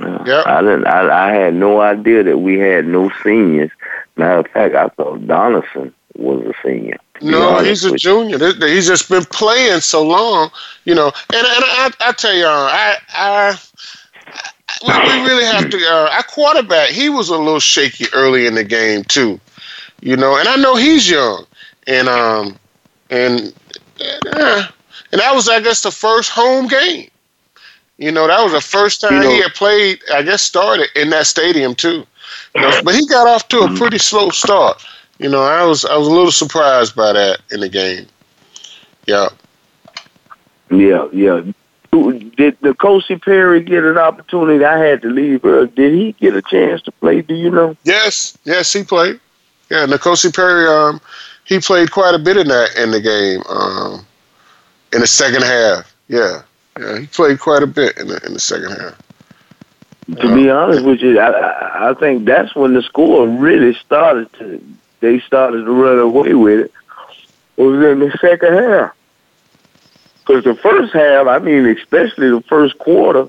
Yeah, 0.00 0.24
Yep. 0.26 0.46
I 0.46 0.60
didn't. 0.62 0.86
I, 0.86 1.28
I 1.28 1.32
had 1.32 1.54
no 1.54 1.80
idea 1.80 2.22
that 2.22 2.38
we 2.38 2.58
had 2.58 2.86
no 2.86 3.10
seniors. 3.24 3.70
Matter 4.16 4.38
of 4.40 4.46
fact, 4.48 4.74
I 4.76 4.88
thought 4.90 5.26
Donaldson 5.26 5.92
was 6.14 6.46
a 6.46 6.52
senior. 6.62 6.98
No, 7.20 7.58
he's 7.58 7.84
a 7.84 7.90
you. 7.90 7.96
junior. 7.96 8.38
Th- 8.38 8.54
He's 8.62 8.86
just 8.86 9.08
been 9.08 9.24
playing 9.24 9.80
so 9.80 10.06
long, 10.06 10.50
you 10.84 10.94
know. 10.94 11.06
And 11.06 11.46
and 11.46 11.64
I, 11.64 11.90
I 12.00 12.12
tell 12.12 12.32
you, 12.34 12.46
I, 12.46 12.96
I, 13.12 13.58
we, 14.86 14.92
we 14.92 15.26
really 15.28 15.44
have 15.44 15.68
to. 15.70 15.76
Uh, 15.78 16.10
our 16.12 16.22
quarterback, 16.22 16.90
he 16.90 17.08
was 17.08 17.28
a 17.28 17.36
little 17.36 17.58
shaky 17.58 18.06
early 18.14 18.46
in 18.46 18.54
the 18.54 18.62
game 18.64 19.02
too, 19.04 19.40
you 20.00 20.16
know. 20.16 20.36
And 20.36 20.46
I 20.48 20.54
know 20.56 20.76
he's 20.76 21.10
young, 21.10 21.44
and 21.88 22.08
um, 22.08 22.56
and 23.10 23.52
uh, 24.00 24.66
and 25.12 25.20
that 25.20 25.34
was, 25.34 25.48
I 25.48 25.60
guess, 25.60 25.82
the 25.82 25.90
first 25.90 26.30
home 26.30 26.68
game. 26.68 27.10
You 27.98 28.12
know, 28.12 28.26
that 28.28 28.42
was 28.42 28.52
the 28.52 28.60
first 28.60 29.00
time 29.00 29.14
You 29.14 29.20
know- 29.20 29.30
he 29.30 29.42
had 29.42 29.54
played. 29.54 30.00
I 30.12 30.22
guess 30.22 30.42
started 30.42 30.88
in 30.94 31.10
that 31.10 31.26
stadium 31.26 31.74
too. 31.74 32.06
You 32.54 32.62
know, 32.62 32.80
but 32.84 32.94
he 32.94 33.06
got 33.06 33.26
off 33.26 33.48
to 33.48 33.60
a 33.60 33.76
pretty 33.76 33.98
slow 33.98 34.30
start. 34.30 34.84
You 35.18 35.28
know, 35.28 35.42
I 35.42 35.64
was 35.64 35.84
I 35.84 35.96
was 35.96 36.06
a 36.06 36.10
little 36.10 36.30
surprised 36.30 36.94
by 36.94 37.12
that 37.12 37.40
in 37.50 37.60
the 37.60 37.68
game. 37.68 38.06
Yeah. 39.06 39.28
Yeah, 40.70 41.08
yeah. 41.12 41.40
Did 41.90 42.58
the 42.60 43.18
Perry 43.24 43.62
get 43.62 43.84
an 43.84 43.96
opportunity? 43.96 44.64
I 44.64 44.78
had 44.78 45.02
to 45.02 45.08
leave 45.08 45.42
her. 45.42 45.66
Did 45.66 45.94
he 45.94 46.12
get 46.12 46.36
a 46.36 46.42
chance 46.42 46.82
to 46.82 46.92
play? 46.92 47.22
Do 47.22 47.34
you 47.34 47.50
know? 47.50 47.76
Yes, 47.84 48.36
yes, 48.44 48.72
he 48.72 48.84
played. 48.84 49.18
Yeah, 49.70 49.86
N'Kosi 49.86 50.34
Perry, 50.34 50.66
um, 50.68 51.00
he 51.48 51.58
played 51.58 51.90
quite 51.90 52.14
a 52.14 52.18
bit 52.18 52.36
in 52.36 52.48
that 52.48 52.76
in 52.76 52.90
the 52.90 53.00
game, 53.00 53.42
um, 53.48 54.06
in 54.92 55.00
the 55.00 55.06
second 55.06 55.42
half. 55.42 55.94
Yeah, 56.08 56.42
yeah, 56.78 56.98
he 57.00 57.06
played 57.06 57.40
quite 57.40 57.62
a 57.62 57.66
bit 57.66 57.96
in 57.96 58.08
the 58.08 58.24
in 58.26 58.34
the 58.34 58.40
second 58.40 58.72
half. 58.72 58.98
To 60.20 60.34
be 60.34 60.48
honest 60.48 60.84
with 60.84 61.00
you, 61.00 61.18
I, 61.18 61.30
I 61.30 61.90
I 61.90 61.94
think 61.94 62.26
that's 62.26 62.54
when 62.54 62.74
the 62.74 62.82
score 62.82 63.26
really 63.26 63.74
started 63.74 64.32
to. 64.34 64.62
They 65.00 65.20
started 65.20 65.64
to 65.64 65.72
run 65.72 65.98
away 65.98 66.34
with 66.34 66.60
it. 66.60 66.72
It 67.56 67.62
was 67.62 67.84
in 67.84 68.00
the 68.00 68.10
second 68.20 68.54
half. 68.54 68.94
Because 70.20 70.44
the 70.44 70.54
first 70.56 70.92
half, 70.92 71.26
I 71.26 71.38
mean, 71.38 71.66
especially 71.66 72.30
the 72.30 72.42
first 72.42 72.78
quarter, 72.78 73.28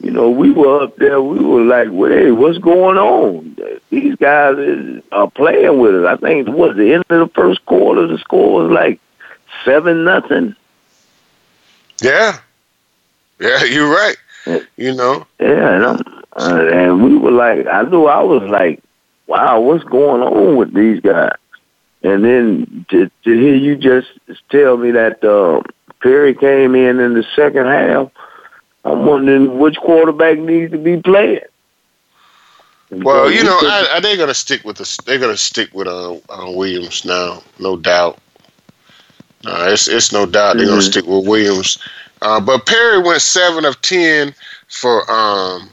you 0.00 0.10
know, 0.10 0.30
we 0.30 0.50
were 0.50 0.82
up 0.82 0.96
there. 0.96 1.20
We 1.20 1.44
were 1.44 1.62
like, 1.62 1.88
"Wait, 1.90 2.32
what's 2.32 2.58
going 2.58 2.96
on? 2.96 3.56
These 3.90 4.16
guys 4.16 4.56
is, 4.58 5.02
are 5.12 5.30
playing 5.30 5.78
with 5.78 5.94
us." 5.94 6.06
I 6.06 6.16
think 6.16 6.48
it 6.48 6.52
was 6.52 6.76
the 6.76 6.94
end 6.94 7.04
of 7.10 7.28
the 7.28 7.34
first 7.34 7.64
quarter. 7.66 8.06
The 8.06 8.18
score 8.18 8.62
was 8.62 8.72
like 8.72 8.98
seven 9.64 10.04
nothing. 10.04 10.56
Yeah, 12.02 12.38
yeah, 13.38 13.64
you're 13.70 13.90
right. 13.90 14.16
You 14.76 14.94
know, 14.94 15.26
Yeah, 15.38 15.74
and, 15.74 15.84
I'm, 15.84 16.22
uh, 16.32 16.66
and 16.72 17.04
we 17.04 17.16
were 17.16 17.30
like, 17.30 17.66
I 17.66 17.82
knew 17.82 18.06
I 18.06 18.22
was 18.22 18.48
like, 18.48 18.82
wow, 19.26 19.60
what's 19.60 19.84
going 19.84 20.22
on 20.22 20.56
with 20.56 20.72
these 20.72 21.00
guys? 21.00 21.36
And 22.02 22.24
then 22.24 22.86
to, 22.88 23.10
to 23.24 23.30
hear 23.30 23.54
you 23.54 23.76
just 23.76 24.08
tell 24.48 24.78
me 24.78 24.92
that 24.92 25.22
uh, 25.22 25.62
Perry 26.02 26.34
came 26.34 26.74
in 26.74 26.98
in 27.00 27.12
the 27.12 27.24
second 27.36 27.66
half, 27.66 28.10
I'm 28.84 29.04
wondering 29.04 29.58
which 29.58 29.76
quarterback 29.76 30.38
needs 30.38 30.72
to 30.72 30.78
be 30.78 30.96
playing. 30.96 31.40
well, 32.90 33.30
you 33.30 33.44
know, 33.44 33.58
I, 33.62 33.88
I, 33.92 34.00
they're 34.00 34.16
gonna 34.16 34.34
stick 34.34 34.64
with 34.64 34.78
the 34.78 35.02
they're 35.06 35.18
gonna 35.18 35.36
stick 35.36 35.72
with 35.74 35.86
uh, 35.86 36.14
uh 36.14 36.50
Williams 36.50 37.04
now, 37.04 37.42
no 37.58 37.76
doubt. 37.76 38.18
Uh, 39.46 39.68
it's 39.70 39.88
it's 39.88 40.12
no 40.12 40.26
doubt 40.26 40.56
they're 40.56 40.66
gonna 40.66 40.80
Mhm. 40.80 40.90
stick 40.90 41.06
with 41.06 41.26
Williams. 41.26 41.78
Uh, 42.22 42.40
but 42.40 42.66
Perry 42.66 42.98
went 42.98 43.22
seven 43.22 43.64
of 43.64 43.80
ten 43.82 44.34
for 44.68 45.10
um 45.10 45.70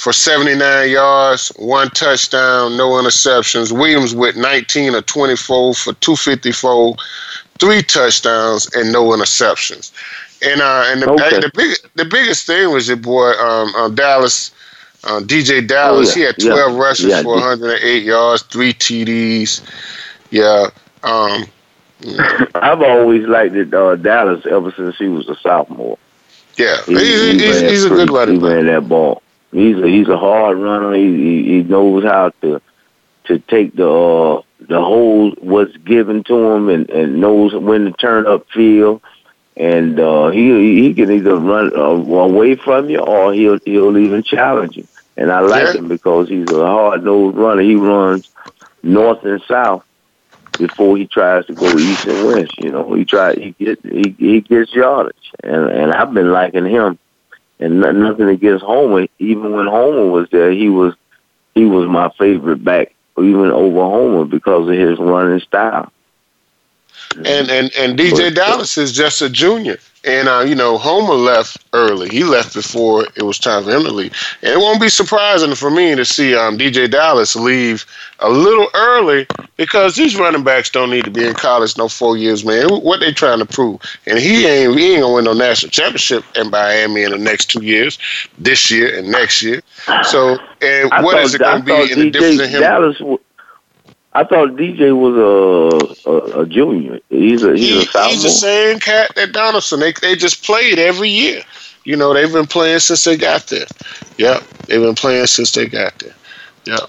for 0.00 0.14
79 0.14 0.90
yards, 0.90 1.52
one 1.56 1.90
touchdown, 1.90 2.74
no 2.78 2.92
interceptions. 2.92 3.70
Williams 3.70 4.14
with 4.14 4.34
19 4.34 4.94
of 4.94 5.04
24 5.04 5.74
for 5.74 5.92
254, 5.94 6.96
three 7.58 7.82
touchdowns 7.82 8.74
and 8.74 8.90
no 8.92 9.08
interceptions. 9.08 9.92
And 10.42 10.60
uh, 10.60 10.84
and 10.88 11.02
the, 11.02 11.10
Okay. 11.10 11.40
the 11.40 11.50
big 11.54 11.76
the 11.96 12.04
biggest 12.04 12.46
thing 12.46 12.70
was 12.72 12.88
your 12.88 12.96
boy 12.96 13.30
um, 13.32 13.74
uh, 13.76 13.88
Dallas, 13.90 14.52
uh, 15.04 15.20
DJ 15.20 15.66
Dallas. 15.66 16.16
Oh, 16.16 16.20
yeah, 16.20 16.26
He 16.26 16.26
had 16.26 16.34
yeah, 16.42 16.52
12 16.54 16.76
rushes 16.78 17.06
yeah, 17.06 17.22
for 17.22 17.34
108 17.34 18.02
yards, 18.04 18.42
three 18.44 18.72
TDs. 18.72 19.60
Yeah. 20.30 20.68
Um, 21.02 21.44
I've 22.54 22.80
always 22.80 23.26
liked 23.26 23.54
it, 23.54 23.74
uh, 23.74 23.96
Dallas 23.96 24.46
ever 24.50 24.72
since 24.72 24.96
he 24.96 25.08
was 25.08 25.28
a 25.28 25.36
sophomore. 25.36 25.98
yeah. 26.56 26.78
He- 26.86 26.94
He- 26.94 27.38
he 27.38 27.46
he's, 27.46 27.60
he's 27.60 27.84
a 27.84 27.90
good 27.90 28.10
running 28.10 28.40
He 28.40 28.46
ran 28.46 28.66
that 28.66 28.88
ball. 28.88 29.22
He's 29.52 29.76
a 29.78 29.86
he's 29.86 30.08
a 30.08 30.16
hard 30.16 30.56
runner. 30.58 30.94
He 30.94 31.04
he, 31.16 31.44
he 31.56 31.62
knows 31.64 32.04
how 32.04 32.30
to 32.40 32.62
to 33.24 33.38
take 33.40 33.74
the 33.76 33.90
uh, 33.90 34.42
the 34.60 34.80
whole 34.80 35.32
what's 35.40 35.76
given 35.78 36.22
to 36.24 36.50
him 36.52 36.68
and, 36.70 36.88
and 36.88 37.20
knows 37.20 37.54
when 37.54 37.84
to 37.84 37.92
turn 37.92 38.26
up 38.26 38.48
field. 38.50 39.02
And 39.60 40.00
uh, 40.00 40.30
he 40.30 40.82
he 40.82 40.94
can 40.94 41.10
either 41.10 41.36
run 41.36 41.76
uh, 41.76 41.80
away 41.80 42.54
from 42.54 42.88
you 42.88 43.00
or 43.00 43.34
he'll 43.34 43.58
he'll 43.66 43.98
even 43.98 44.22
challenge 44.22 44.78
you. 44.78 44.88
And 45.18 45.30
I 45.30 45.40
like 45.40 45.74
him 45.74 45.86
because 45.86 46.30
he's 46.30 46.50
a 46.50 46.66
hard 46.66 47.04
nosed 47.04 47.36
runner. 47.36 47.60
He 47.60 47.74
runs 47.74 48.30
north 48.82 49.22
and 49.22 49.42
south 49.42 49.84
before 50.56 50.96
he 50.96 51.06
tries 51.06 51.44
to 51.46 51.52
go 51.52 51.66
east 51.76 52.06
and 52.06 52.26
west. 52.26 52.58
You 52.58 52.72
know, 52.72 52.94
he 52.94 53.04
try 53.04 53.34
he 53.34 53.50
get 53.50 53.84
he 53.84 54.16
he 54.18 54.40
gets 54.40 54.72
yardage, 54.72 55.30
and 55.42 55.70
and 55.70 55.92
I've 55.92 56.14
been 56.14 56.32
liking 56.32 56.64
him. 56.64 56.98
And 57.58 57.80
no- 57.80 57.92
nothing 57.92 58.30
against 58.30 58.64
Homer. 58.64 59.08
Even 59.18 59.52
when 59.52 59.66
Homer 59.66 60.06
was 60.06 60.30
there, 60.30 60.50
he 60.52 60.70
was 60.70 60.94
he 61.54 61.66
was 61.66 61.86
my 61.86 62.08
favorite 62.18 62.64
back, 62.64 62.94
even 63.18 63.50
over 63.50 63.80
Homer 63.80 64.24
because 64.24 64.68
of 64.70 64.74
his 64.74 64.98
running 64.98 65.40
style. 65.40 65.92
And 67.16 67.50
and 67.50 67.70
and 67.76 67.98
DJ 67.98 68.34
Dallas 68.34 68.78
is 68.78 68.92
just 68.92 69.20
a 69.22 69.28
junior. 69.28 69.78
And 70.02 70.28
uh, 70.28 70.40
you 70.46 70.54
know, 70.54 70.78
Homer 70.78 71.12
left 71.14 71.58
early. 71.74 72.08
He 72.08 72.24
left 72.24 72.54
before 72.54 73.06
it 73.16 73.22
was 73.22 73.38
time 73.38 73.64
for 73.64 73.70
him 73.70 73.82
to 73.82 73.90
leave. 73.90 74.14
And 74.42 74.52
it 74.52 74.58
won't 74.58 74.80
be 74.80 74.88
surprising 74.88 75.54
for 75.54 75.70
me 75.70 75.94
to 75.94 76.04
see 76.06 76.34
um, 76.34 76.56
DJ 76.56 76.90
Dallas 76.90 77.36
leave 77.36 77.84
a 78.20 78.30
little 78.30 78.68
early 78.74 79.26
because 79.58 79.96
these 79.96 80.16
running 80.16 80.42
backs 80.42 80.70
don't 80.70 80.88
need 80.88 81.04
to 81.04 81.10
be 81.10 81.26
in 81.26 81.34
college 81.34 81.76
no 81.76 81.88
four 81.88 82.16
years, 82.16 82.44
man. 82.46 82.68
What 82.70 83.00
they 83.00 83.12
trying 83.12 83.40
to 83.40 83.44
prove? 83.44 83.80
And 84.06 84.18
he 84.18 84.46
ain't 84.46 84.78
he 84.78 84.92
ain't 84.94 85.02
gonna 85.02 85.14
win 85.14 85.24
no 85.24 85.34
national 85.34 85.70
championship 85.70 86.24
in 86.36 86.48
Miami 86.50 87.02
in 87.02 87.10
the 87.10 87.18
next 87.18 87.46
two 87.50 87.62
years, 87.62 87.98
this 88.38 88.70
year 88.70 88.98
and 88.98 89.10
next 89.10 89.42
year. 89.42 89.60
So, 90.04 90.38
and 90.62 90.90
I 90.92 91.02
what 91.02 91.16
thought- 91.16 91.24
is 91.24 91.34
it 91.34 91.38
gonna 91.40 91.58
I 91.58 91.86
be 91.86 91.92
in 91.92 91.98
the 91.98 92.10
difference 92.10 92.40
in 92.40 92.48
him? 92.48 92.60
Dallas, 92.62 92.96
w- 92.98 93.18
I 94.12 94.24
thought 94.24 94.50
DJ 94.56 94.96
was 94.96 95.16
a 96.04 96.10
a, 96.10 96.40
a 96.42 96.46
junior. 96.46 96.98
He's 97.10 97.42
a 97.44 97.52
he's 97.56 97.68
He- 97.68 97.78
a 97.78 97.82
sophomore. 97.84 98.10
he's 98.10 98.22
the 98.24 98.28
same 98.30 98.78
cat 98.80 99.12
that 99.16 99.32
Donaldson. 99.32 99.80
They 99.80 99.92
they 100.00 100.16
just 100.16 100.42
played 100.44 100.78
every 100.78 101.08
year. 101.08 101.42
You 101.84 101.96
know, 101.96 102.12
they've 102.12 102.32
been 102.32 102.46
playing 102.46 102.80
since 102.80 103.04
they 103.04 103.16
got 103.16 103.46
there. 103.46 103.66
Yep, 104.18 104.42
they've 104.66 104.80
been 104.82 104.94
playing 104.94 105.26
since 105.26 105.52
they 105.52 105.66
got 105.66 105.98
there. 105.98 106.14
Yep. 106.66 106.80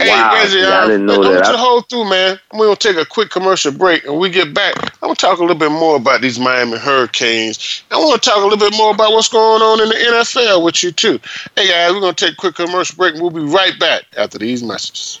Hey, 0.00 0.08
Wow, 0.08 0.32
Reggie, 0.32 0.62
I 0.64 0.84
uh, 0.84 0.86
didn't 0.86 1.04
know 1.06 1.20
I 1.22 1.32
that. 1.34 1.46
you 1.46 1.52
to 1.52 1.58
hold 1.58 1.88
through, 1.90 2.08
man. 2.08 2.38
We're 2.54 2.66
gonna 2.66 2.76
take 2.76 2.96
a 2.96 3.04
quick 3.04 3.28
commercial 3.30 3.70
break, 3.70 4.04
and 4.06 4.18
we 4.18 4.30
get 4.30 4.54
back. 4.54 4.74
I'm 4.80 5.08
gonna 5.08 5.14
talk 5.16 5.38
a 5.38 5.42
little 5.42 5.58
bit 5.58 5.70
more 5.70 5.96
about 5.96 6.22
these 6.22 6.38
Miami 6.38 6.78
Hurricanes. 6.78 7.82
I 7.90 7.96
want 7.96 8.22
to 8.22 8.28
talk 8.30 8.38
a 8.38 8.42
little 8.46 8.56
bit 8.58 8.72
more 8.78 8.92
about 8.94 9.12
what's 9.12 9.28
going 9.28 9.60
on 9.60 9.80
in 9.82 9.88
the 9.90 9.94
NFL 9.94 10.64
with 10.64 10.82
you 10.82 10.90
too. 10.92 11.20
Hey 11.54 11.68
guys, 11.68 11.92
we're 11.92 12.00
gonna 12.00 12.14
take 12.14 12.32
a 12.32 12.36
quick 12.36 12.54
commercial 12.54 12.96
break, 12.96 13.12
and 13.14 13.22
we'll 13.22 13.30
be 13.30 13.40
right 13.52 13.78
back 13.78 14.04
after 14.16 14.38
these 14.38 14.62
messages. 14.62 15.20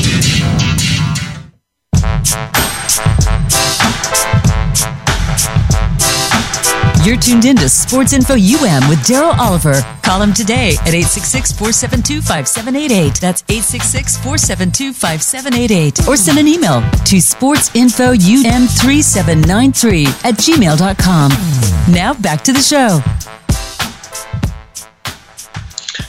You're 7.03 7.17
tuned 7.17 7.45
in 7.45 7.55
to 7.57 7.67
Sports 7.67 8.13
Info 8.13 8.33
UM 8.33 8.87
with 8.87 8.99
Daryl 8.99 9.35
Oliver. 9.39 9.81
Call 10.03 10.21
him 10.21 10.33
today 10.33 10.75
at 10.81 10.93
866 10.93 11.51
472 11.53 12.21
5788. 12.21 13.15
That's 13.15 13.41
866 13.49 14.17
472 14.17 14.93
5788. 14.93 16.07
Or 16.07 16.15
send 16.15 16.37
an 16.37 16.47
email 16.47 16.81
to 17.09 17.15
sportsinfoum3793 17.17 20.05
at 20.23 20.35
gmail.com. 20.35 21.31
Now 21.91 22.13
back 22.13 22.43
to 22.43 22.53
the 22.53 22.61
show. 22.61 22.99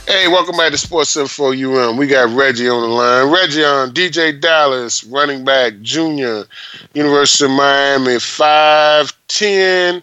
Hey, 0.06 0.28
welcome 0.28 0.58
back 0.58 0.72
to 0.72 0.78
Sports 0.78 1.16
Info 1.16 1.52
UM. 1.52 1.96
We 1.96 2.06
got 2.06 2.28
Reggie 2.36 2.68
on 2.68 2.82
the 2.82 2.88
line. 2.88 3.32
Reggie 3.32 3.64
on 3.64 3.94
DJ 3.94 4.38
Dallas, 4.38 5.04
running 5.04 5.42
back, 5.42 5.80
junior, 5.80 6.44
University 6.92 7.46
of 7.46 7.52
Miami, 7.52 8.16
5'10, 8.16 10.02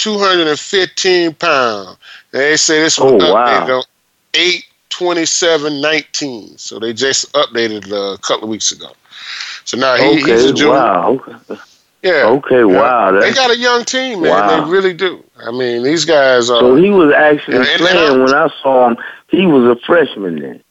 215 0.00 1.34
pounds. 1.34 1.96
They 2.32 2.56
say 2.56 2.80
this 2.82 2.98
was 2.98 3.12
Oh, 3.12 3.18
updated 3.18 3.68
wow. 3.68 3.76
on 3.78 3.84
82719. 4.34 6.58
So 6.58 6.78
they 6.78 6.92
just 6.92 7.32
updated 7.32 7.90
uh, 7.92 8.14
a 8.14 8.18
couple 8.18 8.44
of 8.44 8.50
weeks 8.50 8.72
ago. 8.72 8.92
So 9.64 9.76
now 9.76 9.96
he, 9.96 10.16
he's 10.16 10.44
a 10.46 10.48
Okay, 10.48 10.52
junior. 10.58 10.72
wow. 10.74 11.20
Yeah. 12.02 12.24
Okay, 12.28 12.64
wow. 12.64 13.12
They 13.20 13.30
got 13.32 13.50
a 13.50 13.56
young 13.58 13.84
team, 13.84 14.22
man. 14.22 14.30
Wow. 14.30 14.64
They 14.64 14.70
really 14.70 14.94
do. 14.94 15.22
I 15.46 15.50
mean, 15.50 15.82
these 15.82 16.04
guys 16.06 16.48
are. 16.48 16.60
so 16.60 16.74
he 16.76 16.88
was 16.90 17.12
actually 17.12 17.58
And- 17.58 17.66
and 17.68 17.78
playing 17.80 18.22
when 18.24 18.34
I 18.34 18.48
saw 18.62 18.88
him. 18.88 18.96
He 19.28 19.44
was 19.46 19.76
a 19.76 19.80
freshman 19.86 20.38
then. 20.40 20.62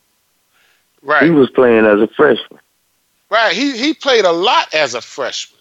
right. 1.04 1.24
He 1.24 1.30
was 1.30 1.50
playing 1.52 1.86
as 1.86 2.02
a 2.02 2.08
freshman. 2.08 2.60
right. 3.30 3.54
He, 3.56 3.78
he 3.78 3.94
played 3.94 4.26
a 4.26 4.32
lot 4.32 4.74
as 4.74 4.96
a 4.96 5.02
freshman. 5.02 5.59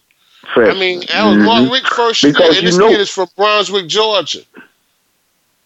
I 0.56 0.74
mean, 0.74 1.00
that 1.08 1.24
was 1.24 1.36
Mark. 1.44 1.70
Richt 1.72 1.86
first 1.88 2.22
year, 2.22 2.32
Because 2.32 2.58
and 2.58 2.66
this 2.66 2.76
know- 2.76 2.88
kid 2.88 3.00
is 3.00 3.10
from 3.10 3.28
Brunswick, 3.36 3.86
Georgia. 3.86 4.40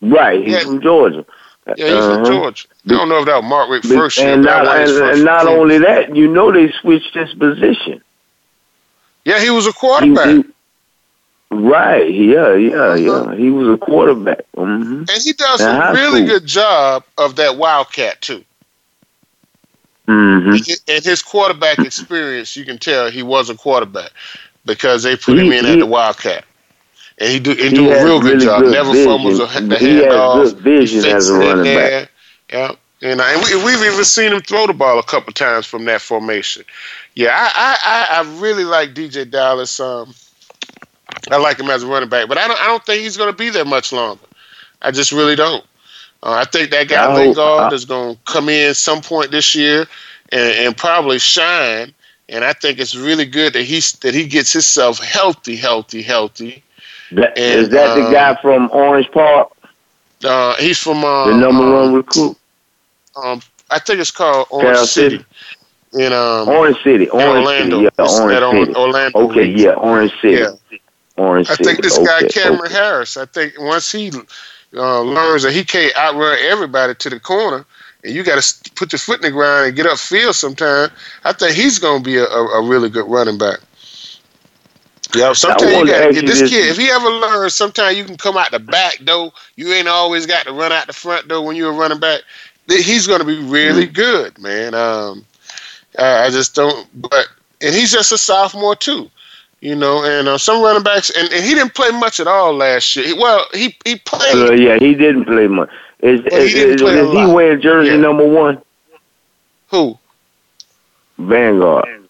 Right, 0.01 0.43
he's 0.43 0.53
Yeah. 0.55 0.61
from 0.61 0.81
Georgia. 0.83 1.25
Yeah, 1.67 1.75
he's 1.77 1.95
Uh-huh. 1.95 2.15
from 2.17 2.25
Georgia. 2.25 2.67
I 2.87 2.89
don't 2.95 3.09
know 3.09 3.19
if 3.21 3.27
that 3.27 3.37
was 3.37 3.45
Mark 3.45 3.71
Richt 3.71 3.87
first 3.87 4.19
year. 4.19 4.33
and 4.35 4.43
not, 4.43 4.67
and, 4.67 4.91
and 4.91 5.25
not 5.25 5.47
only 5.47 5.79
that, 5.79 6.17
you 6.17 6.27
know 6.29 6.51
they 6.51 6.73
switched 6.81 7.15
his 7.15 7.33
position. 7.35 8.03
yeah, 9.25 9.39
he 9.41 9.51
was 9.51 9.67
a 9.69 9.73
quarterback, 9.73 10.27
he- 10.27 10.45
right? 11.51 12.11
Yeah, 12.13 12.55
yeah, 12.55 12.75
Uh-huh. 12.77 12.95
yeah. 13.31 13.35
He 13.37 13.51
was 13.51 13.69
a 13.69 13.77
quarterback. 13.79 14.41
hmm 14.57 15.05
and 15.09 15.23
he 15.23 15.33
does 15.33 15.61
a 15.61 15.93
really 15.95 16.23
school. 16.27 16.39
good 16.39 16.47
job 16.47 17.05
of 17.19 17.37
that 17.37 17.57
Wildcat 17.57 18.21
too. 18.21 18.45
hmm 20.09 20.57
In 20.89 21.03
his 21.05 21.23
quarterback 21.23 21.79
experience, 21.79 22.57
you 22.57 22.65
can 22.65 22.79
tell 22.79 23.09
he 23.11 23.23
was 23.23 23.49
a 23.51 23.55
quarterback 23.55 24.11
because 24.65 25.03
they 25.03 25.17
put 25.17 25.39
He- 25.39 25.47
him 25.47 25.53
in 25.53 25.67
at 25.67 25.79
the 25.79 25.87
Wildcat. 25.87 26.45
And 27.19 27.31
he 27.31 27.39
do 27.39 27.53
he, 27.55 27.69
He 27.69 27.75
do 27.75 27.91
a 27.91 28.05
real 28.05 28.21
good 28.21 28.35
really 28.35 28.45
job. 28.47 28.63
good 28.63 28.73
Never 28.73 28.93
vision. 28.93 29.07
fumbles 29.07 29.39
a, 29.41 29.61
the 29.61 29.79
He 29.79 29.97
has 29.99 30.05
handoff. 30.07 30.35
good 30.45 30.59
vision 30.59 31.05
He 31.05 31.11
as 31.11 31.29
a 31.29 31.35
running 31.35 31.65
back. 31.65 31.91
there. 31.91 32.09
Yeah. 32.53 32.73
And, 33.03 33.21
uh, 33.21 33.25
and 33.25 33.43
we, 33.45 33.65
we've 33.65 33.83
even 33.93 34.05
seen 34.05 34.33
him 34.33 34.41
throw 34.41 34.67
the 34.67 34.73
ball 34.73 34.99
a 34.99 35.03
couple 35.03 35.33
times 35.33 35.67
from 35.67 35.85
that 35.87 36.01
formation. 36.01 36.65
Yeah, 37.15 37.31
I, 37.37 37.77
I, 37.85 38.17
I, 38.17 38.21
I 38.21 38.41
really 38.41 38.65
like 38.65 38.95
DJ 38.95 39.29
Dallas. 39.31 39.79
Um, 39.81 40.15
I 41.31 41.37
like 41.37 41.59
him 41.59 41.69
as 41.69 41.83
a 41.83 41.87
running 41.87 42.09
back, 42.09 42.29
but 42.29 42.39
I 42.39 42.49
don't 42.49 42.61
I 42.61 42.67
don't 42.67 42.85
think 42.85 43.03
he's 43.03 43.17
going 43.17 43.31
to 43.31 43.37
be 43.37 43.51
there 43.51 43.65
much 43.65 43.93
longer. 43.93 44.23
I 44.81 44.91
just 44.93 45.13
really 45.13 45.37
don't. 45.37 45.65
Uh, 46.23 46.33
I 46.33 46.45
think 46.45 46.71
that 46.71 46.89
guy 46.89 47.13
Lingard 47.15 47.73
is 47.73 47.85
going 47.85 48.15
to 48.15 48.21
come 48.25 48.49
in 48.49 48.73
some 48.75 49.03
point 49.03 49.31
this 49.33 49.55
year 49.55 49.87
and, 50.31 50.67
and 50.67 50.77
probably 50.77 51.19
shine. 51.19 51.93
And 52.29 52.45
I 52.45 52.53
think 52.53 52.79
it's 52.79 52.95
really 52.95 53.27
good 53.27 53.53
that 53.55 53.65
he's 53.65 53.93
that 54.01 54.15
he 54.15 54.27
gets 54.27 54.53
himself 54.53 54.99
healthy, 55.01 55.57
healthy, 55.57 56.03
healthy. 56.03 56.63
That, 57.13 57.37
And, 57.37 57.61
is 57.61 57.69
that 57.71 57.95
the 57.95 58.05
uh, 58.05 58.11
guy 58.11 58.41
from 58.41 58.71
Orange 58.73 59.11
Park, 59.11 59.51
Uh, 60.25 60.55
he's 60.57 60.79
from 60.79 61.05
uh, 61.05 61.27
the 61.27 61.35
number 61.37 61.65
um, 61.65 61.73
one 61.75 61.95
recruit? 61.95 62.37
Um, 63.23 63.43
I 63.71 63.79
think 63.79 64.01
it's 64.01 64.11
called 64.11 64.47
Orange 64.51 64.73
Carol 64.73 64.87
City. 64.87 65.17
City? 65.19 65.27
In 66.07 66.13
um, 66.15 66.49
Orange 66.49 66.83
City, 66.83 67.09
Orange 67.11 67.45
Orlando. 67.47 67.77
City, 67.77 67.83
yeah, 67.99 68.05
It's 68.05 68.19
Orange 68.21 68.67
City. 68.67 68.75
Orlando. 68.75 69.19
Okay, 69.19 69.45
yeah, 69.45 69.71
Orange 69.73 70.13
City, 70.23 70.37
Yeah. 70.41 70.79
Orange 71.19 71.51
I 71.51 71.55
City. 71.55 71.65
think 71.65 71.83
this 71.83 71.99
guy 71.99 72.27
Cameron 72.29 72.63
okay. 72.67 72.75
Harris. 72.75 73.17
I 73.19 73.27
think 73.27 73.55
once 73.59 73.93
he 73.93 74.11
uh, 74.75 75.03
learns 75.03 75.43
that 75.43 75.53
he 75.53 75.65
can't 75.65 75.95
outrun 75.97 76.39
everybody 76.41 76.95
to 76.95 77.11
the 77.11 77.21
corner, 77.21 77.67
and 78.05 78.13
you 78.13 78.23
got 78.23 78.43
to 78.43 78.71
put 78.73 78.93
your 78.93 78.99
foot 78.99 79.17
in 79.17 79.23
the 79.23 79.31
ground 79.31 79.67
and 79.67 79.77
get 79.77 79.87
upfield 79.87 80.35
sometime. 80.35 80.91
I 81.25 81.33
think 81.33 81.55
he's 81.55 81.79
going 81.79 82.03
to 82.03 82.05
be 82.05 82.17
a, 82.17 82.25
a, 82.25 82.63
a 82.63 82.67
really 82.67 82.91
good 82.91 83.09
running 83.09 83.39
back. 83.39 83.61
Yeah, 85.15 85.35
sometimes 85.35 85.73
you 85.73 85.87
got 85.87 86.15
this, 86.15 86.41
this 86.41 86.51
kid. 86.51 86.71
If 86.71 86.79
he 86.79 86.91
ever 86.91 87.09
learns, 87.09 87.55
sometimes 87.55 87.99
you 87.99 88.05
can 88.05 88.17
come 88.17 88.37
out 88.37 88.51
the 88.51 88.59
back 88.59 88.99
though. 89.03 89.33
You 89.57 89.73
ain't 89.73 89.89
always 89.89 90.25
got 90.25 90.47
to 90.47 90.53
run 90.53 90.73
out 90.73 90.87
the 90.87 90.95
front 90.95 91.29
door 91.29 91.45
when 91.45 91.55
you're 91.55 91.71
a 91.71 91.77
running 91.77 92.01
back. 92.01 92.23
He's 92.67 93.07
going 93.07 93.21
to 93.21 93.27
be 93.27 93.39
really 93.39 93.85
mm-hmm. 93.85 93.93
good, 93.93 94.39
man. 94.39 94.75
Um, 94.75 95.27
I 95.99 96.31
just 96.31 96.55
don't. 96.55 96.89
But 96.95 97.29
and 97.61 97.75
he's 97.75 97.93
just 97.93 98.13
a 98.13 98.19
sophomore 98.19 98.75
too, 98.75 99.11
you 99.61 99.75
know. 99.75 100.03
And 100.03 100.29
uh, 100.29 100.39
some 100.39 100.63
running 100.63 100.83
backs, 100.83 101.11
and, 101.11 101.31
and 101.31 101.45
he 101.45 101.53
didn't 101.55 101.75
play 101.75 101.91
much 101.91 102.19
at 102.19 102.27
all 102.27 102.55
last 102.55 102.97
year. 102.97 103.15
Well, 103.15 103.45
he 103.53 103.77
he 103.85 103.97
played. 103.97 104.35
Uh, 104.35 104.53
yeah, 104.53 104.79
he 104.79 104.95
didn't 104.95 105.27
play 105.27 105.47
much. 105.47 105.69
Is, 106.03 106.21
is, 106.27 106.55
is, 106.55 106.83
is 106.83 107.11
he 107.13 107.27
wearing 107.27 107.61
jersey 107.61 107.91
yeah. 107.91 107.97
number 107.97 108.27
one? 108.27 108.61
Who? 109.69 109.97
Lingard. 111.17 112.09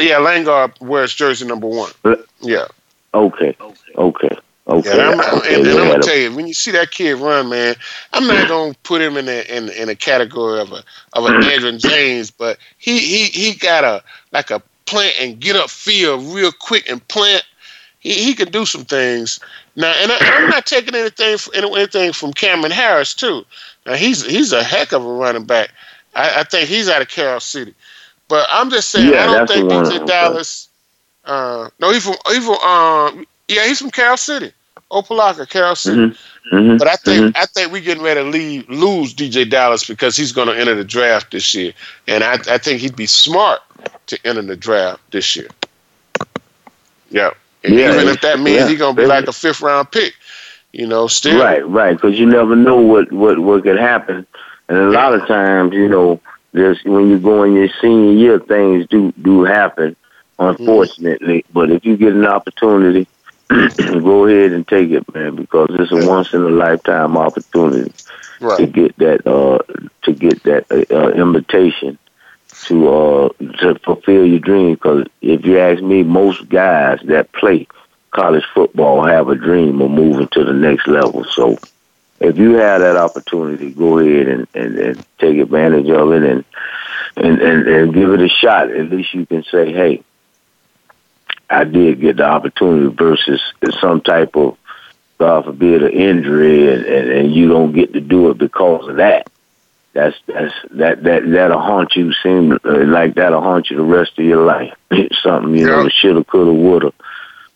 Yeah, 0.00 0.18
Lingard 0.18 0.72
wears 0.80 1.14
jersey 1.14 1.46
number 1.46 1.66
one. 1.66 1.92
Yeah. 2.40 2.66
Okay. 3.12 3.54
Okay. 3.96 4.36
Okay. 4.68 4.96
Yeah, 4.96 5.12
and 5.12 5.20
I'm, 5.20 5.38
okay. 5.38 5.54
and, 5.56 5.66
and 5.66 5.78
I'm 5.78 5.88
gonna 5.88 6.02
tell 6.02 6.16
you, 6.16 6.34
when 6.34 6.46
you 6.46 6.54
see 6.54 6.70
that 6.70 6.90
kid 6.90 7.14
run, 7.18 7.48
man, 7.48 7.74
I'm 8.12 8.26
not 8.26 8.48
gonna 8.48 8.74
put 8.84 9.02
him 9.02 9.16
in 9.16 9.28
a 9.28 9.42
in, 9.54 9.68
in 9.70 9.88
a 9.88 9.94
category 9.94 10.60
of 10.60 10.72
a 10.72 10.82
of 11.12 11.24
an 11.26 11.42
Edgerrin 11.42 11.80
James, 11.80 12.30
but 12.30 12.58
he 12.78 12.98
he 12.98 13.24
he 13.26 13.54
got 13.54 13.84
a 13.84 14.02
like 14.30 14.50
a 14.50 14.62
plant 14.86 15.16
and 15.20 15.40
get 15.40 15.56
up 15.56 15.68
field 15.68 16.24
real 16.34 16.52
quick 16.52 16.88
and 16.88 17.06
plant. 17.08 17.44
He 17.98 18.14
he 18.14 18.34
can 18.34 18.50
do 18.50 18.64
some 18.64 18.84
things 18.84 19.40
now, 19.76 19.92
and 19.98 20.12
I, 20.12 20.18
am 20.20 20.50
not 20.50 20.66
taking 20.66 20.94
anything 20.94 21.38
anything 21.54 22.12
from 22.12 22.32
Cameron 22.32 22.72
Harris 22.72 23.14
too. 23.14 23.44
Now 23.86 23.94
he's 23.94 24.24
he's 24.24 24.52
a 24.52 24.62
heck 24.62 24.92
of 24.92 25.04
a 25.04 25.12
running 25.12 25.44
back. 25.44 25.70
I, 26.14 26.40
I 26.40 26.44
think 26.44 26.68
he's 26.68 26.88
out 26.88 27.02
of 27.02 27.08
Carol 27.08 27.40
City. 27.40 27.74
But 28.28 28.46
I'm 28.50 28.70
just 28.70 28.90
saying, 28.90 29.12
yeah, 29.12 29.24
I 29.24 29.26
don't 29.26 29.48
think 29.48 29.70
DJ 29.70 30.06
Dallas. 30.06 30.68
Uh, 31.24 31.68
no, 31.80 31.92
he's 31.92 32.04
from 32.04 32.16
he's 32.28 32.44
from 32.44 32.56
um, 32.56 33.26
yeah, 33.48 33.66
he's 33.66 33.78
from 33.78 33.90
Carol 33.90 34.16
City, 34.16 34.52
Opelika, 34.90 35.48
Carol 35.48 35.76
City. 35.76 35.98
Mm-hmm. 35.98 36.56
Mm-hmm. 36.56 36.76
But 36.76 36.88
I 36.88 36.96
think 36.96 37.24
mm-hmm. 37.24 37.36
I 37.36 37.46
think 37.46 37.72
we're 37.72 37.82
getting 37.82 38.02
ready 38.02 38.20
to 38.20 38.28
leave, 38.28 38.68
lose 38.68 39.14
DJ 39.14 39.48
Dallas 39.48 39.86
because 39.86 40.16
he's 40.16 40.32
going 40.32 40.48
to 40.48 40.58
enter 40.58 40.74
the 40.74 40.84
draft 40.84 41.30
this 41.30 41.54
year, 41.54 41.72
and 42.08 42.24
I, 42.24 42.34
I 42.48 42.58
think 42.58 42.80
he'd 42.80 42.96
be 42.96 43.06
smart 43.06 43.60
to 44.06 44.18
enter 44.24 44.42
the 44.42 44.56
draft 44.56 45.00
this 45.12 45.36
year. 45.36 45.48
Yeah, 47.10 47.30
yeah 47.64 47.94
even 47.94 48.08
if 48.08 48.20
that 48.20 48.38
means 48.38 48.60
yeah. 48.60 48.68
he's 48.68 48.78
going 48.78 48.96
to 48.96 49.02
be 49.02 49.06
like 49.06 49.26
a 49.26 49.32
fifth 49.32 49.60
round 49.60 49.90
pick, 49.90 50.14
you 50.72 50.86
know, 50.86 51.06
still 51.06 51.42
right, 51.42 51.66
right, 51.68 51.94
because 51.94 52.18
you 52.18 52.26
never 52.26 52.56
know 52.56 52.76
what 52.80 53.12
what 53.12 53.38
what 53.38 53.62
could 53.62 53.78
happen, 53.78 54.26
and 54.68 54.78
a 54.78 54.90
lot 54.90 55.14
of 55.14 55.26
times, 55.26 55.72
you 55.74 55.88
know 55.88 56.20
there's 56.52 56.82
when 56.84 57.08
you 57.08 57.18
go 57.18 57.42
in 57.42 57.54
your 57.54 57.68
senior 57.80 58.12
year, 58.12 58.38
things 58.38 58.86
do 58.88 59.12
do 59.22 59.44
happen, 59.44 59.96
unfortunately. 60.38 61.42
Mm-hmm. 61.42 61.52
But 61.52 61.70
if 61.70 61.84
you 61.84 61.96
get 61.96 62.12
an 62.12 62.26
opportunity, 62.26 63.08
go 63.48 64.26
ahead 64.26 64.52
and 64.52 64.66
take 64.68 64.90
it, 64.90 65.14
man, 65.14 65.36
because 65.36 65.68
it's 65.70 65.92
a 65.92 66.06
once 66.06 66.32
in 66.34 66.42
a 66.42 66.48
lifetime 66.48 67.16
opportunity 67.16 67.92
right. 68.40 68.58
to 68.58 68.66
get 68.66 68.96
that 68.98 69.26
uh 69.26 69.58
to 70.02 70.12
get 70.12 70.42
that 70.42 70.66
uh, 70.70 70.94
uh, 70.94 71.10
invitation 71.10 71.98
to 72.66 72.88
uh 72.88 73.28
to 73.60 73.78
fulfill 73.84 74.26
your 74.26 74.38
dream. 74.38 74.74
Because 74.74 75.06
if 75.20 75.44
you 75.44 75.58
ask 75.58 75.82
me, 75.82 76.02
most 76.02 76.48
guys 76.48 77.00
that 77.04 77.32
play 77.32 77.66
college 78.10 78.44
football 78.54 79.04
have 79.04 79.28
a 79.28 79.34
dream 79.34 79.80
of 79.80 79.90
moving 79.90 80.28
to 80.28 80.44
the 80.44 80.52
next 80.52 80.86
level. 80.86 81.24
So 81.24 81.58
if 82.20 82.36
you 82.38 82.54
have 82.54 82.80
that 82.80 82.96
opportunity, 82.96 83.72
go 83.72 83.98
ahead 83.98 84.28
and, 84.28 84.46
and, 84.54 84.78
and 84.78 85.06
take 85.18 85.38
advantage 85.38 85.88
of 85.88 86.12
it 86.12 86.22
and, 86.22 86.44
and, 87.16 87.42
and, 87.42 87.66
and 87.66 87.94
give 87.94 88.12
it 88.12 88.20
a 88.20 88.28
shot. 88.28 88.70
At 88.70 88.90
least 88.90 89.12
you 89.14 89.26
can 89.26 89.42
say, 89.44 89.72
hey, 89.72 90.04
I 91.50 91.64
did 91.64 92.00
get 92.00 92.18
the 92.18 92.24
opportunity 92.24 92.94
versus 92.94 93.40
some 93.80 94.02
type 94.02 94.36
of, 94.36 94.56
God 95.18 95.46
forbid, 95.46 95.82
an 95.82 95.90
injury 95.90 96.72
and, 96.72 96.84
and, 96.84 97.10
and 97.10 97.34
you 97.34 97.48
don't 97.48 97.72
get 97.72 97.92
to 97.94 98.00
do 98.00 98.30
it 98.30 98.38
because 98.38 98.88
of 98.88 98.96
that. 98.96 99.30
That's 99.92 100.16
that's 100.26 100.54
that 100.70 101.02
that 101.02 101.30
that'll 101.30 101.60
haunt 101.60 101.94
you. 101.96 102.12
Seem 102.22 102.52
uh, 102.52 102.58
like 102.86 103.14
that'll 103.14 103.42
haunt 103.42 103.70
you 103.70 103.76
the 103.76 103.82
rest 103.82 104.18
of 104.18 104.24
your 104.24 104.44
life. 104.44 104.74
Something 105.22 105.54
you 105.56 105.66
know, 105.66 105.88
shoulda, 105.88 106.24
coulda, 106.24 106.52
woulda. 106.52 106.92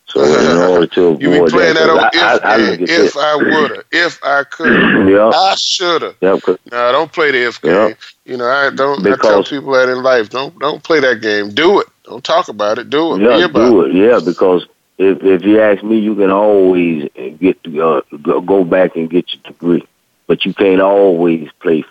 So 0.05 0.23
in 0.23 0.57
order 0.57 0.87
to 0.87 1.03
avoid 1.07 1.21
you 1.21 1.29
be 1.31 1.51
playing 1.51 1.73
that, 1.73 2.11
that 2.13 2.39
if, 2.39 2.45
I, 2.45 2.55
I, 2.55 2.77
if 2.79 3.17
I 3.17 3.35
woulda, 3.35 3.83
if 3.91 4.23
I 4.23 4.43
could, 4.43 5.09
yep. 5.09 5.33
I 5.33 5.55
shoulda. 5.55 6.15
Yep. 6.21 6.43
No, 6.71 6.91
don't 6.91 7.11
play 7.11 7.31
the 7.31 7.47
if 7.47 7.61
game. 7.61 7.73
Yep. 7.73 7.99
You 8.25 8.37
know, 8.37 8.47
I 8.47 8.69
don't. 8.69 9.03
Because, 9.03 9.19
I 9.19 9.23
tell 9.23 9.43
people 9.43 9.73
that 9.73 9.89
in 9.89 10.03
life, 10.03 10.29
don't 10.29 10.57
don't 10.59 10.83
play 10.83 10.99
that 10.99 11.21
game. 11.21 11.49
Do 11.49 11.81
it. 11.81 11.87
Don't 12.03 12.23
talk 12.23 12.47
about 12.47 12.77
it. 12.77 12.89
Do 12.89 13.15
it. 13.15 13.21
Yeah, 13.21 13.47
do 13.47 13.81
it. 13.81 13.89
it. 13.89 13.95
Yeah, 13.95 14.19
because 14.23 14.65
if 14.97 15.23
if 15.23 15.43
you 15.43 15.61
ask 15.61 15.83
me, 15.83 15.99
you 15.99 16.15
can 16.15 16.31
always 16.31 17.09
get 17.39 17.61
to, 17.63 17.83
uh, 17.83 18.01
go 18.17 18.63
back 18.63 18.95
and 18.95 19.09
get 19.09 19.33
your 19.33 19.43
degree, 19.43 19.85
but 20.25 20.45
you 20.45 20.53
can't 20.53 20.81
always 20.81 21.49
play. 21.59 21.83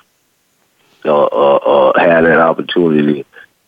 Uh, 1.06 1.24
uh, 1.24 1.56
uh, 1.56 1.98
have 1.98 2.24
that 2.24 2.38
opportunity 2.38 3.24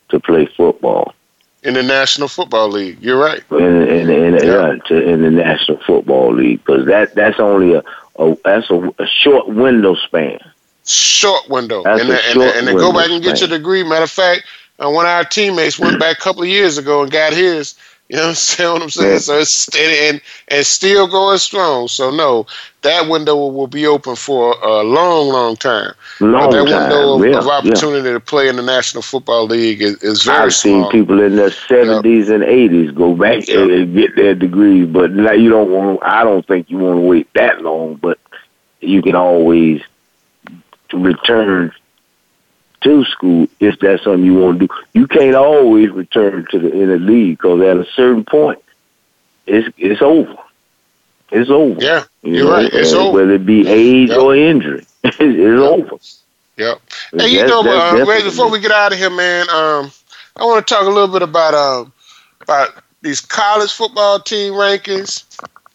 to 0.09 0.21
play 0.21 0.47
football 0.47 1.15
in 1.63 1.75
the 1.75 1.83
National 1.83 2.29
Football 2.29 2.69
League. 2.69 2.99
You're 3.01 3.19
right. 3.19 3.43
In, 3.51 3.83
in, 3.89 4.11
in, 4.11 4.35
yeah. 4.35 4.77
to, 4.87 5.09
in 5.09 5.23
the 5.23 5.31
National 5.31 5.79
Football 5.79 6.35
League, 6.35 6.65
because 6.65 6.87
that 6.87 7.15
that's 7.15 7.39
only 7.41 7.75
a, 7.75 7.83
a 8.17 8.37
that's 8.45 8.71
a, 8.71 8.93
a, 8.99 9.07
short 9.07 9.49
window 9.49 9.95
span. 9.95 10.39
Short 10.87 11.49
window, 11.49 11.83
that's 11.83 12.01
and, 12.01 12.11
and, 12.11 12.43
and, 12.43 12.67
then 12.67 12.77
go 12.77 12.93
back 12.93 13.11
and 13.11 13.23
get 13.23 13.41
your 13.41 13.49
degree. 13.49 13.83
Matter 13.83 14.05
of 14.05 14.11
fact, 14.11 14.45
uh, 14.79 14.91
one 14.91 15.05
of 15.05 15.11
our 15.11 15.25
teammates 15.25 15.79
went 15.79 16.01
back 16.01 16.17
a 16.17 16.21
couple 16.21 16.43
of 16.43 16.49
years 16.49 16.79
ago 16.79 17.03
and 17.03 17.11
got 17.11 17.33
his. 17.33 17.75
You 18.09 18.17
know 18.17 18.23
what 18.23 18.29
I'm 18.29 18.35
saying? 18.37 18.73
What 18.73 18.83
I'm 18.83 18.91
saying? 18.91 19.13
Yeah. 19.13 19.19
So 19.19 19.39
it's 19.39 19.55
steady 19.55 20.09
and 20.09 20.21
and 20.49 20.65
still 20.65 21.07
going 21.07 21.37
strong. 21.39 21.89
So 21.89 22.11
no, 22.11 22.47
that 22.81 23.07
window 23.09 23.37
will 23.37 23.67
be 23.67 23.87
open 23.87 24.17
for 24.17 24.57
a 24.63 24.83
long, 24.83 25.29
long 25.29 25.57
time. 25.57 25.93
Uh, 26.21 26.25
long 26.27 26.51
that 26.51 26.65
time. 26.65 26.65
window 26.65 27.15
of, 27.15 27.27
yeah. 27.27 27.39
of 27.39 27.47
opportunity 27.47 28.09
yeah. 28.09 28.15
to 28.15 28.21
play 28.21 28.49
in 28.49 28.57
the 28.57 28.63
National 28.63 29.03
Football 29.03 29.47
League 29.47 29.83
is, 29.83 30.03
is 30.03 30.23
very 30.23 30.47
I've 30.47 30.55
small. 30.55 30.85
seen 30.85 30.91
people 30.91 31.21
in 31.21 31.37
their 31.37 31.51
seventies 31.51 32.31
and 32.31 32.43
eighties 32.45 32.93
go 32.93 33.15
back 33.15 33.47
and 33.49 33.95
get 33.95 34.17
their 34.17 34.35
degrees, 34.35 34.89
but 34.89 35.11
now 35.11 35.33
you 35.33 35.51
don't 35.51 35.71
want. 35.71 36.03
I 36.03 36.25
don't 36.25 36.47
think 36.47 36.71
you 36.71 36.79
want 36.79 36.97
to 36.97 37.03
wait 37.03 37.31
that 37.35 37.61
long, 37.61 37.97
but 37.97 38.19
you 38.81 39.03
can 39.03 39.17
always 39.17 39.83
return 40.95 41.73
to 42.83 43.05
school 43.05 43.49
if 43.61 43.79
that's 43.81 44.05
something 44.05 44.25
you 44.25 44.35
want 44.35 44.61
to 44.61 44.67
do. 44.67 44.75
You 44.93 45.07
can't 45.07 45.35
always 45.35 45.91
return 45.91 46.47
to 46.51 46.59
the 46.59 46.73
inner 46.73 46.99
league 46.99 47.39
because 47.39 47.61
at 47.63 47.77
a 47.77 47.87
certain 47.93 48.25
point, 48.25 48.63
it's 49.47 49.69
it's 49.79 50.03
over. 50.03 50.37
It's 51.31 51.51
over. 51.51 51.81
Yeah, 51.81 52.05
you 52.23 52.43
are 52.43 52.45
know? 52.45 52.51
right. 52.53 52.71
It's 52.73 52.93
over. 52.93 53.19
Whether 53.19 53.35
it 53.35 53.47
be 53.47 53.67
age 53.67 54.11
yep. 54.11 54.19
or 54.19 54.35
injury, 54.35 54.87
it's, 55.05 55.19
yep. 55.19 55.59
over. 55.59 55.99
Yep. 56.57 56.81
Hey, 57.13 57.29
you 57.29 57.47
know, 57.47 57.61
uh, 57.61 58.05
Ray, 58.05 58.23
before 58.23 58.51
we 58.51 58.59
get 58.59 58.73
out 58.73 58.93
of 58.93 58.99
here, 58.99 59.11
man, 59.11 59.49
um, 59.51 59.93
I 60.37 60.45
want 60.45 60.67
to 60.67 60.75
talk 60.75 60.87
a 60.87 60.91
little 60.91 61.09
bit 61.09 61.23
about 61.23 61.55
um, 61.55 61.93
about 62.41 62.83
these 63.03 63.21
college 63.21 63.73
football 63.73 64.19
team 64.21 64.55
rankings 64.55 65.25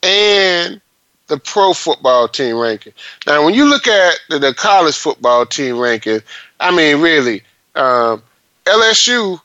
and 0.01 0.82
the 1.28 1.38
pro 1.38 1.74
football 1.74 2.28
team 2.28 2.58
ranking. 2.58 2.93
Now, 3.26 3.45
when 3.45 3.54
you 3.54 3.66
look 3.66 3.88
at 3.88 4.20
the, 4.30 4.39
the 4.39 4.54
college 4.54 4.97
football 4.97 5.45
team 5.45 5.80
ranking, 5.80 6.22
I 6.64 6.74
mean, 6.74 7.01
really, 7.01 7.41
um, 7.76 8.24
LSU 8.66 9.39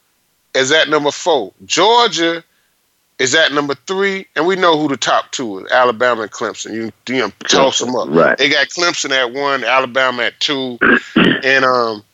is 0.54 0.70
at 0.70 0.88
number 0.88 1.10
four. 1.10 1.52
Georgia 1.66 2.44
is 3.18 3.34
at 3.34 3.52
number 3.52 3.74
three, 3.74 4.24
and 4.36 4.46
we 4.46 4.54
know 4.54 4.78
who 4.78 4.86
the 4.86 4.96
top 4.96 5.32
two 5.32 5.58
is: 5.58 5.72
Alabama 5.72 6.22
and 6.22 6.30
Clemson. 6.30 6.72
You, 6.72 6.92
you 7.08 7.20
know, 7.20 7.32
toss 7.48 7.80
them 7.80 7.96
up. 7.96 8.08
Right. 8.08 8.38
They 8.38 8.48
got 8.48 8.68
Clemson 8.68 9.10
at 9.10 9.32
one, 9.32 9.64
Alabama 9.64 10.22
at 10.22 10.38
two, 10.38 10.78
and 11.16 11.64
um, 11.64 12.04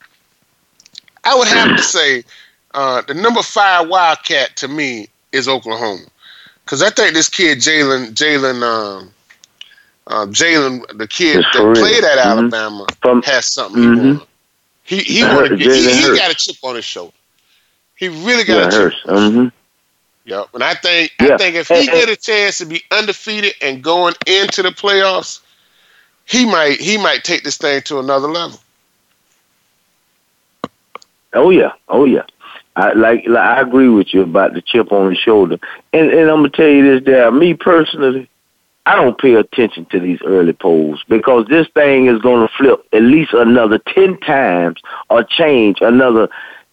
I 1.25 1.35
would 1.37 1.49
have 1.49 1.77
to 1.77 1.83
say 1.83 2.25
uh, 2.73 3.03
the 3.03 3.13
number 3.13 3.43
five 3.43 3.87
Wildcat 3.87 4.57
to 4.57 4.69
me 4.69 5.09
is 5.33 5.49
Oklahoma, 5.49 6.07
because 6.65 6.83
I 6.83 6.89
think 6.89 7.13
this 7.13 7.29
kid 7.29 7.59
Jalen 7.59 8.15
Jalen 8.15 8.63
um, 8.63 9.11
uh, 10.07 10.25
Jalen, 10.29 10.97
the 10.97 11.07
kid 11.07 11.45
that 11.53 11.77
played 11.77 12.05
at 12.05 12.17
mm-hmm. 12.19 12.39
Alabama, 12.39 12.87
From, 13.03 13.23
has 13.25 13.45
something 13.53 13.83
mm-hmm. 13.83 14.25
He 14.85 14.99
he 14.99 15.15
he 15.15 15.21
get. 15.21 15.59
He, 15.59 16.11
he 16.11 16.17
got 16.17 16.31
a 16.31 16.35
chip 16.35 16.57
on 16.63 16.77
his 16.77 16.85
shoulder. 16.85 17.13
He 17.97 18.09
really 18.09 18.45
got 18.45 18.73
yeah, 18.73 18.87
a 18.87 18.91
chip. 18.91 19.01
Mm-hmm. 19.07 19.49
Yep, 20.27 20.49
and 20.55 20.63
I 20.63 20.75
think 20.75 21.13
yeah. 21.21 21.35
I 21.35 21.37
think 21.37 21.57
if 21.57 21.69
he 21.69 21.87
get 21.87 22.09
a 22.09 22.17
chance 22.17 22.59
to 22.59 22.67
be 22.67 22.83
undefeated 22.91 23.55
and 23.61 23.83
going 23.83 24.15
into 24.27 24.63
the 24.63 24.71
playoffs, 24.71 25.41
he 26.25 26.47
might 26.47 26.81
he 26.81 26.97
might 26.97 27.25
take 27.25 27.43
this 27.45 27.59
thing 27.59 27.83
to 27.83 27.99
another 27.99 28.29
level. 28.29 28.59
Oh 31.35 31.51
yeah, 31.51 31.73
oh 31.89 32.05
yeah. 32.05 32.25
I 32.77 32.93
like, 32.93 33.25
like 33.27 33.43
I 33.43 33.61
agree 33.61 33.89
with 33.89 34.13
you 34.13 34.23
about 34.23 34.55
the 34.55 34.63
chip 34.63 34.93
on 34.93 35.11
the 35.11 35.17
shoulder, 35.17 35.59
and 35.93 36.11
and 36.11 36.31
I'm 36.31 36.39
gonna 36.39 36.51
tell 36.51 36.69
you 36.69 37.01
this, 37.01 37.07
there. 37.07 37.31
Me 37.31 37.55
personally, 37.55 38.29
I 38.87 38.97
don't 38.97 39.19
pay 39.19 39.35
attention 39.35 39.87
to 39.87 40.01
these 40.01 40.21
early 40.25 40.53
polls 40.53 41.03
because 41.09 41.47
this 41.49 41.67
thing 41.75 42.07
is 42.07 42.21
going 42.21 42.47
to 42.47 42.53
flip 42.55 42.87
at 42.93 43.03
least 43.03 43.33
another 43.33 43.79
10 43.79 44.21
times 44.21 44.81
or 45.09 45.25
change 45.25 45.79
another 45.81 46.29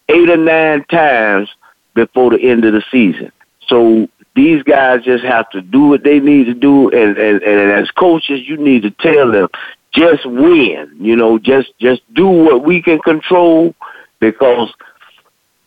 eight 0.08 0.28
or 0.28 0.36
nine 0.36 0.84
times 0.84 1.48
before 1.94 2.30
the 2.30 2.42
end 2.42 2.64
of 2.64 2.74
the 2.74 2.82
season. 2.90 3.32
So 3.66 4.08
these 4.34 4.62
guys 4.62 5.04
just 5.04 5.24
have 5.24 5.48
to 5.50 5.62
do 5.62 5.88
what 5.88 6.04
they 6.04 6.20
need 6.20 6.44
to 6.44 6.54
do, 6.54 6.90
and, 6.90 7.16
and, 7.16 7.42
and 7.42 7.72
as 7.72 7.90
coaches, 7.90 8.40
you 8.46 8.56
need 8.56 8.82
to 8.82 8.90
tell 8.90 9.30
them 9.30 9.48
just 9.92 10.24
win. 10.26 10.90
You 10.98 11.16
know, 11.16 11.38
just 11.38 11.72
just 11.78 12.02
do 12.14 12.26
what 12.26 12.64
we 12.64 12.82
can 12.82 12.98
control 13.00 13.74
because 14.20 14.72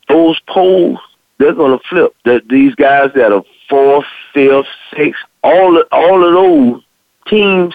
those 0.08 0.40
polls 0.48 1.00
they're 1.38 1.54
going 1.54 1.78
to 1.78 1.84
flip. 1.88 2.16
That 2.26 2.48
these 2.48 2.76
guys 2.76 3.12
that 3.16 3.32
are 3.32 3.44
fourth, 3.70 4.06
fifth, 4.34 4.68
sixth, 4.96 5.22
all 5.46 5.84
all 5.92 6.26
of 6.26 6.34
those 6.34 6.84
teams, 7.28 7.74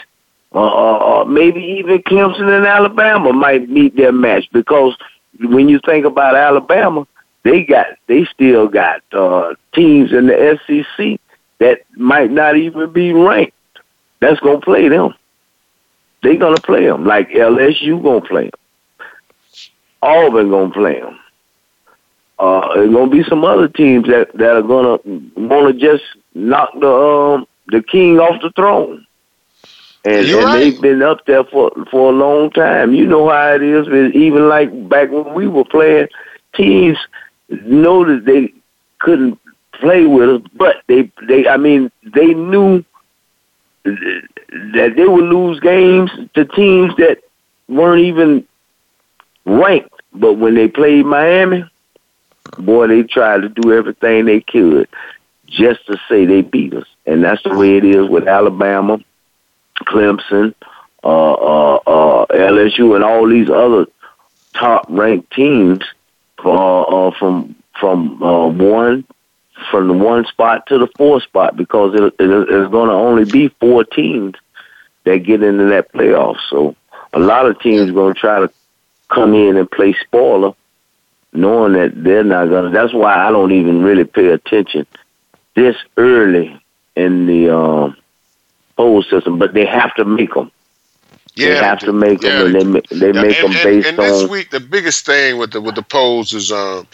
uh, 0.52 0.58
uh, 0.58 1.20
uh, 1.20 1.24
maybe 1.24 1.60
even 1.78 2.02
Clemson 2.02 2.54
and 2.54 2.66
Alabama 2.66 3.32
might 3.32 3.68
meet 3.68 3.96
their 3.96 4.12
match 4.12 4.48
because 4.52 4.96
when 5.38 5.68
you 5.68 5.78
think 5.86 6.04
about 6.04 6.34
Alabama, 6.34 7.06
they 7.44 7.62
got 7.62 7.86
they 8.08 8.24
still 8.24 8.66
got 8.66 9.02
uh, 9.12 9.54
teams 9.72 10.12
in 10.12 10.26
the 10.26 10.58
SEC 10.66 11.20
that 11.58 11.82
might 11.96 12.32
not 12.32 12.56
even 12.56 12.92
be 12.92 13.12
ranked. 13.12 13.56
That's 14.18 14.40
gonna 14.40 14.60
play 14.60 14.88
them. 14.88 15.14
They 16.22 16.36
gonna 16.36 16.60
play 16.60 16.86
them 16.86 17.04
like 17.06 17.30
LSU 17.30 18.02
gonna 18.02 18.20
play 18.20 18.50
them. 18.50 18.60
Auburn 20.02 20.50
gonna 20.50 20.72
play 20.72 21.00
them. 21.00 21.18
Uh, 22.40 22.74
there's 22.74 22.92
gonna 22.92 23.10
be 23.10 23.22
some 23.22 23.44
other 23.44 23.68
teams 23.68 24.08
that 24.08 24.32
that 24.34 24.56
are 24.56 24.62
gonna 24.62 24.98
want 25.36 25.68
to 25.68 25.72
just 25.78 26.04
knock 26.34 26.72
the 26.80 26.90
um 26.90 27.46
the 27.70 27.82
king 27.82 28.18
off 28.18 28.40
the 28.42 28.50
throne. 28.50 29.06
And, 30.04 30.26
and 30.26 30.44
right. 30.44 30.58
they've 30.58 30.80
been 30.80 31.02
up 31.02 31.26
there 31.26 31.44
for 31.44 31.70
for 31.90 32.10
a 32.10 32.14
long 32.14 32.50
time. 32.50 32.94
You 32.94 33.06
know 33.06 33.28
how 33.28 33.54
it 33.54 33.62
is. 33.62 33.86
Even 34.14 34.48
like 34.48 34.88
back 34.88 35.10
when 35.10 35.34
we 35.34 35.46
were 35.46 35.64
playing, 35.64 36.08
teams 36.54 36.96
know 37.48 38.04
that 38.04 38.24
they 38.24 38.52
couldn't 38.98 39.38
play 39.72 40.06
with 40.06 40.28
us, 40.28 40.42
but 40.54 40.76
they 40.86 41.10
they 41.28 41.46
I 41.46 41.58
mean 41.58 41.90
they 42.02 42.32
knew 42.32 42.82
that 43.84 44.92
they 44.96 45.06
would 45.06 45.24
lose 45.24 45.60
games 45.60 46.10
to 46.34 46.44
teams 46.44 46.94
that 46.96 47.18
weren't 47.68 48.02
even 48.02 48.46
ranked. 49.44 49.94
But 50.12 50.34
when 50.34 50.54
they 50.54 50.68
played 50.68 51.06
Miami, 51.06 51.64
boy, 52.58 52.86
they 52.88 53.02
tried 53.02 53.42
to 53.42 53.48
do 53.48 53.72
everything 53.72 54.24
they 54.24 54.40
could 54.40 54.88
just 55.46 55.84
to 55.86 55.98
say 56.08 56.24
they 56.24 56.42
beat 56.42 56.74
us. 56.74 56.86
And 57.10 57.24
that's 57.24 57.42
the 57.42 57.56
way 57.56 57.76
it 57.76 57.84
is 57.84 58.08
with 58.08 58.28
Alabama, 58.28 59.00
Clemson, 59.80 60.54
uh, 61.02 61.32
uh, 61.32 61.74
uh, 61.74 62.26
LSU, 62.26 62.94
and 62.94 63.02
all 63.02 63.28
these 63.28 63.50
other 63.50 63.86
top 64.54 64.86
ranked 64.88 65.32
teams 65.32 65.80
uh, 66.44 66.82
uh, 66.82 67.10
from 67.18 67.56
from 67.80 68.22
uh, 68.22 68.46
one 68.46 69.04
from 69.72 69.88
the 69.88 69.92
one 69.92 70.24
spot 70.26 70.68
to 70.68 70.78
the 70.78 70.86
four 70.96 71.20
spot 71.20 71.56
because 71.56 71.96
it, 71.96 72.02
it, 72.02 72.30
it's 72.30 72.70
going 72.70 72.88
to 72.88 72.94
only 72.94 73.24
be 73.24 73.48
four 73.58 73.82
teams 73.82 74.36
that 75.02 75.18
get 75.18 75.42
into 75.42 75.64
that 75.64 75.92
playoff. 75.92 76.36
So 76.48 76.76
a 77.12 77.18
lot 77.18 77.46
of 77.46 77.58
teams 77.58 77.90
going 77.90 78.14
to 78.14 78.20
try 78.20 78.38
to 78.38 78.52
come 79.08 79.34
in 79.34 79.56
and 79.56 79.68
play 79.68 79.96
spoiler, 80.00 80.52
knowing 81.32 81.72
that 81.72 82.04
they're 82.04 82.22
not 82.22 82.50
going 82.50 82.66
to. 82.66 82.70
That's 82.70 82.94
why 82.94 83.16
I 83.16 83.32
don't 83.32 83.50
even 83.50 83.82
really 83.82 84.04
pay 84.04 84.28
attention 84.28 84.86
this 85.56 85.74
early 85.96 86.59
in 87.00 87.26
the 87.26 87.56
um, 87.56 87.96
poll 88.76 89.02
system. 89.02 89.38
But 89.38 89.54
they 89.54 89.66
have 89.66 89.94
to 89.96 90.04
make 90.04 90.34
them. 90.34 90.50
Yeah, 91.34 91.48
they 91.48 91.56
have 91.56 91.78
to 91.80 91.92
make 91.92 92.22
yeah. 92.22 92.42
them, 92.42 92.56
and 92.56 92.74
they 92.74 92.96
they 92.96 93.12
yeah, 93.12 93.22
make 93.22 93.38
and, 93.38 93.52
them 93.54 93.62
based 93.64 93.88
and, 93.88 93.98
and 93.98 93.98
on. 93.98 94.04
And 94.04 94.14
this 94.14 94.30
week, 94.30 94.50
the 94.50 94.60
biggest 94.60 95.06
thing 95.06 95.38
with 95.38 95.52
the 95.52 95.60
with 95.60 95.74
the 95.74 95.82
polls 95.82 96.32
is 96.32 96.50
um, 96.50 96.86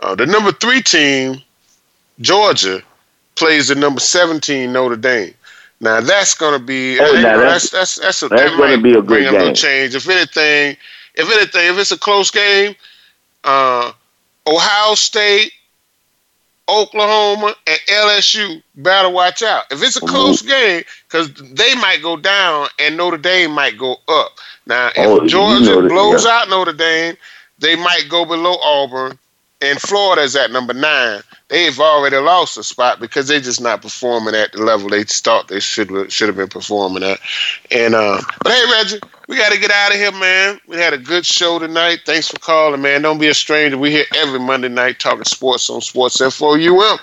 uh, 0.00 0.14
the 0.14 0.26
number 0.26 0.52
three 0.52 0.82
team 0.82 1.42
Georgia 2.20 2.82
plays 3.36 3.68
the 3.68 3.74
number 3.74 4.00
17 4.00 4.72
Notre 4.72 4.96
Dame. 4.96 5.34
Now 5.80 6.00
that's 6.00 6.34
going 6.34 6.58
to 6.58 6.64
be 6.64 6.98
oh, 6.98 7.20
now 7.20 7.36
that's, 7.38 7.70
that's 7.70 7.96
that's 7.96 8.22
a, 8.22 8.28
that's 8.28 8.42
that 8.42 8.56
going 8.56 8.76
to 8.76 8.82
be 8.82 8.94
a 8.94 9.02
bring 9.02 9.26
a 9.26 9.30
little 9.30 9.52
change. 9.52 9.94
If 9.94 10.08
anything, 10.08 10.76
if 11.14 11.30
anything, 11.30 11.72
if 11.72 11.78
it's 11.78 11.92
a 11.92 11.98
close 11.98 12.32
game, 12.32 12.74
uh, 13.44 13.92
Ohio 14.46 14.94
State, 14.94 15.52
Oklahoma, 16.68 17.54
and 17.66 17.78
LSU 17.88 18.62
better 18.76 19.08
watch 19.08 19.42
out. 19.42 19.64
If 19.70 19.82
it's 19.82 19.96
a 19.96 20.00
mm-hmm. 20.00 20.14
close 20.14 20.42
game, 20.42 20.82
because 21.06 21.32
they 21.34 21.74
might 21.76 22.02
go 22.02 22.16
down 22.16 22.68
and 22.78 22.96
Notre 22.96 23.18
Dame 23.18 23.52
might 23.52 23.78
go 23.78 23.96
up. 24.08 24.32
Now, 24.66 24.88
if 24.88 24.98
oh, 24.98 25.26
Georgia 25.26 25.70
you 25.70 25.82
know 25.82 25.88
blows 25.88 26.24
yeah. 26.24 26.32
out 26.32 26.48
Notre 26.50 26.72
Dame, 26.72 27.16
they 27.58 27.76
might 27.76 28.04
go 28.08 28.24
below 28.24 28.56
Auburn, 28.62 29.18
and 29.60 29.80
Florida's 29.80 30.36
at 30.36 30.50
number 30.50 30.74
nine 30.74 31.22
they've 31.48 31.80
already 31.80 32.16
lost 32.16 32.58
a 32.58 32.62
spot 32.62 33.00
because 33.00 33.28
they're 33.28 33.40
just 33.40 33.60
not 33.60 33.82
performing 33.82 34.34
at 34.34 34.52
the 34.52 34.62
level 34.62 34.88
they 34.88 35.04
thought 35.04 35.48
they 35.48 35.60
should 35.60 36.12
should 36.12 36.28
have 36.28 36.36
been 36.36 36.48
performing 36.48 37.02
at. 37.02 37.18
And 37.70 37.94
uh, 37.94 38.20
but 38.42 38.52
hey, 38.52 38.64
Reggie, 38.72 39.00
we 39.28 39.36
got 39.36 39.52
to 39.52 39.60
get 39.60 39.70
out 39.70 39.92
of 39.92 39.98
here, 39.98 40.12
man. 40.12 40.58
We 40.66 40.76
had 40.76 40.94
a 40.94 40.98
good 40.98 41.24
show 41.24 41.58
tonight. 41.58 42.00
Thanks 42.04 42.28
for 42.28 42.38
calling, 42.38 42.80
man. 42.80 43.02
Don't 43.02 43.18
be 43.18 43.28
a 43.28 43.34
stranger. 43.34 43.78
We're 43.78 43.92
here 43.92 44.06
every 44.16 44.40
Monday 44.40 44.68
night 44.68 44.98
talking 44.98 45.24
sports 45.24 45.70
on 45.70 45.80
Sports 45.82 46.20
Info 46.20 46.54
UM. 46.54 46.98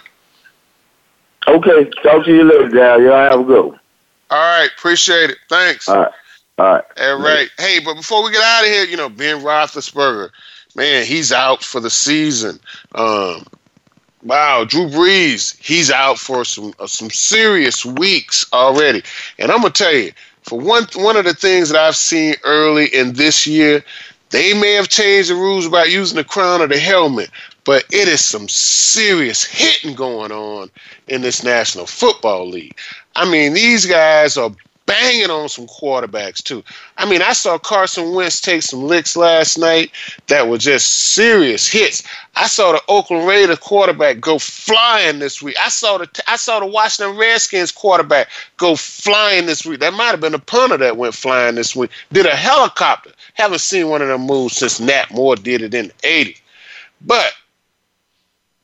Okay, 1.48 1.90
talk 2.02 2.26
to 2.26 2.36
you 2.36 2.44
later, 2.44 2.68
Dad. 2.70 3.04
Y'all 3.04 3.30
have 3.30 3.40
a 3.40 3.44
good 3.44 3.66
one. 3.68 3.80
All 4.32 4.60
right, 4.60 4.70
appreciate 4.76 5.30
it. 5.30 5.38
Thanks. 5.48 5.88
All 5.88 6.00
right. 6.00 6.12
All 6.58 6.66
right. 6.66 6.84
All 7.00 7.22
right. 7.22 7.50
Hey, 7.60 7.80
but 7.80 7.94
before 7.94 8.24
we 8.24 8.32
get 8.32 8.42
out 8.42 8.64
of 8.64 8.72
here, 8.72 8.86
you 8.86 8.98
know, 8.98 9.10
Ben 9.10 9.42
Roethlisberger, 9.42 10.32
man, 10.76 11.06
he's 11.06 11.32
out 11.32 11.64
for 11.64 11.80
the 11.80 11.92
season. 11.92 12.60
Um, 12.96 13.46
Wow, 14.26 14.66
Drew 14.66 14.88
Brees, 14.88 15.56
he's 15.62 15.92
out 15.92 16.18
for 16.18 16.44
some 16.46 16.74
uh, 16.80 16.88
some 16.88 17.12
serious 17.12 17.86
weeks 17.86 18.44
already. 18.54 19.04
And 19.38 19.52
I'm 19.52 19.60
gonna 19.60 19.70
tell 19.70 19.94
you, 19.94 20.12
for 20.46 20.60
one 20.60 20.86
one 20.96 21.18
of 21.18 21.26
the 21.26 21.34
things 21.34 21.70
that 21.70 21.80
I've 21.82 21.96
seen 21.96 22.36
early 22.44 22.86
in 22.94 23.14
this 23.14 23.48
year, 23.48 23.84
they 24.30 24.54
may 24.54 24.74
have 24.74 24.90
changed 24.90 25.32
the 25.32 25.36
rules 25.36 25.66
about 25.66 25.90
using 25.90 26.18
the 26.18 26.24
crown 26.24 26.62
or 26.62 26.68
the 26.68 26.78
helmet, 26.78 27.32
but 27.64 27.84
it 27.92 28.08
is 28.08 28.24
some 28.24 28.48
serious 28.48 29.44
hitting 29.44 29.96
going 29.96 30.32
on 30.32 30.70
in 31.08 31.22
this 31.22 31.44
National 31.44 31.88
Football 31.88 32.48
League. 32.48 32.78
I 33.16 33.30
mean, 33.30 33.54
these 33.54 33.88
guys 33.88 34.38
are 34.38 34.52
banging 34.86 35.30
on 35.30 35.50
some 35.50 35.68
quarterbacks 35.68 36.44
too. 36.44 36.64
I 36.98 37.10
mean, 37.10 37.22
I 37.22 37.34
saw 37.34 37.58
Carson 37.58 38.14
Wentz 38.14 38.40
take 38.40 38.62
some 38.62 38.84
licks 38.84 39.16
last 39.16 39.58
night 39.58 39.92
that 40.28 40.48
were 40.48 40.58
just 40.58 41.14
serious 41.14 41.68
hits. 41.68 42.04
I 42.36 42.48
saw 42.48 42.74
the 42.74 42.82
Oakland 42.88 43.28
Raiders 43.28 43.60
quarterback 43.60 44.20
go 44.20 44.38
flying 44.40 45.20
this 45.20 45.42
week. 45.42 45.56
I 45.60 45.70
saw 45.70 45.98
the 45.98 46.24
I 46.28 46.36
saw 46.36 46.60
the 46.60 46.66
Washington 46.66 47.18
Redskins 47.18 47.72
quarterback 47.72 48.30
go 48.58 48.76
flying 48.76 49.46
this 49.46 49.66
week. 49.66 49.80
That 49.80 49.94
might 49.94 50.12
have 50.12 50.22
been 50.22 50.34
a 50.34 50.40
punter 50.40 50.78
that 50.78 50.98
went 50.98 51.16
flying 51.16 51.56
this 51.56 51.76
week. 51.76 51.92
Did 52.12 52.26
a 52.26 52.36
helicopter. 52.36 53.12
Haven't 53.34 53.62
seen 53.62 53.90
one 53.90 54.02
of 54.02 54.08
them 54.08 54.22
moves 54.22 54.58
since 54.58 54.80
Nat 54.80 55.12
Moore 55.12 55.36
did 55.36 55.62
it 55.62 55.74
in 55.74 55.88
the 55.88 55.94
80s. 56.08 56.40
But 57.02 57.34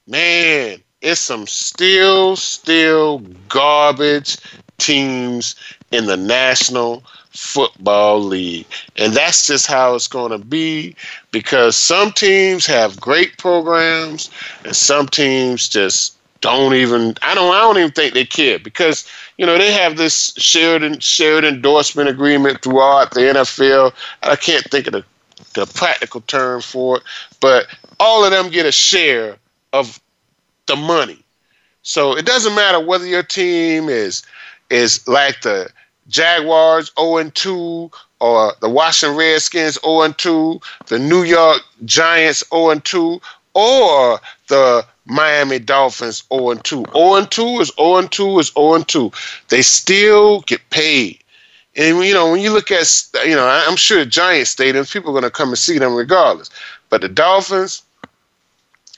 man, 0.07 0.81
it's 1.01 1.19
some 1.19 1.47
still, 1.47 2.35
still 2.35 3.19
garbage 3.49 4.37
teams 4.77 5.55
in 5.91 6.05
the 6.05 6.17
National 6.17 7.03
Football 7.31 8.21
League. 8.21 8.65
And 8.97 9.13
that's 9.13 9.47
just 9.47 9.67
how 9.67 9.95
it's 9.95 10.07
going 10.07 10.31
to 10.31 10.37
be 10.37 10.95
because 11.31 11.75
some 11.75 12.11
teams 12.11 12.65
have 12.65 12.99
great 12.99 13.37
programs 13.37 14.29
and 14.65 14.75
some 14.75 15.07
teams 15.07 15.69
just 15.69 16.17
don't 16.41 16.73
even 16.73 17.13
I 17.21 17.35
don't 17.35 17.53
I 17.53 17.59
don't 17.59 17.77
even 17.77 17.91
think 17.91 18.13
they 18.13 18.25
care 18.25 18.57
because 18.57 19.07
you 19.37 19.45
know 19.45 19.57
they 19.57 19.71
have 19.71 19.95
this 19.95 20.33
shared 20.37 21.01
shared 21.01 21.45
endorsement 21.45 22.09
agreement 22.09 22.61
throughout 22.63 23.11
the 23.11 23.21
NFL. 23.21 23.93
I 24.23 24.35
can't 24.35 24.63
think 24.65 24.87
of 24.87 24.93
the 24.93 25.05
the 25.53 25.65
practical 25.67 26.21
term 26.21 26.61
for 26.61 26.97
it, 26.97 27.03
but 27.39 27.67
all 27.99 28.23
of 28.25 28.31
them 28.31 28.49
get 28.49 28.65
a 28.65 28.71
share 28.71 29.37
of 29.73 30.01
the 30.65 30.75
money. 30.75 31.19
So 31.83 32.15
it 32.17 32.25
doesn't 32.25 32.55
matter 32.55 32.79
whether 32.79 33.05
your 33.05 33.23
team 33.23 33.89
is 33.89 34.23
is 34.71 35.07
like 35.07 35.41
the 35.41 35.69
Jaguars 36.07 36.91
0 36.99 37.29
2 37.29 37.91
or 38.19 38.53
the 38.61 38.69
Washington 38.69 39.17
Redskins 39.17 39.77
0 39.83 40.13
2, 40.13 40.61
the 40.87 40.99
New 40.99 41.23
York 41.23 41.61
Giants 41.85 42.43
0 42.51 42.79
2, 42.79 43.21
or 43.53 44.19
the 44.47 44.85
Miami 45.05 45.59
Dolphins 45.59 46.23
0 46.33 46.55
2. 46.55 46.85
0 46.93 47.25
2 47.25 47.59
is 47.59 47.71
0 47.77 48.07
2 48.07 48.39
is 48.39 48.51
0 48.53 48.83
2. 48.83 49.11
They 49.49 49.61
still 49.61 50.41
get 50.41 50.61
paid. 50.69 51.19
And 51.75 52.03
you 52.05 52.13
know, 52.13 52.31
when 52.31 52.41
you 52.41 52.51
look 52.51 52.71
at, 52.71 52.87
you 53.25 53.35
know, 53.35 53.47
I'm 53.47 53.77
sure 53.77 54.03
Giant 54.05 54.47
stadiums, 54.47 54.91
people 54.91 55.11
are 55.11 55.19
going 55.19 55.23
to 55.23 55.29
come 55.29 55.49
and 55.49 55.57
see 55.57 55.77
them 55.77 55.95
regardless. 55.95 56.49
But 56.89 57.01
the 57.01 57.09
Dolphins, 57.09 57.83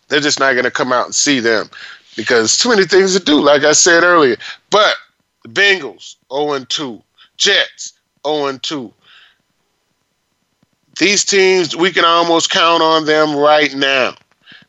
they're 0.07 0.19
just 0.19 0.39
not 0.39 0.53
going 0.53 0.65
to 0.65 0.71
come 0.71 0.91
out 0.91 1.05
and 1.05 1.15
see 1.15 1.39
them 1.39 1.69
because 2.15 2.57
too 2.57 2.69
many 2.69 2.86
things 2.86 3.17
to 3.17 3.24
do, 3.24 3.39
like 3.39 3.63
I 3.63 3.74
said 3.74 4.03
earlier. 4.03 4.38
But 4.69 4.95
the 5.43 5.49
Bengals 5.49 6.15
0 6.33 6.65
2. 6.67 7.01
Jets 7.37 7.93
0 8.25 8.57
2. 8.57 8.93
These 10.99 11.25
teams, 11.25 11.75
we 11.75 11.91
can 11.91 12.05
almost 12.05 12.51
count 12.51 12.83
on 12.83 13.05
them 13.05 13.35
right 13.35 13.73
now 13.73 14.15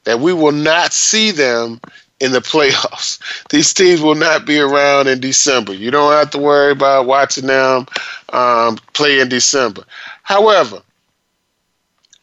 that 0.04 0.20
we 0.20 0.32
will 0.32 0.52
not 0.52 0.92
see 0.92 1.30
them 1.30 1.80
in 2.20 2.32
the 2.32 2.40
playoffs. 2.40 3.18
These 3.50 3.74
teams 3.74 4.00
will 4.00 4.14
not 4.14 4.46
be 4.46 4.58
around 4.58 5.08
in 5.08 5.20
December. 5.20 5.74
You 5.74 5.90
don't 5.90 6.12
have 6.12 6.30
to 6.30 6.38
worry 6.38 6.72
about 6.72 7.06
watching 7.06 7.46
them 7.46 7.86
um, 8.32 8.76
play 8.92 9.20
in 9.20 9.28
December. 9.28 9.84
However, 10.22 10.82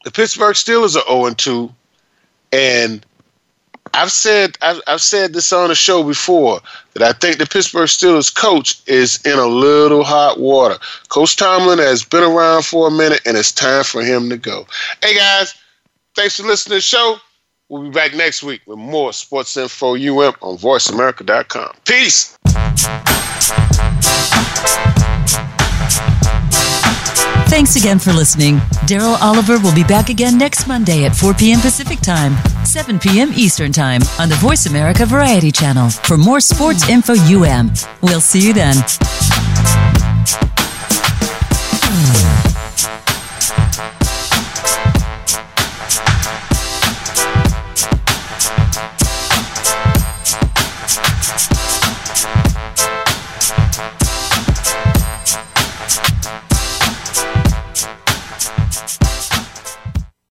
the 0.04 0.12
Pittsburgh 0.12 0.56
Steelers 0.56 0.98
are 0.98 1.08
0 1.08 1.34
2, 1.36 1.74
and 2.54 3.06
I've 3.94 4.12
said 4.12 4.58
I've, 4.62 4.82
I've 4.88 5.02
said 5.02 5.34
this 5.34 5.52
on 5.52 5.70
the 5.70 5.76
show 5.76 6.04
before 6.04 6.60
that 6.94 7.04
I 7.04 7.14
think 7.14 7.38
the 7.38 7.46
Pittsburgh 7.46 7.88
Steelers 7.88 8.34
coach 8.34 8.82
is 8.88 9.20
in 9.26 9.38
a 9.38 9.46
little 9.46 10.04
hot 10.04 10.40
water. 10.40 10.78
Coach 11.10 11.36
Tomlin 11.36 11.80
has 11.80 12.04
been 12.04 12.24
around 12.24 12.66
for 12.66 12.88
a 12.88 12.92
minute, 12.92 13.22
and 13.26 13.38
it's 13.38 13.52
time 13.52 13.84
for 13.84 14.04
him 14.04 14.30
to 14.30 14.38
go. 14.38 14.66
Hey 15.04 15.16
guys, 15.16 15.54
thanks 16.16 16.38
for 16.38 16.44
listening 16.44 16.72
to 16.72 16.78
the 16.78 16.82
show. 16.82 17.18
We'll 17.70 17.84
be 17.84 17.90
back 17.90 18.14
next 18.14 18.44
week 18.44 18.62
with 18.66 18.78
more 18.78 19.14
Sports 19.14 19.56
Info 19.56 19.96
UM 19.96 20.36
on 20.42 20.58
VoiceAmerica.com. 20.58 21.74
Peace. 21.88 22.38
Thanks 27.48 27.76
again 27.76 28.00
for 28.00 28.12
listening. 28.12 28.58
Daryl 28.88 29.18
Oliver 29.22 29.60
will 29.60 29.74
be 29.76 29.84
back 29.84 30.10
again 30.10 30.38
next 30.38 30.68
Monday 30.68 31.06
at 31.06 31.16
4 31.16 31.34
p.m. 31.34 31.60
Pacific 31.60 32.00
Time, 32.00 32.36
7 32.66 33.00
p.m. 33.00 33.32
Eastern 33.34 33.72
Time 33.72 34.02
on 34.20 34.30
the 34.30 34.36
Voice 34.36 34.66
America 34.66 35.06
Variety 35.06 35.52
Channel 35.52 35.90
for 35.90 36.18
more 36.18 36.40
sports 36.40 36.88
info 36.90 37.14
UM. 37.14 37.72
We'll 38.02 38.22
see 38.22 38.48
you 38.48 38.54
then. 38.54 38.76